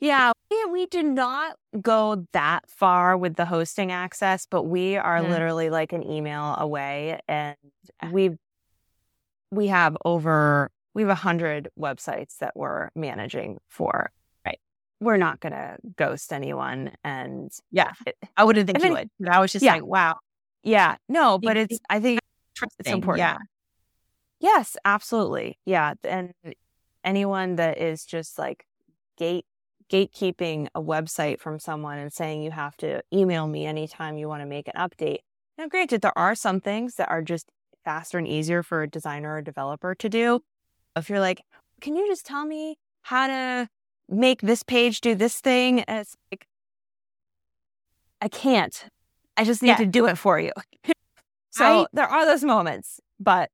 Yeah, 0.00 0.32
we, 0.50 0.64
we 0.66 0.86
do 0.86 1.02
not 1.02 1.56
go 1.80 2.26
that 2.32 2.68
far 2.70 3.18
with 3.18 3.36
the 3.36 3.44
hosting 3.44 3.92
access, 3.92 4.46
but 4.50 4.62
we 4.62 4.96
are 4.96 5.18
mm. 5.18 5.28
literally 5.28 5.68
like 5.68 5.92
an 5.92 6.02
email 6.02 6.56
away, 6.58 7.20
and 7.28 7.56
we 8.10 8.30
we 9.50 9.66
have 9.66 9.96
over 10.04 10.70
we 10.94 11.02
have 11.02 11.10
a 11.10 11.14
hundred 11.14 11.68
websites 11.78 12.38
that 12.38 12.52
we're 12.56 12.88
managing 12.94 13.58
for. 13.68 14.10
Right, 14.46 14.58
we're 15.00 15.18
not 15.18 15.40
gonna 15.40 15.76
ghost 15.96 16.32
anyone, 16.32 16.92
and 17.04 17.52
yeah, 17.70 17.92
it, 18.06 18.16
I 18.38 18.44
wouldn't 18.44 18.66
think 18.66 18.82
you 18.82 18.92
would. 18.92 19.10
I 19.30 19.38
was 19.38 19.52
just 19.52 19.64
yeah. 19.64 19.74
like, 19.74 19.84
wow, 19.84 20.16
yeah, 20.62 20.96
no, 21.10 21.38
but 21.38 21.58
it's 21.58 21.78
I 21.90 22.00
think 22.00 22.20
it's 22.78 22.88
important. 22.88 23.18
Yeah. 23.18 23.36
Yes, 24.40 24.76
absolutely. 24.84 25.58
Yeah, 25.64 25.94
and 26.02 26.32
anyone 27.04 27.56
that 27.56 27.78
is 27.78 28.04
just 28.04 28.38
like 28.38 28.66
gate 29.16 29.46
gatekeeping 29.90 30.68
a 30.74 30.80
website 30.80 31.40
from 31.40 31.58
someone 31.58 31.98
and 31.98 32.12
saying 32.12 32.42
you 32.42 32.52
have 32.52 32.76
to 32.76 33.02
email 33.12 33.48
me 33.48 33.66
anytime 33.66 34.16
you 34.16 34.28
want 34.28 34.40
to 34.40 34.46
make 34.46 34.68
an 34.68 34.74
update. 34.76 35.18
Now, 35.58 35.66
granted, 35.66 36.00
there 36.00 36.16
are 36.16 36.34
some 36.34 36.60
things 36.60 36.94
that 36.94 37.10
are 37.10 37.22
just 37.22 37.50
faster 37.84 38.16
and 38.16 38.26
easier 38.26 38.62
for 38.62 38.82
a 38.82 38.88
designer 38.88 39.34
or 39.34 39.42
developer 39.42 39.94
to 39.96 40.08
do. 40.08 40.40
If 40.96 41.10
you're 41.10 41.20
like, 41.20 41.42
can 41.80 41.96
you 41.96 42.06
just 42.06 42.24
tell 42.24 42.44
me 42.44 42.78
how 43.02 43.26
to 43.26 43.68
make 44.08 44.42
this 44.42 44.62
page 44.62 45.00
do 45.00 45.14
this 45.14 45.40
thing? 45.40 45.80
And 45.80 45.98
it's 45.98 46.16
like, 46.30 46.46
I 48.20 48.28
can't. 48.28 48.84
I 49.36 49.44
just 49.44 49.62
need 49.62 49.70
yeah. 49.70 49.76
to 49.76 49.86
do 49.86 50.06
it 50.06 50.18
for 50.18 50.38
you. 50.38 50.52
so 51.50 51.82
I, 51.82 51.86
there 51.92 52.08
are 52.08 52.26
those 52.26 52.44
moments, 52.44 53.00
but. 53.18 53.50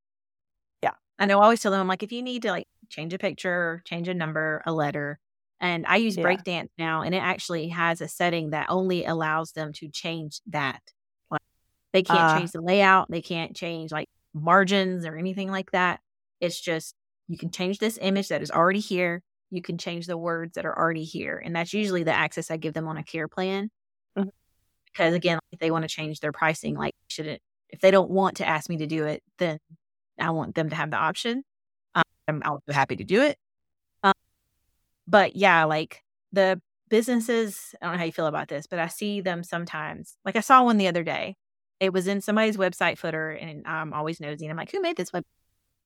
I 1.19 1.27
know 1.27 1.41
I 1.41 1.45
always 1.45 1.61
tell 1.61 1.73
them, 1.73 1.81
I'm 1.81 1.89
like, 1.89 2.03
if 2.03 2.13
you 2.13 2.23
need 2.23 2.43
to 2.43 2.51
like 2.51 2.67
change 2.89 3.15
a 3.15 3.19
picture, 3.19 3.83
change 3.87 4.09
a 4.09 4.15
number, 4.15 4.63
a 4.67 4.73
letter, 4.73 5.19
and 5.61 5.87
I 5.87 5.97
use 5.97 6.17
yeah. 6.17 6.25
Breakdance 6.25 6.69
now, 6.79 7.03
and 7.03 7.15
it 7.15 7.23
actually 7.23 7.69
has 7.69 8.01
a 8.01 8.09
setting 8.09 8.51
that 8.51 8.67
only 8.69 9.05
allows 9.05 9.53
them 9.53 9.73
to 9.75 9.89
change 9.89 10.41
that. 10.49 10.83
Like, 11.31 11.41
they 11.93 12.03
can't 12.03 12.19
uh, 12.19 12.39
change 12.39 12.53
the 12.53 12.61
layout, 12.61 13.11
they 13.11 13.23
can't 13.23 13.57
change 13.57 13.93
like 13.93 14.09
margins 14.35 15.07
or 15.07 15.17
anything 15.17 15.51
like 15.51 15.71
that. 15.71 16.01
It's 16.41 16.61
just 16.61 16.95
you 17.29 17.39
can 17.39 17.51
change 17.51 17.79
this 17.79 17.99
image 18.01 18.29
that 18.29 18.43
is 18.43 18.51
already 18.51 18.81
here. 18.81 19.23
You 19.51 19.63
can 19.63 19.79
change 19.79 20.07
the 20.07 20.19
words 20.19 20.55
that 20.55 20.67
are 20.67 20.77
already 20.77 21.05
here. 21.05 21.41
And 21.43 21.55
that's 21.57 21.73
usually 21.73 22.03
the 22.03 22.13
access 22.13 22.51
I 22.51 22.57
give 22.57 22.75
them 22.75 22.89
on 22.89 22.97
a 22.97 23.05
care 23.05 23.29
plan. 23.29 23.71
Mm-hmm. 24.19 24.29
Because 24.87 25.15
again, 25.15 25.39
if 25.53 25.59
they 25.59 25.71
want 25.71 25.83
to 25.85 25.89
change 25.89 26.21
their 26.21 26.33
pricing, 26.33 26.77
like 26.77 26.95
shouldn't 27.09 27.41
if 27.69 27.81
they 27.81 27.91
don't 27.91 28.11
want 28.11 28.37
to 28.37 28.47
ask 28.47 28.69
me 28.69 28.77
to 28.79 28.87
do 28.87 29.07
it, 29.07 29.23
then 29.39 29.59
I 30.19 30.31
want 30.31 30.55
them 30.55 30.71
to 30.71 30.77
have 30.77 30.91
the 30.91 30.97
option. 30.97 31.45
Um, 31.95 32.05
I'm, 32.29 32.43
I'm 32.45 32.75
happy 32.75 32.97
to 32.97 33.05
do 33.05 33.23
it 33.23 33.39
but 35.07 35.37
yeah, 35.37 35.65
like 35.65 36.03
the 36.33 36.61
businesses, 36.89 37.75
I 37.81 37.87
don't 37.87 37.95
know 37.95 37.99
how 37.99 38.05
you 38.05 38.13
feel 38.13 38.27
about 38.27 38.49
this, 38.49 38.67
but 38.67 38.79
I 38.79 38.89
see 38.89 39.21
them 39.21 39.43
sometimes. 39.43 40.17
Like 40.25 40.37
I 40.37 40.41
saw 40.41 40.65
one 40.65 40.79
the 40.79 40.89
other 40.89 41.03
day. 41.03 41.37
It 41.79 41.93
was 41.93 42.07
in 42.07 42.21
somebody's 42.21 42.57
website 42.57 42.97
footer, 42.99 43.31
and 43.31 43.67
I'm 43.67 43.93
always 43.93 44.19
nosy. 44.19 44.47
And 44.47 44.51
I'm 44.51 44.57
like, 44.57 44.73
who 44.73 44.81
made 44.81 44.97
this 44.97 45.13
web? 45.13 45.25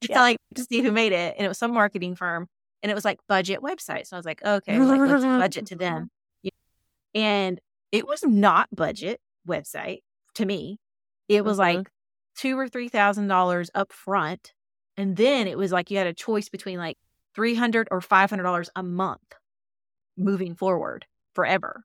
Yeah. 0.08 0.22
like 0.22 0.38
to 0.54 0.64
see 0.64 0.80
who 0.80 0.92
made 0.92 1.12
it, 1.12 1.34
and 1.36 1.44
it 1.44 1.48
was 1.48 1.58
some 1.58 1.74
marketing 1.74 2.14
firm, 2.14 2.48
and 2.82 2.90
it 2.90 2.94
was 2.94 3.04
like 3.04 3.18
budget 3.28 3.60
website. 3.60 4.06
So 4.06 4.16
I 4.16 4.18
was 4.18 4.24
like, 4.24 4.42
okay, 4.42 4.78
like 4.78 4.98
let's 4.98 5.24
budget 5.24 5.66
to 5.66 5.76
them. 5.76 6.10
And 7.14 7.60
it 7.92 8.06
was 8.06 8.24
not 8.24 8.74
budget 8.74 9.20
website 9.46 9.98
to 10.36 10.46
me. 10.46 10.78
It 11.28 11.44
was 11.44 11.58
mm-hmm. 11.58 11.78
like 11.78 11.90
two 12.40 12.58
or 12.58 12.68
three 12.68 12.88
thousand 12.88 13.28
dollars 13.28 13.70
up 13.74 13.92
front, 13.92 14.52
and 14.96 15.16
then 15.16 15.46
it 15.46 15.58
was 15.58 15.72
like 15.72 15.90
you 15.90 15.98
had 15.98 16.06
a 16.06 16.14
choice 16.14 16.48
between 16.48 16.78
like 16.78 16.96
300 17.34 17.88
or 17.90 18.00
$500 18.00 18.68
a 18.74 18.82
month 18.82 19.20
moving 20.16 20.54
forward 20.54 21.06
forever. 21.34 21.84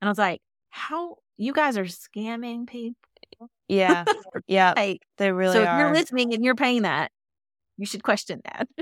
And 0.00 0.08
I 0.08 0.10
was 0.10 0.18
like, 0.18 0.40
how 0.70 1.16
you 1.36 1.52
guys 1.52 1.76
are 1.76 1.84
scamming 1.84 2.66
people? 2.66 3.50
Yeah. 3.68 4.04
yeah. 4.46 4.74
like, 4.76 5.02
they 5.18 5.32
really 5.32 5.54
so 5.54 5.62
if 5.62 5.68
are. 5.68 5.80
you're 5.80 5.92
listening 5.94 6.34
and 6.34 6.44
you're 6.44 6.54
paying 6.54 6.82
that, 6.82 7.10
you 7.76 7.86
should 7.86 8.02
question 8.02 8.40
that. 8.44 8.68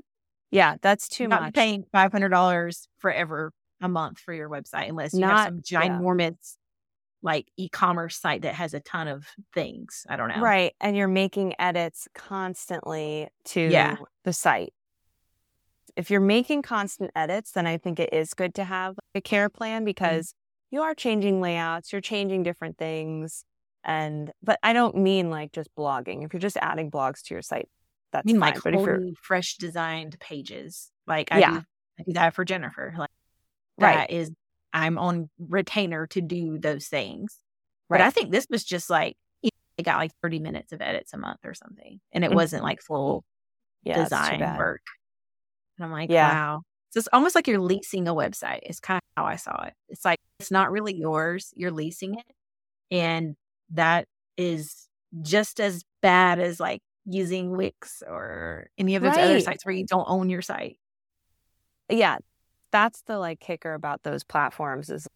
Yeah, 0.50 0.76
that's 0.82 1.08
too 1.08 1.26
not 1.26 1.42
much. 1.42 1.54
Paying 1.54 1.82
five 1.90 2.12
hundred 2.12 2.28
dollars 2.28 2.86
forever 2.98 3.50
a 3.80 3.88
month 3.88 4.20
for 4.20 4.32
your 4.32 4.48
website, 4.48 4.88
unless 4.88 5.12
you 5.12 5.18
not, 5.18 5.36
have 5.36 5.46
some 5.48 5.62
ginormous. 5.62 6.54
Like 7.24 7.48
e-commerce 7.56 8.16
site 8.16 8.42
that 8.42 8.54
has 8.54 8.74
a 8.74 8.80
ton 8.80 9.08
of 9.08 9.26
things. 9.52 10.06
I 10.08 10.14
don't 10.14 10.28
know. 10.28 10.40
Right, 10.40 10.74
and 10.80 10.96
you're 10.96 11.08
making 11.08 11.54
edits 11.58 12.06
constantly 12.14 13.26
to 13.46 13.60
yeah. 13.60 13.96
the 14.22 14.32
site 14.32 14.72
if 15.96 16.10
you're 16.10 16.20
making 16.20 16.62
constant 16.62 17.10
edits, 17.14 17.52
then 17.52 17.66
I 17.66 17.78
think 17.78 18.00
it 18.00 18.12
is 18.12 18.34
good 18.34 18.54
to 18.56 18.64
have 18.64 18.96
a 19.14 19.20
care 19.20 19.48
plan 19.48 19.80
mm-hmm. 19.80 19.86
because 19.86 20.28
mm-hmm. 20.28 20.76
you 20.76 20.82
are 20.82 20.94
changing 20.94 21.40
layouts, 21.40 21.92
you're 21.92 22.00
changing 22.00 22.42
different 22.42 22.78
things. 22.78 23.44
And, 23.84 24.32
but 24.42 24.58
I 24.62 24.72
don't 24.72 24.96
mean 24.96 25.30
like 25.30 25.52
just 25.52 25.68
blogging. 25.76 26.24
If 26.24 26.32
you're 26.32 26.40
just 26.40 26.56
adding 26.56 26.90
blogs 26.90 27.22
to 27.24 27.34
your 27.34 27.42
site, 27.42 27.68
that's 28.12 28.24
I 28.24 28.32
mean, 28.32 28.40
fine. 28.40 28.54
Like 28.54 28.62
but 28.62 28.74
if 28.74 28.80
you're 28.80 29.02
fresh 29.22 29.56
designed 29.56 30.18
pages, 30.20 30.90
like 31.06 31.28
I, 31.30 31.38
yeah. 31.40 31.50
do, 31.50 31.64
I 31.98 32.02
do 32.04 32.12
that 32.14 32.34
for 32.34 32.44
Jennifer. 32.44 32.94
Like 32.96 33.10
that 33.78 33.96
right. 33.96 34.10
is, 34.10 34.30
I'm 34.74 34.98
on 34.98 35.30
retainer 35.38 36.06
to 36.08 36.20
do 36.20 36.58
those 36.58 36.88
things. 36.88 37.38
Right. 37.88 37.98
But 37.98 38.06
I 38.06 38.10
think 38.10 38.32
this 38.32 38.46
was 38.50 38.64
just 38.64 38.90
like, 38.90 39.16
they 39.42 39.82
got 39.82 39.98
like 39.98 40.12
30 40.22 40.40
minutes 40.40 40.72
of 40.72 40.82
edits 40.82 41.12
a 41.14 41.16
month 41.16 41.40
or 41.44 41.54
something. 41.54 42.00
And 42.12 42.24
it 42.24 42.28
mm-hmm. 42.28 42.36
wasn't 42.36 42.64
like 42.64 42.82
full 42.82 43.24
yeah, 43.84 44.02
design 44.02 44.40
work. 44.58 44.82
And 45.78 45.86
I'm 45.86 45.92
like, 45.92 46.10
yeah. 46.10 46.32
wow. 46.32 46.62
So 46.90 46.98
it's 46.98 47.08
almost 47.12 47.34
like 47.34 47.48
you're 47.48 47.60
leasing 47.60 48.06
a 48.06 48.14
website. 48.14 48.60
It's 48.62 48.80
kind 48.80 48.98
of 48.98 49.22
how 49.22 49.28
I 49.28 49.36
saw 49.36 49.64
it. 49.64 49.74
It's 49.88 50.04
like 50.04 50.18
it's 50.38 50.50
not 50.50 50.70
really 50.70 50.94
yours. 50.94 51.52
You're 51.56 51.72
leasing 51.72 52.14
it. 52.14 52.24
And 52.90 53.34
that 53.70 54.06
is 54.36 54.88
just 55.22 55.60
as 55.60 55.82
bad 56.02 56.38
as 56.38 56.60
like 56.60 56.80
using 57.04 57.56
Wix 57.56 58.02
or 58.06 58.68
any 58.78 58.94
of 58.94 59.02
those 59.02 59.16
right. 59.16 59.24
other 59.24 59.40
sites 59.40 59.64
where 59.64 59.74
you 59.74 59.86
don't 59.86 60.06
own 60.08 60.30
your 60.30 60.42
site. 60.42 60.78
Yeah. 61.88 62.18
That's 62.74 63.02
the 63.02 63.18
like 63.18 63.38
kicker 63.38 63.72
about 63.72 64.02
those 64.02 64.24
platforms 64.24 64.90
is 64.90 65.06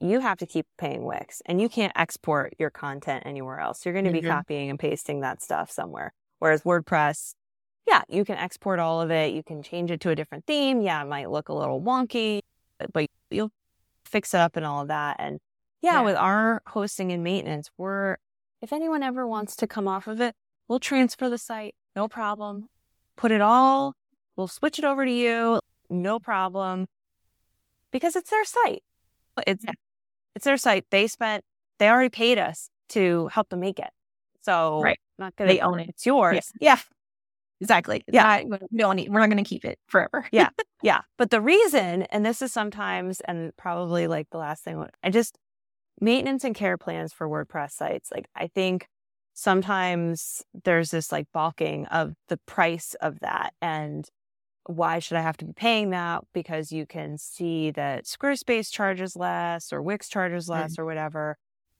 you 0.00 0.20
have 0.20 0.38
to 0.38 0.46
keep 0.46 0.64
paying 0.78 1.04
Wix 1.04 1.42
and 1.44 1.60
you 1.60 1.68
can't 1.68 1.92
export 1.94 2.54
your 2.58 2.70
content 2.70 3.24
anywhere 3.26 3.60
else. 3.60 3.84
You're 3.84 3.92
going 3.92 4.06
to 4.06 4.10
be 4.10 4.22
mm-hmm. 4.22 4.30
copying 4.30 4.70
and 4.70 4.78
pasting 4.78 5.20
that 5.20 5.42
stuff 5.42 5.70
somewhere. 5.70 6.14
Whereas 6.38 6.62
WordPress, 6.62 7.34
yeah, 7.86 8.04
you 8.08 8.24
can 8.24 8.38
export 8.38 8.78
all 8.78 9.02
of 9.02 9.10
it. 9.10 9.34
You 9.34 9.42
can 9.42 9.62
change 9.62 9.90
it 9.90 10.00
to 10.00 10.08
a 10.08 10.14
different 10.14 10.46
theme. 10.46 10.80
Yeah, 10.80 11.02
it 11.02 11.06
might 11.06 11.30
look 11.30 11.50
a 11.50 11.52
little 11.52 11.78
wonky, 11.78 12.40
but 12.94 13.04
you'll 13.30 13.52
fix 14.06 14.32
it 14.32 14.40
up 14.40 14.56
and 14.56 14.64
all 14.64 14.80
of 14.80 14.88
that. 14.88 15.16
And 15.18 15.40
yeah, 15.82 15.96
yeah, 15.96 16.00
with 16.00 16.16
our 16.16 16.62
hosting 16.68 17.12
and 17.12 17.22
maintenance, 17.22 17.68
we're, 17.76 18.16
if 18.62 18.72
anyone 18.72 19.02
ever 19.02 19.26
wants 19.26 19.56
to 19.56 19.66
come 19.66 19.86
off 19.86 20.06
of 20.06 20.22
it, 20.22 20.34
we'll 20.68 20.80
transfer 20.80 21.28
the 21.28 21.36
site. 21.36 21.74
No 21.94 22.08
problem. 22.08 22.70
Put 23.14 23.30
it 23.30 23.42
all, 23.42 23.92
we'll 24.36 24.48
switch 24.48 24.78
it 24.78 24.86
over 24.86 25.04
to 25.04 25.12
you. 25.12 25.60
No 26.02 26.18
problem. 26.18 26.86
Because 27.90 28.16
it's 28.16 28.30
their 28.30 28.44
site. 28.44 28.82
It's, 29.46 29.64
it's 30.34 30.44
their 30.44 30.56
site. 30.56 30.84
They 30.90 31.06
spent, 31.06 31.44
they 31.78 31.88
already 31.88 32.08
paid 32.08 32.38
us 32.38 32.68
to 32.90 33.28
help 33.28 33.48
them 33.48 33.60
make 33.60 33.78
it. 33.78 33.90
So 34.42 34.82
right. 34.82 34.98
not 35.18 35.34
gonna, 35.36 35.52
they 35.52 35.60
own 35.60 35.80
it. 35.80 35.88
It's 35.90 36.04
yours. 36.04 36.52
Yeah. 36.60 36.70
yeah. 36.72 36.78
Exactly. 37.60 38.04
yeah. 38.12 38.42
Not, 38.44 38.62
we 38.70 38.78
don't 38.78 38.96
need, 38.96 39.08
we're 39.10 39.20
not 39.20 39.30
going 39.30 39.42
to 39.42 39.48
keep 39.48 39.64
it 39.64 39.78
forever. 39.86 40.26
yeah. 40.32 40.50
Yeah. 40.82 41.00
But 41.16 41.30
the 41.30 41.40
reason, 41.40 42.02
and 42.02 42.26
this 42.26 42.42
is 42.42 42.52
sometimes, 42.52 43.22
and 43.22 43.56
probably 43.56 44.06
like 44.06 44.28
the 44.28 44.36
last 44.36 44.64
thing, 44.64 44.84
I 45.02 45.08
just, 45.08 45.38
maintenance 45.98 46.44
and 46.44 46.54
care 46.54 46.76
plans 46.76 47.10
for 47.10 47.26
WordPress 47.26 47.70
sites. 47.70 48.10
Like, 48.12 48.26
I 48.36 48.48
think 48.48 48.86
sometimes 49.32 50.42
there's 50.64 50.90
this 50.90 51.10
like 51.10 51.26
balking 51.32 51.86
of 51.86 52.12
the 52.28 52.36
price 52.46 52.94
of 53.00 53.20
that. 53.20 53.54
And 53.62 54.06
why 54.66 54.98
should 54.98 55.16
I 55.16 55.22
have 55.22 55.36
to 55.38 55.44
be 55.44 55.52
paying 55.52 55.90
that? 55.90 56.24
Because 56.32 56.72
you 56.72 56.86
can 56.86 57.18
see 57.18 57.70
that 57.72 58.04
Squarespace 58.04 58.70
charges 58.70 59.16
less 59.16 59.72
or 59.72 59.82
Wix 59.82 60.08
charges 60.08 60.48
less 60.48 60.76
mm. 60.76 60.78
or 60.78 60.84
whatever. 60.84 61.36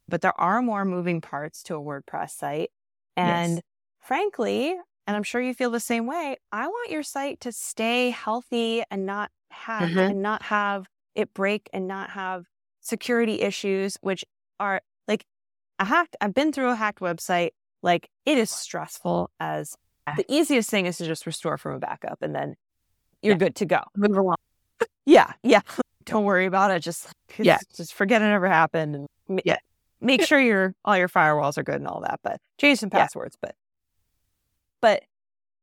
But 0.09 0.21
there 0.21 0.39
are 0.39 0.61
more 0.61 0.85
moving 0.85 1.21
parts 1.21 1.63
to 1.65 1.77
a 1.77 1.81
WordPress 1.81 2.31
site. 2.31 2.71
And 3.17 3.55
yes. 3.55 3.63
frankly, 4.01 4.77
and 5.07 5.17
I'm 5.17 5.23
sure 5.23 5.41
you 5.41 5.55
feel 5.55 5.71
the 5.71 5.81
same 5.81 6.07
way. 6.07 6.37
I 6.53 6.67
want 6.67 6.91
your 6.91 7.03
site 7.03 7.41
to 7.41 7.53
stay 7.53 8.11
healthy 8.11 8.83
and 8.91 9.07
not 9.07 9.31
have 9.51 9.91
mm-hmm. 9.91 9.99
and 9.99 10.23
not 10.23 10.43
have 10.45 10.87
it 11.15 11.33
break 11.33 11.71
and 11.73 11.87
not 11.87 12.11
have 12.11 12.45
security 12.81 13.41
issues, 13.41 13.97
which 14.01 14.25
are 14.61 14.83
like 15.09 15.25
a 15.79 15.85
hacked. 15.85 16.17
I've 16.21 16.35
been 16.35 16.53
through 16.53 16.71
a 16.71 16.77
hacked 16.77 17.01
website. 17.01 17.51
Like 17.83 18.09
it 18.27 18.39
is 18.39 18.51
stressful 18.51 19.31
as 19.39 19.77
the 20.17 20.25
easiest 20.29 20.71
thing 20.71 20.87
is 20.87 20.99
to 20.99 21.07
just 21.07 21.27
restore 21.27 21.57
from 21.59 21.75
a 21.75 21.79
backup 21.79 22.19
and 22.23 22.35
then 22.35 22.57
you're 23.25 23.35
yeah. 23.35 23.39
good 23.39 23.55
to 23.57 23.67
go. 23.67 23.81
Move 23.97 24.17
along. 24.17 24.37
yeah, 25.07 25.33
yeah. 25.43 25.61
Don't 26.05 26.25
worry 26.25 26.47
about 26.47 26.71
it. 26.71 26.81
Just 26.81 27.09
yeah, 27.39 27.59
just 27.75 27.95
forget 27.95 28.23
it 28.23 28.27
ever 28.27 28.49
happened. 28.49 28.95
And 29.29 29.41
yeah, 29.45 29.57
make 30.01 30.23
sure 30.23 30.39
your 30.39 30.75
all 30.85 30.97
your 30.97 31.09
firewalls 31.09 31.57
are 31.57 31.63
good 31.63 31.77
and 31.77 31.89
all 31.89 32.01
that. 32.03 32.21
But 32.23 32.41
change 32.59 32.79
some 32.79 32.91
passwords. 32.91 33.37
Yeah. 33.43 33.49
But 33.49 33.57
but 34.81 35.03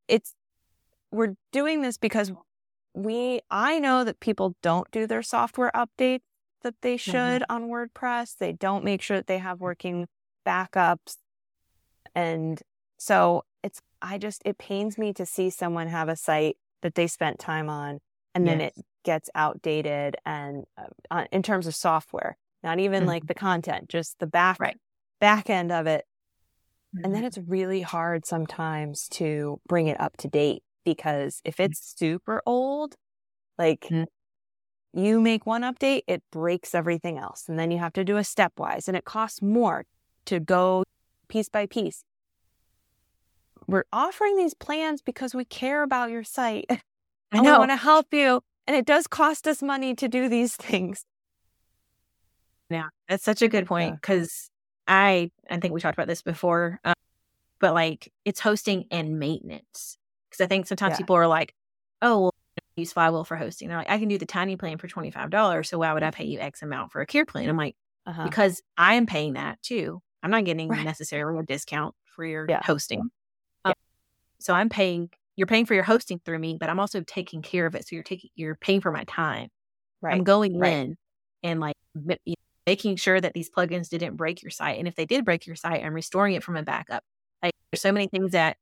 it's 0.07 0.34
we're 1.12 1.36
doing 1.51 1.82
this 1.82 1.97
because 1.97 2.32
we 2.93 3.41
I 3.51 3.80
know 3.80 4.03
that 4.03 4.20
people 4.20 4.55
don't 4.62 4.89
do 4.91 5.05
their 5.05 5.22
software 5.22 5.72
updates 5.76 6.22
that 6.64 6.76
they 6.82 6.95
mm-hmm. 6.95 7.12
should 7.12 7.41
mm-hmm. 7.43 7.51
on 7.51 7.70
WordPress. 7.70 8.38
They 8.38 8.51
don't 8.51 8.84
make 8.84 9.01
sure 9.01 9.18
that 9.18 9.28
they 9.28 9.38
have 9.38 9.62
working 9.62 10.07
backups. 10.45 11.18
And 12.16 12.62
so 12.97 13.45
it's 13.64 13.82
I 14.01 14.18
just 14.18 14.41
it 14.45 14.57
pains 14.57 14.97
me 14.97 15.14
to 15.14 15.26
see 15.26 15.49
someone 15.49 15.88
have 15.88 16.09
a 16.09 16.16
site 16.16 16.57
that 16.82 16.96
they 16.96 17.08
spent 17.08 17.40
time 17.40 17.70
on 17.70 18.00
and 18.34 18.48
then 18.48 18.60
yes. 18.60 18.74
it 18.78 18.86
gets 19.04 19.30
outdated 19.36 20.16
and 20.26 20.64
uh, 21.10 21.26
in 21.32 21.42
terms 21.42 21.68
of 21.68 21.76
software 21.76 22.38
not 22.64 22.80
even 22.80 23.02
mm-hmm. 23.02 23.10
like 23.10 23.28
the 23.28 23.34
content 23.34 23.90
just 23.90 24.20
the 24.20 24.28
back 24.28 24.60
right. 24.60 24.78
back 25.20 25.50
end 25.50 25.72
of 25.72 25.88
it 25.88 26.06
mm-hmm. 26.96 27.06
and 27.06 27.14
then 27.14 27.22
mm-hmm. 27.22 27.28
it's 27.28 27.38
really 27.50 27.82
hard 27.82 28.26
sometimes 28.26 29.08
to 29.08 29.60
bring 29.68 29.88
it 29.88 30.00
up 30.00 30.16
to 30.18 30.28
date 30.28 30.64
because 30.86 31.42
if 31.44 31.60
it's 31.60 31.80
mm-hmm. 31.80 32.06
super 32.06 32.42
old 32.46 32.96
like 33.58 33.82
mm-hmm. 33.82 34.04
you 35.00 35.20
make 35.20 35.46
one 35.46 35.62
update 35.64 36.02
it 36.08 36.22
breaks 36.32 36.76
everything 36.76 37.18
else 37.18 37.46
and 37.48 37.58
then 37.58 37.72
you 37.72 37.80
have 37.80 37.94
to 37.94 38.04
do 38.04 38.18
a 38.18 38.22
stepwise 38.22 38.88
and 38.88 38.96
it 38.96 39.06
costs 39.06 39.42
more 39.42 39.86
to 40.26 40.40
go 40.40 40.84
piece 41.28 41.50
by 41.50 41.66
piece 41.66 42.04
we're 43.68 43.86
offering 43.93 44.38
these 44.38 44.53
plans 44.53 45.01
because 45.01 45.34
we 45.34 45.45
care 45.45 45.84
about 45.84 46.09
your 46.09 46.24
site 46.24 46.66
I 47.32 47.39
know. 47.39 47.59
want 47.59 47.72
to 47.72 47.78
help 47.78 48.07
you. 48.14 48.41
And 48.68 48.76
it 48.76 48.86
does 48.86 49.07
cost 49.07 49.47
us 49.47 49.62
money 49.62 49.95
to 49.95 50.07
do 50.07 50.30
these 50.30 50.55
things. 50.57 51.05
Yeah, 52.70 52.88
that's 53.09 53.24
such 53.24 53.41
a 53.41 53.49
good 53.49 53.66
point 53.66 53.95
because 53.95 54.49
yeah. 54.88 54.95
I 54.95 55.32
I 55.49 55.57
think 55.57 55.74
we 55.74 55.82
talked 55.82 55.97
about 55.97 56.07
this 56.07 56.22
before, 56.22 56.80
um, 56.86 56.93
but 57.59 57.74
like 57.74 58.14
it's 58.24 58.39
hosting 58.39 58.86
and 58.91 59.20
maintenance 59.20 59.97
because 60.30 60.41
I 60.41 60.47
think 60.47 60.68
sometimes 60.68 60.93
yeah. 60.93 60.97
people 60.97 61.18
are 61.18 61.28
like, 61.28 61.53
oh, 62.01 62.22
well, 62.22 62.36
use 62.78 62.93
Flywheel 62.93 63.26
for 63.26 63.36
hosting. 63.36 63.68
They're 63.68 63.78
like, 63.78 63.89
I 63.89 63.97
can 63.97 64.07
do 64.07 64.18
the 64.18 64.26
tiny 64.26 64.55
plan 64.55 64.78
for 64.78 64.88
twenty 64.88 65.12
five 65.12 65.32
dollars, 65.32 65.68
so 65.68 65.80
why 65.80 65.91
would 65.91 66.03
I 66.03 66.12
pay 66.12 66.24
you 66.24 66.39
X 66.39 66.62
amount 66.62 66.93
for 66.93 67.01
a 67.01 67.05
care 67.05 67.26
plan? 67.26 67.49
I'm 67.49 67.57
like, 67.57 67.76
uh-huh. 68.05 68.24
because 68.24 68.62
I 68.78 68.93
am 68.93 69.05
paying 69.05 69.34
that 69.34 69.62
too. 69.62 70.01
I'm 70.24 70.32
not 70.32 70.45
getting 70.45 70.70
right. 70.70 70.86
necessarily 70.86 71.39
a 71.39 71.43
discount 71.43 71.93
for 72.05 72.24
your 72.24 72.45
yeah. 72.47 72.62
hosting. 72.64 73.09
So 74.42 74.54
I'm 74.54 74.70
paying 74.70 75.10
you're 75.36 75.48
paying 75.48 75.66
for 75.66 75.74
your 75.74 75.84
hosting 75.84 76.20
through 76.24 76.39
me, 76.39 76.58
but 76.60 76.70
I'm 76.70 76.80
also 76.80 77.02
taking 77.02 77.42
care 77.42 77.66
of 77.66 77.76
it. 77.76 77.88
So 77.88 77.96
you're 77.96 78.04
taking 78.04 78.30
you're 78.36 78.56
paying 78.56 78.82
for 78.82 78.92
my 78.92 79.04
time. 79.06 79.50
Right. 80.02 80.16
I'm 80.16 80.24
going 80.24 80.58
right. 80.58 80.74
in 80.74 80.98
and 81.44 81.60
like 81.60 81.76
you 81.96 82.04
know, 82.28 82.36
making 82.68 82.96
sure 82.98 83.20
that 83.20 83.34
these 83.34 83.50
plugins 83.50 83.89
didn't 83.89 84.16
break 84.16 84.44
your 84.44 84.52
site. 84.52 84.78
And 84.78 84.88
if 84.88 84.96
they 84.96 85.06
did 85.06 85.26
break 85.26 85.48
your 85.48 85.56
site, 85.56 85.84
I'm 85.84 85.94
restoring 85.94 86.36
it 86.36 86.44
from 86.44 86.58
a 86.58 86.64
backup. 86.64 87.04
Like 87.42 87.54
there's 87.72 87.82
so 87.82 87.92
many 87.92 88.08
things 88.08 88.32
that 88.32 88.58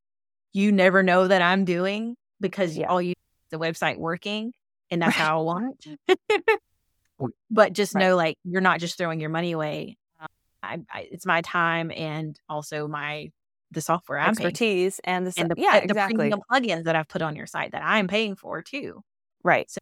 you 0.53 0.71
never 0.71 1.03
know 1.03 1.27
that 1.27 1.41
I'm 1.41 1.65
doing 1.65 2.15
because 2.39 2.77
yeah. 2.77 2.87
all 2.87 3.01
you 3.01 3.13
the 3.51 3.57
website 3.57 3.97
working 3.97 4.53
and 4.91 5.01
that's 5.01 5.17
right. 5.17 5.25
how 5.25 5.39
I 5.39 5.43
want. 5.43 5.85
but 7.51 7.73
just 7.73 7.95
know 7.95 8.15
like 8.15 8.37
you're 8.43 8.61
not 8.61 8.79
just 8.79 8.97
throwing 8.97 9.19
your 9.19 9.29
money 9.29 9.51
away. 9.51 9.97
Um, 10.19 10.27
I, 10.63 10.79
I, 10.91 11.07
it's 11.11 11.25
my 11.25 11.41
time 11.41 11.91
and 11.91 12.39
also 12.47 12.87
my 12.87 13.31
the 13.71 13.81
software 13.81 14.19
I'm 14.19 14.29
expertise 14.29 14.99
and 15.03 15.27
the 15.27 15.33
and 15.37 15.51
the, 15.51 15.55
yeah 15.57 15.79
the 15.79 15.85
exactly. 15.85 16.15
premium 16.15 16.41
plugins 16.51 16.85
that 16.85 16.95
I've 16.95 17.07
put 17.07 17.21
on 17.21 17.35
your 17.35 17.45
site 17.45 17.71
that 17.71 17.83
I'm 17.83 18.07
paying 18.07 18.35
for 18.35 18.61
too. 18.61 19.03
Right. 19.43 19.69
So, 19.69 19.79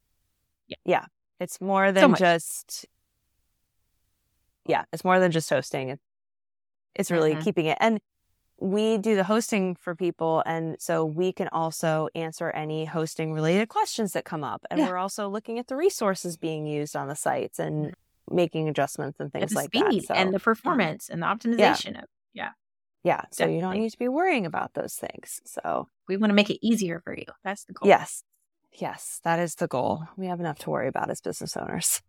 yeah, 0.67 0.75
yeah, 0.85 1.05
it's 1.39 1.61
more 1.61 1.91
than 1.91 2.11
so 2.11 2.15
just 2.15 2.85
yeah, 4.65 4.83
it's 4.91 5.03
more 5.03 5.19
than 5.19 5.31
just 5.31 5.49
hosting. 5.49 5.97
It's 6.95 7.11
really 7.11 7.33
mm-hmm. 7.33 7.41
keeping 7.41 7.65
it 7.67 7.77
and 7.79 7.99
we 8.59 8.97
do 8.97 9.15
the 9.15 9.23
hosting 9.23 9.75
for 9.75 9.95
people 9.95 10.41
and 10.45 10.77
so 10.79 11.05
we 11.05 11.31
can 11.31 11.47
also 11.49 12.09
answer 12.15 12.49
any 12.51 12.85
hosting 12.85 13.31
related 13.31 13.69
questions 13.69 14.13
that 14.13 14.25
come 14.25 14.43
up 14.43 14.65
and 14.71 14.79
yeah. 14.79 14.87
we're 14.87 14.97
also 14.97 15.29
looking 15.29 15.59
at 15.59 15.67
the 15.67 15.75
resources 15.75 16.37
being 16.37 16.65
used 16.65 16.95
on 16.95 17.07
the 17.07 17.15
sites 17.15 17.59
and 17.59 17.87
mm-hmm. 17.87 18.35
making 18.35 18.67
adjustments 18.67 19.19
and 19.19 19.31
things 19.31 19.53
like 19.53 19.69
that 19.71 20.03
so, 20.07 20.13
and 20.15 20.33
the 20.33 20.39
performance 20.39 21.07
and 21.07 21.21
the 21.21 21.27
optimization 21.27 21.93
yeah. 21.93 21.99
of 21.99 22.05
yeah 22.33 22.49
yeah. 23.07 23.21
So 23.31 23.45
Definitely. 23.45 23.55
you 23.55 23.61
don't 23.61 23.79
need 23.79 23.89
to 23.91 23.97
be 23.97 24.07
worrying 24.09 24.45
about 24.45 24.73
those 24.73 24.95
things. 24.95 25.39
So 25.45 25.87
we 26.09 26.17
want 26.17 26.29
to 26.31 26.35
make 26.35 26.49
it 26.49 26.59
easier 26.61 26.99
for 26.99 27.15
you. 27.17 27.23
That's 27.41 27.63
the 27.63 27.71
goal. 27.71 27.87
Yes. 27.87 28.23
Yes. 28.73 29.21
That 29.23 29.39
is 29.39 29.55
the 29.55 29.67
goal. 29.67 30.03
We 30.17 30.27
have 30.27 30.41
enough 30.41 30.59
to 30.59 30.69
worry 30.69 30.89
about 30.89 31.09
as 31.09 31.21
business 31.21 31.55
owners. 31.55 32.01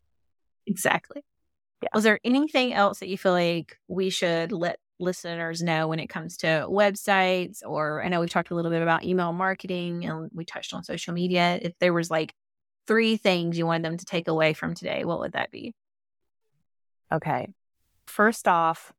Exactly. 0.67 1.23
Yeah. 1.83 1.91
Was 1.95 2.03
there 2.03 2.19
anything 2.25 2.75
else 2.75 2.99
that 2.99 3.09
you 3.09 3.17
feel 3.17 3.31
like 3.31 3.79
we 3.87 4.11
should 4.11 4.51
let 4.51 4.81
listeners 4.99 5.63
know 5.63 5.87
when 5.87 6.01
it 6.01 6.09
comes 6.09 6.37
to 6.39 6.67
websites? 6.69 7.63
Or 7.65 8.03
I 8.03 8.09
know 8.09 8.19
we've 8.19 8.29
talked 8.29 8.51
a 8.51 8.57
little 8.57 8.73
bit 8.73 8.83
about 8.83 9.05
email 9.05 9.33
marketing 9.33 10.05
and 10.05 10.29
we 10.35 10.45
touched 10.45 10.75
on 10.75 10.83
social 10.83 11.15
media. 11.15 11.61
If 11.63 11.79
there 11.79 11.93
was 11.93 12.11
like 12.11 12.35
three 12.89 13.17
things 13.17 13.57
you 13.57 13.67
wanted 13.67 13.85
them 13.85 13.99
to 13.99 14.05
take 14.05 14.27
away 14.27 14.53
from 14.53 14.75
today, 14.75 15.05
what 15.05 15.21
would 15.21 15.33
that 15.33 15.53
be? 15.53 15.75
Okay. 17.13 17.47
First 18.07 18.49
off, 18.49 18.93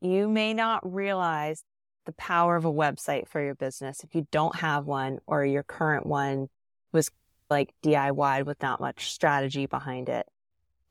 you 0.00 0.28
may 0.28 0.54
not 0.54 0.80
realize 0.92 1.64
the 2.06 2.12
power 2.12 2.56
of 2.56 2.64
a 2.64 2.72
website 2.72 3.28
for 3.28 3.42
your 3.42 3.54
business 3.54 4.02
if 4.02 4.14
you 4.14 4.26
don't 4.30 4.56
have 4.56 4.86
one 4.86 5.18
or 5.26 5.44
your 5.44 5.62
current 5.62 6.06
one 6.06 6.48
was 6.92 7.10
like 7.50 7.74
DIY 7.82 8.44
with 8.46 8.62
not 8.62 8.80
much 8.80 9.12
strategy 9.12 9.66
behind 9.66 10.08
it. 10.08 10.26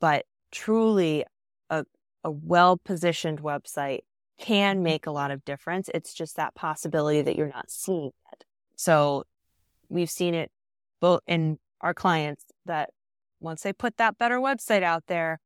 But 0.00 0.26
truly, 0.50 1.24
a, 1.70 1.84
a 2.24 2.30
well 2.30 2.76
positioned 2.76 3.42
website 3.42 4.00
can 4.38 4.82
make 4.82 5.06
a 5.06 5.10
lot 5.10 5.30
of 5.30 5.44
difference. 5.44 5.90
It's 5.92 6.14
just 6.14 6.36
that 6.36 6.54
possibility 6.54 7.22
that 7.22 7.36
you're 7.36 7.48
not 7.48 7.70
seeing 7.70 8.12
it. 8.32 8.44
So 8.76 9.24
we've 9.88 10.10
seen 10.10 10.34
it 10.34 10.50
both 11.00 11.20
in 11.26 11.58
our 11.80 11.94
clients 11.94 12.44
that 12.66 12.90
once 13.40 13.62
they 13.62 13.72
put 13.72 13.96
that 13.96 14.18
better 14.18 14.38
website 14.38 14.82
out 14.82 15.04
there, 15.06 15.40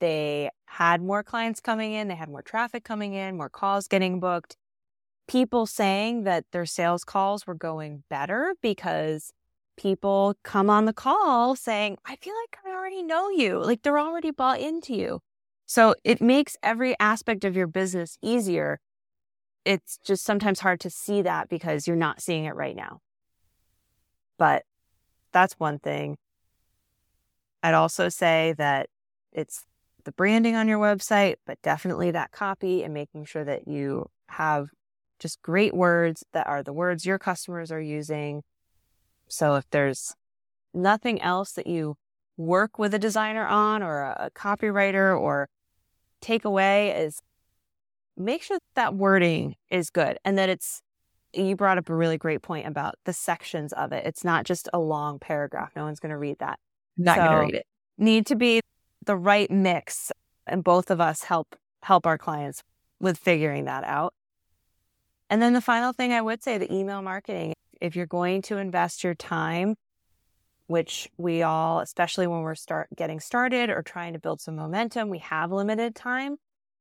they 0.00 0.50
had 0.66 1.02
more 1.02 1.22
clients 1.22 1.60
coming 1.60 1.92
in, 1.92 2.08
they 2.08 2.14
had 2.14 2.28
more 2.28 2.42
traffic 2.42 2.84
coming 2.84 3.14
in, 3.14 3.36
more 3.36 3.48
calls 3.48 3.86
getting 3.86 4.20
booked. 4.20 4.56
People 5.28 5.66
saying 5.66 6.24
that 6.24 6.44
their 6.50 6.66
sales 6.66 7.04
calls 7.04 7.46
were 7.46 7.54
going 7.54 8.02
better 8.10 8.54
because 8.60 9.32
people 9.76 10.34
come 10.42 10.68
on 10.68 10.84
the 10.84 10.92
call 10.92 11.54
saying, 11.54 11.96
I 12.04 12.16
feel 12.16 12.34
like 12.34 12.58
I 12.66 12.76
already 12.76 13.02
know 13.02 13.30
you. 13.30 13.58
Like 13.58 13.82
they're 13.82 13.98
already 13.98 14.30
bought 14.30 14.60
into 14.60 14.94
you. 14.94 15.20
So 15.66 15.94
it 16.02 16.20
makes 16.20 16.56
every 16.62 16.98
aspect 16.98 17.44
of 17.44 17.56
your 17.56 17.68
business 17.68 18.18
easier. 18.20 18.80
It's 19.64 19.98
just 20.04 20.24
sometimes 20.24 20.60
hard 20.60 20.80
to 20.80 20.90
see 20.90 21.22
that 21.22 21.48
because 21.48 21.86
you're 21.86 21.96
not 21.96 22.20
seeing 22.20 22.44
it 22.44 22.56
right 22.56 22.74
now. 22.74 23.00
But 24.36 24.64
that's 25.32 25.54
one 25.60 25.78
thing. 25.78 26.16
I'd 27.62 27.74
also 27.74 28.08
say 28.08 28.54
that 28.58 28.88
it's 29.32 29.64
the 30.04 30.12
branding 30.12 30.56
on 30.56 30.68
your 30.68 30.78
website, 30.78 31.36
but 31.46 31.60
definitely 31.62 32.10
that 32.10 32.32
copy 32.32 32.82
and 32.82 32.94
making 32.94 33.24
sure 33.24 33.44
that 33.44 33.68
you 33.68 34.06
have 34.28 34.68
just 35.18 35.40
great 35.42 35.74
words 35.74 36.24
that 36.32 36.46
are 36.46 36.62
the 36.62 36.72
words 36.72 37.04
your 37.04 37.18
customers 37.18 37.70
are 37.70 37.80
using. 37.80 38.42
So 39.28 39.56
if 39.56 39.68
there's 39.70 40.14
nothing 40.72 41.20
else 41.20 41.52
that 41.52 41.66
you 41.66 41.96
work 42.36 42.78
with 42.78 42.94
a 42.94 42.98
designer 42.98 43.46
on 43.46 43.82
or 43.82 44.00
a 44.02 44.30
copywriter 44.34 45.18
or 45.18 45.48
take 46.20 46.44
away 46.44 46.90
is 46.90 47.20
make 48.16 48.42
sure 48.42 48.56
that, 48.56 48.74
that 48.74 48.94
wording 48.94 49.56
is 49.70 49.90
good 49.90 50.18
and 50.24 50.38
that 50.38 50.48
it's 50.48 50.80
you 51.32 51.54
brought 51.54 51.78
up 51.78 51.88
a 51.88 51.94
really 51.94 52.18
great 52.18 52.42
point 52.42 52.66
about 52.66 52.94
the 53.04 53.12
sections 53.12 53.72
of 53.72 53.92
it. 53.92 54.04
It's 54.04 54.24
not 54.24 54.44
just 54.44 54.68
a 54.72 54.80
long 54.80 55.18
paragraph. 55.18 55.70
No 55.76 55.84
one's 55.84 56.00
going 56.00 56.10
to 56.10 56.18
read 56.18 56.38
that. 56.40 56.58
Not 56.96 57.16
so, 57.16 57.22
going 57.22 57.32
to 57.32 57.40
read 57.40 57.54
it. 57.54 57.66
Need 57.98 58.26
to 58.26 58.36
be 58.36 58.60
the 59.04 59.16
right 59.16 59.50
mix 59.50 60.12
and 60.46 60.64
both 60.64 60.90
of 60.90 61.00
us 61.00 61.24
help 61.24 61.56
help 61.82 62.06
our 62.06 62.18
clients 62.18 62.62
with 63.00 63.18
figuring 63.18 63.64
that 63.64 63.84
out. 63.84 64.12
And 65.30 65.40
then 65.40 65.54
the 65.54 65.60
final 65.60 65.92
thing 65.92 66.12
I 66.12 66.20
would 66.20 66.42
say 66.42 66.58
the 66.58 66.72
email 66.72 67.02
marketing 67.02 67.54
if 67.80 67.96
you're 67.96 68.06
going 68.06 68.42
to 68.42 68.58
invest 68.58 69.02
your 69.02 69.14
time 69.14 69.76
which 70.66 71.08
we 71.16 71.42
all 71.42 71.80
especially 71.80 72.28
when 72.28 72.42
we're 72.42 72.54
start 72.54 72.88
getting 72.94 73.18
started 73.18 73.70
or 73.70 73.82
trying 73.82 74.12
to 74.12 74.20
build 74.20 74.40
some 74.40 74.54
momentum 74.54 75.08
we 75.08 75.18
have 75.18 75.50
limited 75.50 75.96
time 75.96 76.36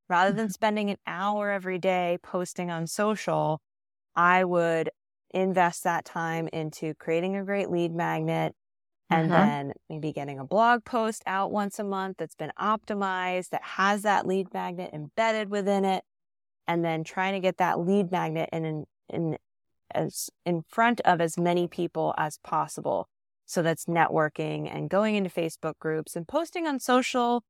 rather 0.08 0.32
than 0.32 0.46
mm-hmm. 0.46 0.52
spending 0.52 0.90
an 0.92 0.98
hour 1.08 1.50
every 1.50 1.80
day 1.80 2.18
posting 2.22 2.70
on 2.70 2.86
social 2.86 3.60
I 4.16 4.44
would 4.44 4.90
invest 5.32 5.84
that 5.86 6.06
time 6.06 6.50
into 6.52 6.94
creating 6.96 7.36
a 7.36 7.44
great 7.44 7.70
lead 7.70 7.94
magnet 7.94 8.54
and 9.10 9.32
mm-hmm. 9.32 9.48
then 9.48 9.74
maybe 9.90 10.12
getting 10.12 10.40
a 10.40 10.46
blog 10.46 10.86
post 10.86 11.24
out 11.26 11.52
once 11.52 11.80
a 11.80 11.84
month 11.84 12.18
that's 12.18 12.36
been 12.36 12.52
optimized 12.60 13.50
that 13.50 13.64
has 13.64 14.04
that 14.04 14.28
lead 14.28 14.54
magnet 14.54 14.92
embedded 14.94 15.50
within 15.50 15.86
it 15.86 16.04
and 16.68 16.86
then 16.86 17.04
trying 17.04 17.34
to 17.34 17.40
get 17.40 17.58
that 17.58 17.80
lead 17.80 18.12
magnet 18.12 18.50
in, 18.54 18.66
in, 18.66 18.86
in 19.10 19.38
as 19.92 20.30
in 20.46 20.62
front 20.68 21.02
of 21.02 21.20
as 21.20 21.38
many 21.38 21.68
people 21.68 22.14
as 22.18 22.38
possible 22.44 23.08
So 23.46 23.64
that's 23.64 23.86
networking 23.86 24.74
and 24.74 24.90
going 24.90 25.16
into 25.16 25.32
Facebook 25.32 25.74
groups 25.80 26.16
and 26.16 26.28
posting 26.28 26.68
on 26.68 26.80
social 26.80 27.44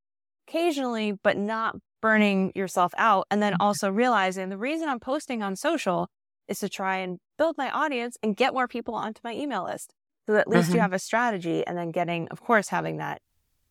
occasionally, 0.48 1.12
but 1.12 1.38
not 1.38 1.76
burning 2.02 2.54
yourself 2.56 2.94
out. 2.98 3.28
And 3.30 3.42
then 3.42 3.54
mm-hmm. 3.54 3.62
also 3.62 3.92
realizing 3.92 4.48
the 4.48 4.58
reason 4.58 4.88
I'm 4.88 5.02
posting 5.02 5.44
on 5.44 5.58
social 5.58 6.08
is 6.48 6.60
to 6.60 6.70
try 6.70 6.98
and 6.98 7.20
build 7.38 7.58
my 7.58 7.70
audience 7.70 8.18
and 8.24 8.36
get 8.36 8.54
more 8.54 8.68
people 8.68 8.96
onto 8.96 9.20
my 9.24 9.34
email 9.34 9.66
list. 9.66 9.94
So 10.30 10.36
at 10.36 10.48
least 10.48 10.68
mm-hmm. 10.68 10.76
you 10.76 10.82
have 10.82 10.94
a 10.94 11.00
strategy 11.00 11.66
and 11.66 11.76
then 11.76 11.90
getting, 11.90 12.28
of 12.28 12.40
course, 12.40 12.68
having 12.68 12.98
that 12.98 13.20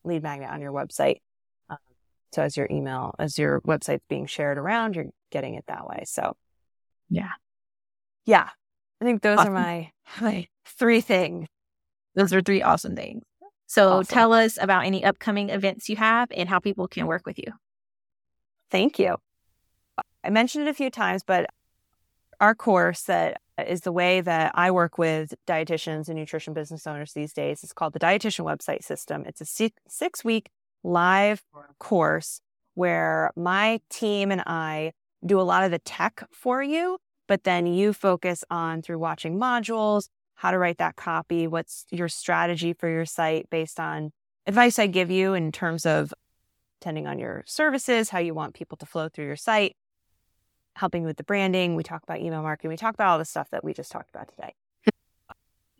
lead 0.03 0.23
magnet 0.23 0.49
on 0.49 0.59
your 0.59 0.73
website. 0.73 1.21
Um, 1.69 1.77
so 2.33 2.43
as 2.43 2.57
your 2.57 2.67
email, 2.69 3.15
as 3.17 3.37
your 3.37 3.61
website's 3.61 4.03
being 4.09 4.25
shared 4.25 4.57
around, 4.57 4.97
you're 4.97 5.05
getting 5.31 5.55
it 5.55 5.63
that 5.67 5.87
way. 5.87 6.03
So 6.05 6.35
yeah. 7.09 7.31
Yeah. 8.25 8.49
I 8.99 9.05
think 9.05 9.21
those 9.21 9.37
awesome. 9.37 9.53
are 9.53 9.55
my, 9.55 9.91
my 10.19 10.47
three 10.65 10.99
things. 10.99 11.47
Those 12.15 12.33
are 12.33 12.41
three 12.41 12.61
awesome 12.61 12.93
things. 12.93 13.23
So 13.65 13.99
awesome. 13.99 14.13
tell 14.13 14.33
us 14.33 14.57
about 14.59 14.83
any 14.83 15.05
upcoming 15.05 15.51
events 15.51 15.87
you 15.87 15.95
have 15.95 16.27
and 16.35 16.49
how 16.49 16.59
people 16.59 16.89
can 16.89 17.07
work 17.07 17.25
with 17.25 17.37
you. 17.37 17.53
Thank 18.69 18.99
you. 18.99 19.15
I 20.25 20.29
mentioned 20.29 20.67
it 20.67 20.71
a 20.71 20.73
few 20.73 20.89
times, 20.89 21.23
but 21.25 21.49
our 22.41 22.53
course 22.53 23.03
that 23.03 23.39
is 23.67 23.81
the 23.81 23.91
way 23.91 24.21
that 24.21 24.51
I 24.55 24.71
work 24.71 24.97
with 24.97 25.33
dietitians 25.47 26.07
and 26.07 26.17
nutrition 26.17 26.53
business 26.53 26.87
owners 26.87 27.13
these 27.13 27.33
days. 27.33 27.63
It's 27.63 27.73
called 27.73 27.93
the 27.93 27.99
Dietitian 27.99 28.45
Website 28.45 28.83
System. 28.83 29.23
It's 29.25 29.41
a 29.41 29.71
six 29.87 30.23
week 30.23 30.49
live 30.83 31.43
course 31.79 32.41
where 32.75 33.31
my 33.35 33.81
team 33.89 34.31
and 34.31 34.41
I 34.45 34.93
do 35.25 35.39
a 35.39 35.43
lot 35.43 35.63
of 35.63 35.71
the 35.71 35.79
tech 35.79 36.27
for 36.31 36.63
you, 36.63 36.97
but 37.27 37.43
then 37.43 37.65
you 37.65 37.93
focus 37.93 38.43
on 38.49 38.81
through 38.81 38.99
watching 38.99 39.37
modules, 39.37 40.07
how 40.35 40.51
to 40.51 40.57
write 40.57 40.77
that 40.77 40.95
copy, 40.95 41.47
what's 41.47 41.85
your 41.91 42.07
strategy 42.07 42.73
for 42.73 42.87
your 42.87 43.05
site 43.05 43.49
based 43.49 43.79
on 43.79 44.11
advice 44.47 44.79
I 44.79 44.87
give 44.87 45.11
you 45.11 45.33
in 45.33 45.51
terms 45.51 45.85
of 45.85 46.13
depending 46.79 47.07
on 47.07 47.19
your 47.19 47.43
services, 47.45 48.09
how 48.09 48.19
you 48.19 48.33
want 48.33 48.53
people 48.53 48.77
to 48.77 48.85
flow 48.85 49.09
through 49.09 49.25
your 49.25 49.35
site, 49.35 49.75
helping 50.79 51.03
with 51.03 51.17
the 51.17 51.23
branding. 51.23 51.75
We 51.75 51.83
talk 51.83 52.03
about 52.03 52.19
email 52.19 52.41
marketing. 52.41 52.69
We 52.69 52.77
talk 52.77 52.93
about 52.93 53.09
all 53.09 53.17
the 53.17 53.25
stuff 53.25 53.49
that 53.51 53.65
we 53.65 53.73
just 53.73 53.91
talked 53.91 54.09
about 54.09 54.29
today. 54.29 54.53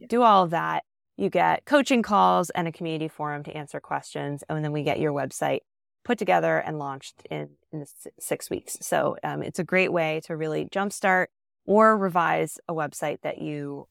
Do 0.06 0.24
all 0.24 0.44
of 0.44 0.50
that. 0.50 0.84
You 1.16 1.30
get 1.30 1.66
coaching 1.66 2.02
calls 2.02 2.50
and 2.50 2.68
a 2.68 2.72
community 2.72 3.08
forum 3.08 3.44
to 3.44 3.52
answer 3.56 3.80
questions. 3.80 4.44
And 4.50 4.64
then 4.64 4.74
we 4.74 4.84
get 4.84 5.00
your 5.00 5.14
website 5.14 5.60
put 6.04 6.18
together 6.18 6.58
and 6.58 6.80
launched 6.80 7.22
in, 7.30 7.50
in 7.72 7.86
six 8.20 8.50
weeks. 8.50 8.78
So 8.82 9.16
um, 9.24 9.42
it's 9.42 9.60
a 9.60 9.64
great 9.64 9.92
way 9.92 10.22
to 10.26 10.36
really 10.36 10.66
jumpstart 10.66 11.28
or 11.66 11.98
revise 11.98 12.58
a 12.68 12.74
website 12.74 13.22
that 13.22 13.42
you 13.42 13.88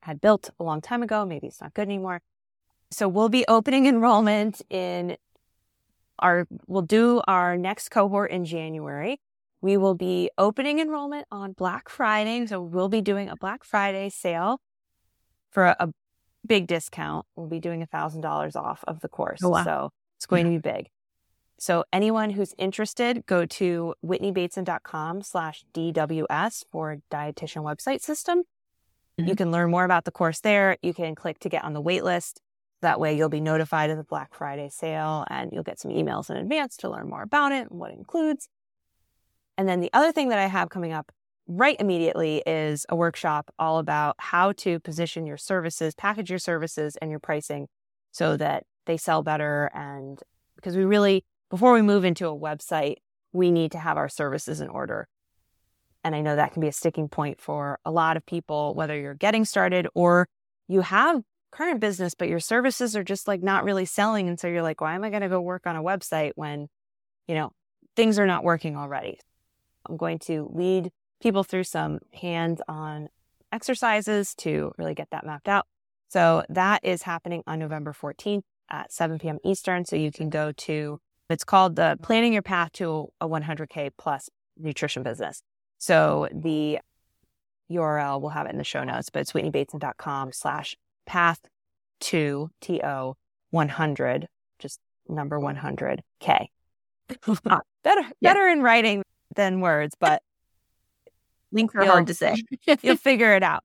had 0.00 0.20
built 0.20 0.50
a 0.60 0.64
long 0.64 0.82
time 0.82 1.02
ago. 1.02 1.24
Maybe 1.24 1.46
it's 1.46 1.60
not 1.60 1.74
good 1.74 1.88
anymore. 1.88 2.20
So 2.90 3.08
we'll 3.08 3.30
be 3.30 3.46
opening 3.48 3.86
enrollment 3.92 4.60
in 4.68 5.16
our, 6.18 6.46
we'll 6.66 6.82
do 6.82 7.22
our 7.26 7.56
next 7.56 7.88
cohort 7.88 8.30
in 8.30 8.44
January. 8.44 9.18
We 9.62 9.76
will 9.76 9.94
be 9.94 10.28
opening 10.36 10.80
enrollment 10.80 11.26
on 11.30 11.52
Black 11.52 11.88
Friday. 11.88 12.44
So 12.46 12.60
we'll 12.60 12.88
be 12.88 13.00
doing 13.00 13.28
a 13.28 13.36
Black 13.36 13.64
Friday 13.64 14.10
sale 14.10 14.60
for 15.50 15.66
a, 15.66 15.76
a 15.78 15.88
big 16.46 16.66
discount. 16.66 17.24
We'll 17.36 17.46
be 17.46 17.60
doing 17.60 17.80
a 17.80 17.86
thousand 17.86 18.20
dollars 18.20 18.56
off 18.56 18.84
of 18.86 19.00
the 19.00 19.08
course. 19.08 19.40
Oh, 19.42 19.50
wow. 19.50 19.64
So 19.64 19.90
it's 20.18 20.26
going 20.26 20.46
yeah. 20.46 20.58
to 20.58 20.60
be 20.60 20.70
big. 20.70 20.90
So 21.58 21.84
anyone 21.92 22.30
who's 22.30 22.54
interested, 22.58 23.24
go 23.26 23.46
to 23.46 23.94
whitneybateson.com 24.04 25.22
slash 25.22 25.64
DWS 25.72 26.64
for 26.72 26.96
dietitian 27.08 27.62
website 27.62 28.00
system. 28.00 28.42
Mm-hmm. 29.18 29.28
You 29.28 29.36
can 29.36 29.52
learn 29.52 29.70
more 29.70 29.84
about 29.84 30.04
the 30.04 30.10
course 30.10 30.40
there. 30.40 30.76
You 30.82 30.92
can 30.92 31.14
click 31.14 31.38
to 31.38 31.48
get 31.48 31.62
on 31.62 31.72
the 31.72 31.80
wait 31.80 32.02
list. 32.02 32.40
That 32.80 32.98
way 32.98 33.16
you'll 33.16 33.28
be 33.28 33.40
notified 33.40 33.90
of 33.90 33.96
the 33.96 34.02
Black 34.02 34.34
Friday 34.34 34.70
sale 34.70 35.24
and 35.30 35.52
you'll 35.52 35.62
get 35.62 35.78
some 35.78 35.92
emails 35.92 36.30
in 36.30 36.36
advance 36.36 36.76
to 36.78 36.90
learn 36.90 37.08
more 37.08 37.22
about 37.22 37.52
it 37.52 37.70
and 37.70 37.78
what 37.78 37.92
it 37.92 37.98
includes. 37.98 38.48
And 39.62 39.68
then 39.68 39.78
the 39.78 39.90
other 39.92 40.10
thing 40.10 40.30
that 40.30 40.40
I 40.40 40.46
have 40.46 40.70
coming 40.70 40.92
up 40.92 41.12
right 41.46 41.76
immediately 41.78 42.42
is 42.44 42.84
a 42.88 42.96
workshop 42.96 43.54
all 43.60 43.78
about 43.78 44.16
how 44.18 44.50
to 44.54 44.80
position 44.80 45.24
your 45.24 45.36
services, 45.36 45.94
package 45.94 46.30
your 46.30 46.40
services 46.40 46.96
and 47.00 47.12
your 47.12 47.20
pricing 47.20 47.68
so 48.10 48.36
that 48.38 48.64
they 48.86 48.96
sell 48.96 49.22
better. 49.22 49.70
And 49.72 50.18
because 50.56 50.76
we 50.76 50.84
really 50.84 51.24
before 51.48 51.72
we 51.72 51.80
move 51.80 52.04
into 52.04 52.26
a 52.26 52.36
website, 52.36 52.96
we 53.32 53.52
need 53.52 53.70
to 53.70 53.78
have 53.78 53.96
our 53.96 54.08
services 54.08 54.60
in 54.60 54.68
order. 54.68 55.06
And 56.02 56.16
I 56.16 56.22
know 56.22 56.34
that 56.34 56.54
can 56.54 56.60
be 56.60 56.66
a 56.66 56.72
sticking 56.72 57.08
point 57.08 57.40
for 57.40 57.78
a 57.84 57.92
lot 57.92 58.16
of 58.16 58.26
people, 58.26 58.74
whether 58.74 58.98
you're 58.98 59.14
getting 59.14 59.44
started 59.44 59.86
or 59.94 60.26
you 60.66 60.80
have 60.80 61.22
current 61.52 61.78
business, 61.78 62.14
but 62.14 62.28
your 62.28 62.40
services 62.40 62.96
are 62.96 63.04
just 63.04 63.28
like 63.28 63.44
not 63.44 63.62
really 63.62 63.84
selling. 63.84 64.28
And 64.28 64.40
so 64.40 64.48
you're 64.48 64.60
like, 64.60 64.80
why 64.80 64.96
am 64.96 65.04
I 65.04 65.10
going 65.10 65.22
to 65.22 65.28
go 65.28 65.40
work 65.40 65.68
on 65.68 65.76
a 65.76 65.82
website 65.84 66.32
when, 66.34 66.66
you 67.28 67.36
know, 67.36 67.52
things 67.94 68.18
are 68.18 68.26
not 68.26 68.42
working 68.42 68.76
already? 68.76 69.20
I'm 69.86 69.96
going 69.96 70.18
to 70.20 70.50
lead 70.52 70.90
people 71.20 71.44
through 71.44 71.64
some 71.64 72.00
hands 72.12 72.60
on 72.68 73.08
exercises 73.52 74.34
to 74.36 74.72
really 74.78 74.94
get 74.94 75.08
that 75.10 75.24
mapped 75.26 75.48
out. 75.48 75.66
So 76.08 76.44
that 76.48 76.84
is 76.84 77.02
happening 77.02 77.42
on 77.46 77.58
November 77.58 77.92
14th 77.92 78.42
at 78.70 78.92
7 78.92 79.18
p.m. 79.18 79.38
Eastern. 79.44 79.84
So 79.84 79.96
you 79.96 80.10
can 80.10 80.30
go 80.30 80.52
to 80.52 81.00
it's 81.30 81.44
called 81.44 81.76
the 81.76 81.98
Planning 82.02 82.34
Your 82.34 82.42
Path 82.42 82.72
to 82.72 83.08
a 83.20 83.26
100K 83.26 83.90
Plus 83.96 84.28
Nutrition 84.58 85.02
Business. 85.02 85.42
So 85.78 86.28
the 86.30 86.78
URL, 87.70 88.20
we'll 88.20 88.30
have 88.30 88.46
it 88.46 88.52
in 88.52 88.58
the 88.58 88.64
show 88.64 88.84
notes, 88.84 89.08
but 89.08 89.20
it's 89.20 89.32
whitneybateson.com 89.32 90.32
slash 90.32 90.76
path 91.06 91.40
to 92.00 92.50
TO 92.60 93.14
100, 93.50 94.28
just 94.58 94.80
number 95.08 95.38
100K. 95.38 96.46
ah, 97.46 97.60
better, 97.82 98.02
better 98.20 98.48
in 98.48 98.62
writing 98.62 99.02
than 99.34 99.60
words, 99.60 99.94
but 99.98 100.22
links 101.50 101.74
are 101.74 101.84
hard 101.84 102.06
to 102.08 102.14
say. 102.14 102.36
you'll 102.82 102.96
figure 102.96 103.34
it 103.34 103.42
out. 103.42 103.62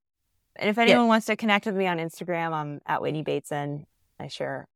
And 0.56 0.70
if 0.70 0.78
anyone 0.78 1.04
yeah. 1.04 1.08
wants 1.08 1.26
to 1.28 1.36
connect 1.36 1.66
with 1.66 1.76
me 1.76 1.88
on 1.88 1.98
Instagram, 1.98 2.54
I'm 2.54 2.82
at 2.86 3.02
Whitney 3.02 3.24
Bateson. 3.24 3.86
I 4.20 4.28
share 4.28 4.68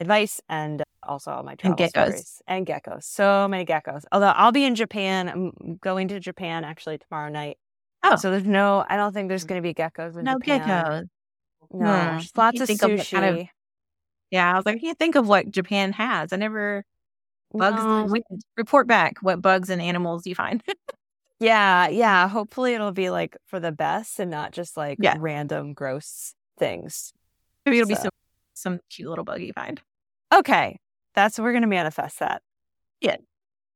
advice 0.00 0.40
and 0.48 0.82
also 1.02 1.30
all 1.30 1.42
my 1.42 1.54
travel 1.54 1.76
and 1.82 1.92
geckos. 1.92 2.08
stories 2.08 2.42
and 2.46 2.66
geckos. 2.66 3.04
So 3.04 3.48
many 3.48 3.64
geckos. 3.64 4.04
Although 4.12 4.28
I'll 4.28 4.52
be 4.52 4.64
in 4.64 4.74
Japan. 4.74 5.28
I'm 5.28 5.76
going 5.80 6.08
to 6.08 6.20
Japan 6.20 6.64
actually 6.64 6.98
tomorrow 6.98 7.30
night. 7.30 7.58
Oh, 8.02 8.16
so 8.16 8.30
there's 8.30 8.44
no. 8.44 8.84
I 8.88 8.96
don't 8.96 9.12
think 9.12 9.28
there's 9.28 9.44
going 9.44 9.62
to 9.62 9.66
be 9.66 9.74
geckos 9.74 10.16
in 10.16 10.24
no 10.24 10.38
Japan. 10.38 10.60
geckos. 10.60 11.08
No, 11.72 11.86
hmm. 11.86 12.18
lots 12.36 12.60
of 12.60 12.68
sushi. 12.68 13.42
Of 13.42 13.48
yeah, 14.30 14.52
I 14.52 14.56
was 14.56 14.66
like, 14.66 14.76
I 14.76 14.78
can't 14.78 14.98
think 14.98 15.14
of 15.14 15.26
what 15.26 15.50
Japan 15.50 15.92
has. 15.92 16.32
I 16.32 16.36
never 16.36 16.84
bugs. 17.58 17.82
No. 17.82 18.38
Report 18.56 18.86
back 18.86 19.18
what 19.20 19.40
bugs 19.40 19.70
and 19.70 19.80
animals 19.80 20.26
you 20.26 20.34
find. 20.34 20.62
yeah, 21.40 21.88
yeah. 21.88 22.28
Hopefully, 22.28 22.74
it'll 22.74 22.92
be 22.92 23.10
like 23.10 23.36
for 23.46 23.60
the 23.60 23.72
best 23.72 24.18
and 24.20 24.30
not 24.30 24.52
just 24.52 24.76
like 24.76 24.98
yeah. 25.00 25.16
random 25.18 25.72
gross 25.72 26.34
things. 26.58 27.12
Maybe 27.64 27.78
it'll 27.78 27.88
so. 27.88 27.94
be 27.94 28.00
some 28.02 28.10
some 28.54 28.80
cute 28.90 29.08
little 29.08 29.24
bug 29.24 29.40
you 29.40 29.52
find. 29.52 29.80
Okay. 30.32 30.78
That's 31.14 31.38
we're 31.38 31.52
gonna 31.52 31.66
manifest 31.66 32.18
that. 32.20 32.42
Yeah. 33.00 33.16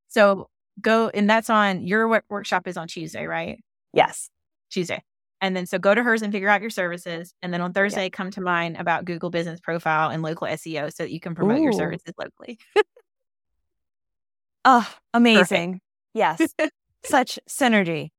So 0.09 0.49
go 0.81 1.09
and 1.09 1.29
that's 1.29 1.51
on 1.51 1.87
your 1.87 2.23
workshop 2.29 2.67
is 2.67 2.77
on 2.77 2.89
Tuesday, 2.89 3.27
right? 3.27 3.63
Yes. 3.93 4.31
Tuesday. 4.71 5.03
And 5.41 5.57
then 5.57 5.67
so 5.67 5.79
go 5.79 5.95
to 5.95 6.03
hers 6.03 6.23
and 6.23 6.33
figure 6.33 6.49
out 6.49 6.61
your 6.61 6.71
services. 6.71 7.33
And 7.43 7.53
then 7.53 7.61
on 7.61 7.73
Thursday, 7.73 8.05
yeah. 8.05 8.09
come 8.09 8.31
to 8.33 8.41
mine 8.41 8.77
about 8.77 9.05
Google 9.05 9.31
business 9.31 9.61
profile 9.61 10.11
and 10.11 10.23
local 10.23 10.49
SEO 10.49 10.93
so 10.93 11.05
that 11.05 11.13
you 11.13 11.21
can 11.21 11.35
promote 11.35 11.59
Ooh. 11.59 11.63
your 11.63 11.73
services 11.73 12.13
locally. 12.19 12.59
oh, 14.69 14.95
amazing. 15.15 15.81
Yes. 16.15 16.41
Such 17.05 17.39
synergy. 17.49 18.11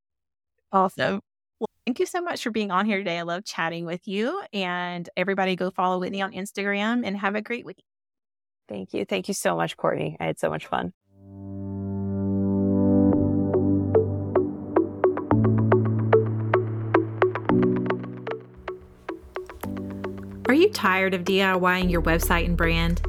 Awesome. 0.71 1.21
Well, 1.59 1.67
Thank 1.85 1.99
you 1.99 2.05
so 2.05 2.21
much 2.21 2.43
for 2.43 2.51
being 2.51 2.71
on 2.71 2.85
here 2.85 2.97
today. 2.97 3.19
I 3.19 3.21
love 3.23 3.45
chatting 3.45 3.85
with 3.85 4.07
you. 4.07 4.41
And 4.51 5.09
everybody 5.15 5.55
go 5.55 5.69
follow 5.69 5.99
Whitney 5.99 6.21
on 6.21 6.31
Instagram 6.31 7.05
and 7.05 7.17
have 7.17 7.35
a 7.35 7.41
great 7.41 7.65
week. 7.65 7.83
Thank 8.67 8.93
you. 8.93 9.05
Thank 9.05 9.27
you 9.27 9.33
so 9.33 9.55
much, 9.55 9.77
Courtney. 9.77 10.17
I 10.19 10.25
had 10.25 10.39
so 10.39 10.49
much 10.49 10.67
fun. 10.67 10.93
Are 20.47 20.53
you 20.53 20.69
tired 20.69 21.13
of 21.13 21.25
DIYing 21.25 21.91
your 21.91 22.01
website 22.01 22.45
and 22.45 22.57
brand? 22.57 23.01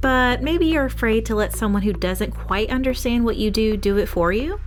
But 0.00 0.42
maybe 0.42 0.66
you're 0.66 0.86
afraid 0.86 1.26
to 1.26 1.34
let 1.34 1.54
someone 1.54 1.82
who 1.82 1.92
doesn't 1.92 2.32
quite 2.32 2.70
understand 2.70 3.24
what 3.24 3.36
you 3.36 3.50
do 3.50 3.76
do 3.76 3.98
it 3.98 4.06
for 4.06 4.32
you? 4.32 4.58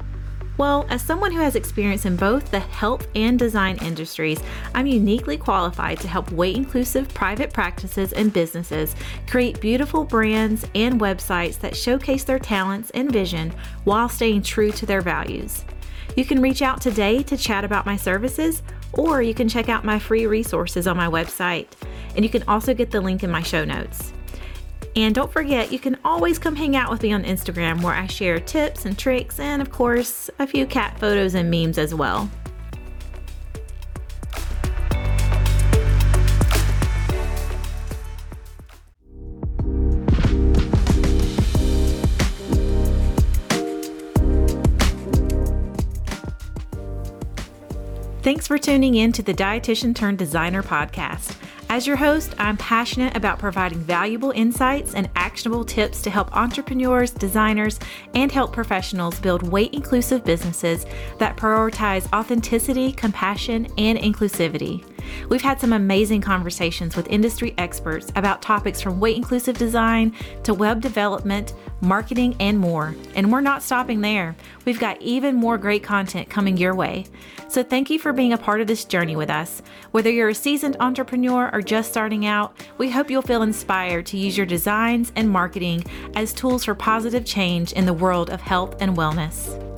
Well, 0.55 0.85
as 0.89 1.01
someone 1.01 1.31
who 1.31 1.39
has 1.39 1.55
experience 1.55 2.05
in 2.05 2.15
both 2.15 2.51
the 2.51 2.59
health 2.59 3.07
and 3.15 3.39
design 3.39 3.77
industries, 3.77 4.39
I'm 4.75 4.85
uniquely 4.85 5.35
qualified 5.35 5.99
to 6.01 6.07
help 6.07 6.31
weight 6.31 6.55
inclusive 6.55 7.11
private 7.15 7.51
practices 7.51 8.13
and 8.13 8.31
businesses 8.31 8.95
create 9.27 9.59
beautiful 9.59 10.03
brands 10.03 10.67
and 10.75 11.01
websites 11.01 11.57
that 11.59 11.75
showcase 11.75 12.23
their 12.23 12.37
talents 12.37 12.91
and 12.91 13.11
vision 13.11 13.51
while 13.83 14.07
staying 14.07 14.43
true 14.43 14.71
to 14.73 14.85
their 14.85 15.01
values. 15.01 15.65
You 16.15 16.23
can 16.23 16.39
reach 16.39 16.61
out 16.61 16.81
today 16.81 17.23
to 17.23 17.35
chat 17.35 17.65
about 17.65 17.87
my 17.87 17.97
services, 17.97 18.61
or 18.93 19.23
you 19.23 19.33
can 19.33 19.49
check 19.49 19.69
out 19.69 19.83
my 19.83 19.97
free 19.97 20.27
resources 20.27 20.85
on 20.85 20.97
my 20.97 21.07
website. 21.07 21.67
and 22.15 22.23
you 22.23 22.29
can 22.29 22.43
also 22.47 22.75
get 22.75 22.91
the 22.91 23.01
link 23.01 23.23
in 23.23 23.31
my 23.31 23.41
show 23.41 23.65
notes. 23.65 24.12
And 24.95 25.15
don't 25.15 25.31
forget, 25.31 25.71
you 25.71 25.79
can 25.79 25.97
always 26.05 26.37
come 26.37 26.55
hang 26.55 26.75
out 26.75 26.91
with 26.91 27.01
me 27.01 27.13
on 27.13 27.23
Instagram 27.23 27.81
where 27.81 27.95
I 27.95 28.05
share 28.05 28.39
tips 28.39 28.85
and 28.85 28.97
tricks 28.97 29.39
and, 29.39 29.61
of 29.61 29.71
course, 29.71 30.29
a 30.37 30.45
few 30.45 30.67
cat 30.67 30.99
photos 30.99 31.33
and 31.33 31.49
memes 31.49 31.79
as 31.79 31.95
well. 31.95 32.29
Thanks 48.21 48.47
for 48.47 48.57
tuning 48.57 48.95
in 48.95 49.11
to 49.13 49.21
the 49.21 49.33
Dietitian 49.33 49.93
Turned 49.93 50.17
Designer 50.17 50.63
podcast. 50.63 51.35
As 51.73 51.87
your 51.87 51.95
host, 51.95 52.35
I'm 52.37 52.55
passionate 52.57 53.17
about 53.17 53.39
providing 53.39 53.79
valuable 53.79 54.29
insights 54.29 54.93
and 54.93 55.09
actionable 55.15 55.65
tips 55.65 56.03
to 56.03 56.11
help 56.11 56.31
entrepreneurs, 56.37 57.09
designers, 57.09 57.79
and 58.13 58.31
health 58.31 58.51
professionals 58.51 59.19
build 59.19 59.41
weight 59.41 59.73
inclusive 59.73 60.23
businesses 60.23 60.85
that 61.17 61.35
prioritize 61.35 62.07
authenticity, 62.13 62.91
compassion, 62.91 63.65
and 63.79 63.97
inclusivity. 63.97 64.85
We've 65.29 65.41
had 65.41 65.59
some 65.59 65.73
amazing 65.73 66.21
conversations 66.21 66.95
with 66.95 67.07
industry 67.07 67.55
experts 67.57 68.11
about 68.15 68.43
topics 68.43 68.79
from 68.79 68.99
weight 68.99 69.17
inclusive 69.17 69.57
design 69.57 70.13
to 70.43 70.53
web 70.53 70.79
development, 70.79 71.55
marketing, 71.83 72.35
and 72.39 72.57
more. 72.57 72.95
And 73.15 73.31
we're 73.31 73.41
not 73.41 73.61
stopping 73.61 74.01
there. 74.01 74.35
We've 74.65 74.79
got 74.79 75.01
even 75.01 75.35
more 75.35 75.57
great 75.57 75.83
content 75.83 76.29
coming 76.29 76.57
your 76.57 76.73
way. 76.73 77.05
So 77.49 77.61
thank 77.61 77.89
you 77.89 77.99
for 77.99 78.13
being 78.13 78.33
a 78.33 78.37
part 78.37 78.61
of 78.61 78.67
this 78.67 78.85
journey 78.85 79.15
with 79.15 79.29
us. 79.29 79.61
Whether 79.91 80.09
you're 80.09 80.29
a 80.29 80.35
seasoned 80.35 80.77
entrepreneur 80.79 81.49
or 81.53 81.61
just 81.61 81.91
starting 81.91 82.25
out, 82.25 82.55
we 82.77 82.89
hope 82.89 83.11
you'll 83.11 83.21
feel 83.21 83.43
inspired 83.43 84.05
to 84.07 84.17
use 84.17 84.37
your 84.37 84.45
designs 84.45 85.11
and 85.15 85.29
marketing 85.29 85.83
as 86.15 86.33
tools 86.33 86.65
for 86.65 86.75
positive 86.75 87.25
change 87.25 87.73
in 87.73 87.85
the 87.85 87.93
world 87.93 88.29
of 88.29 88.41
health 88.41 88.75
and 88.79 88.97
wellness. 88.97 89.72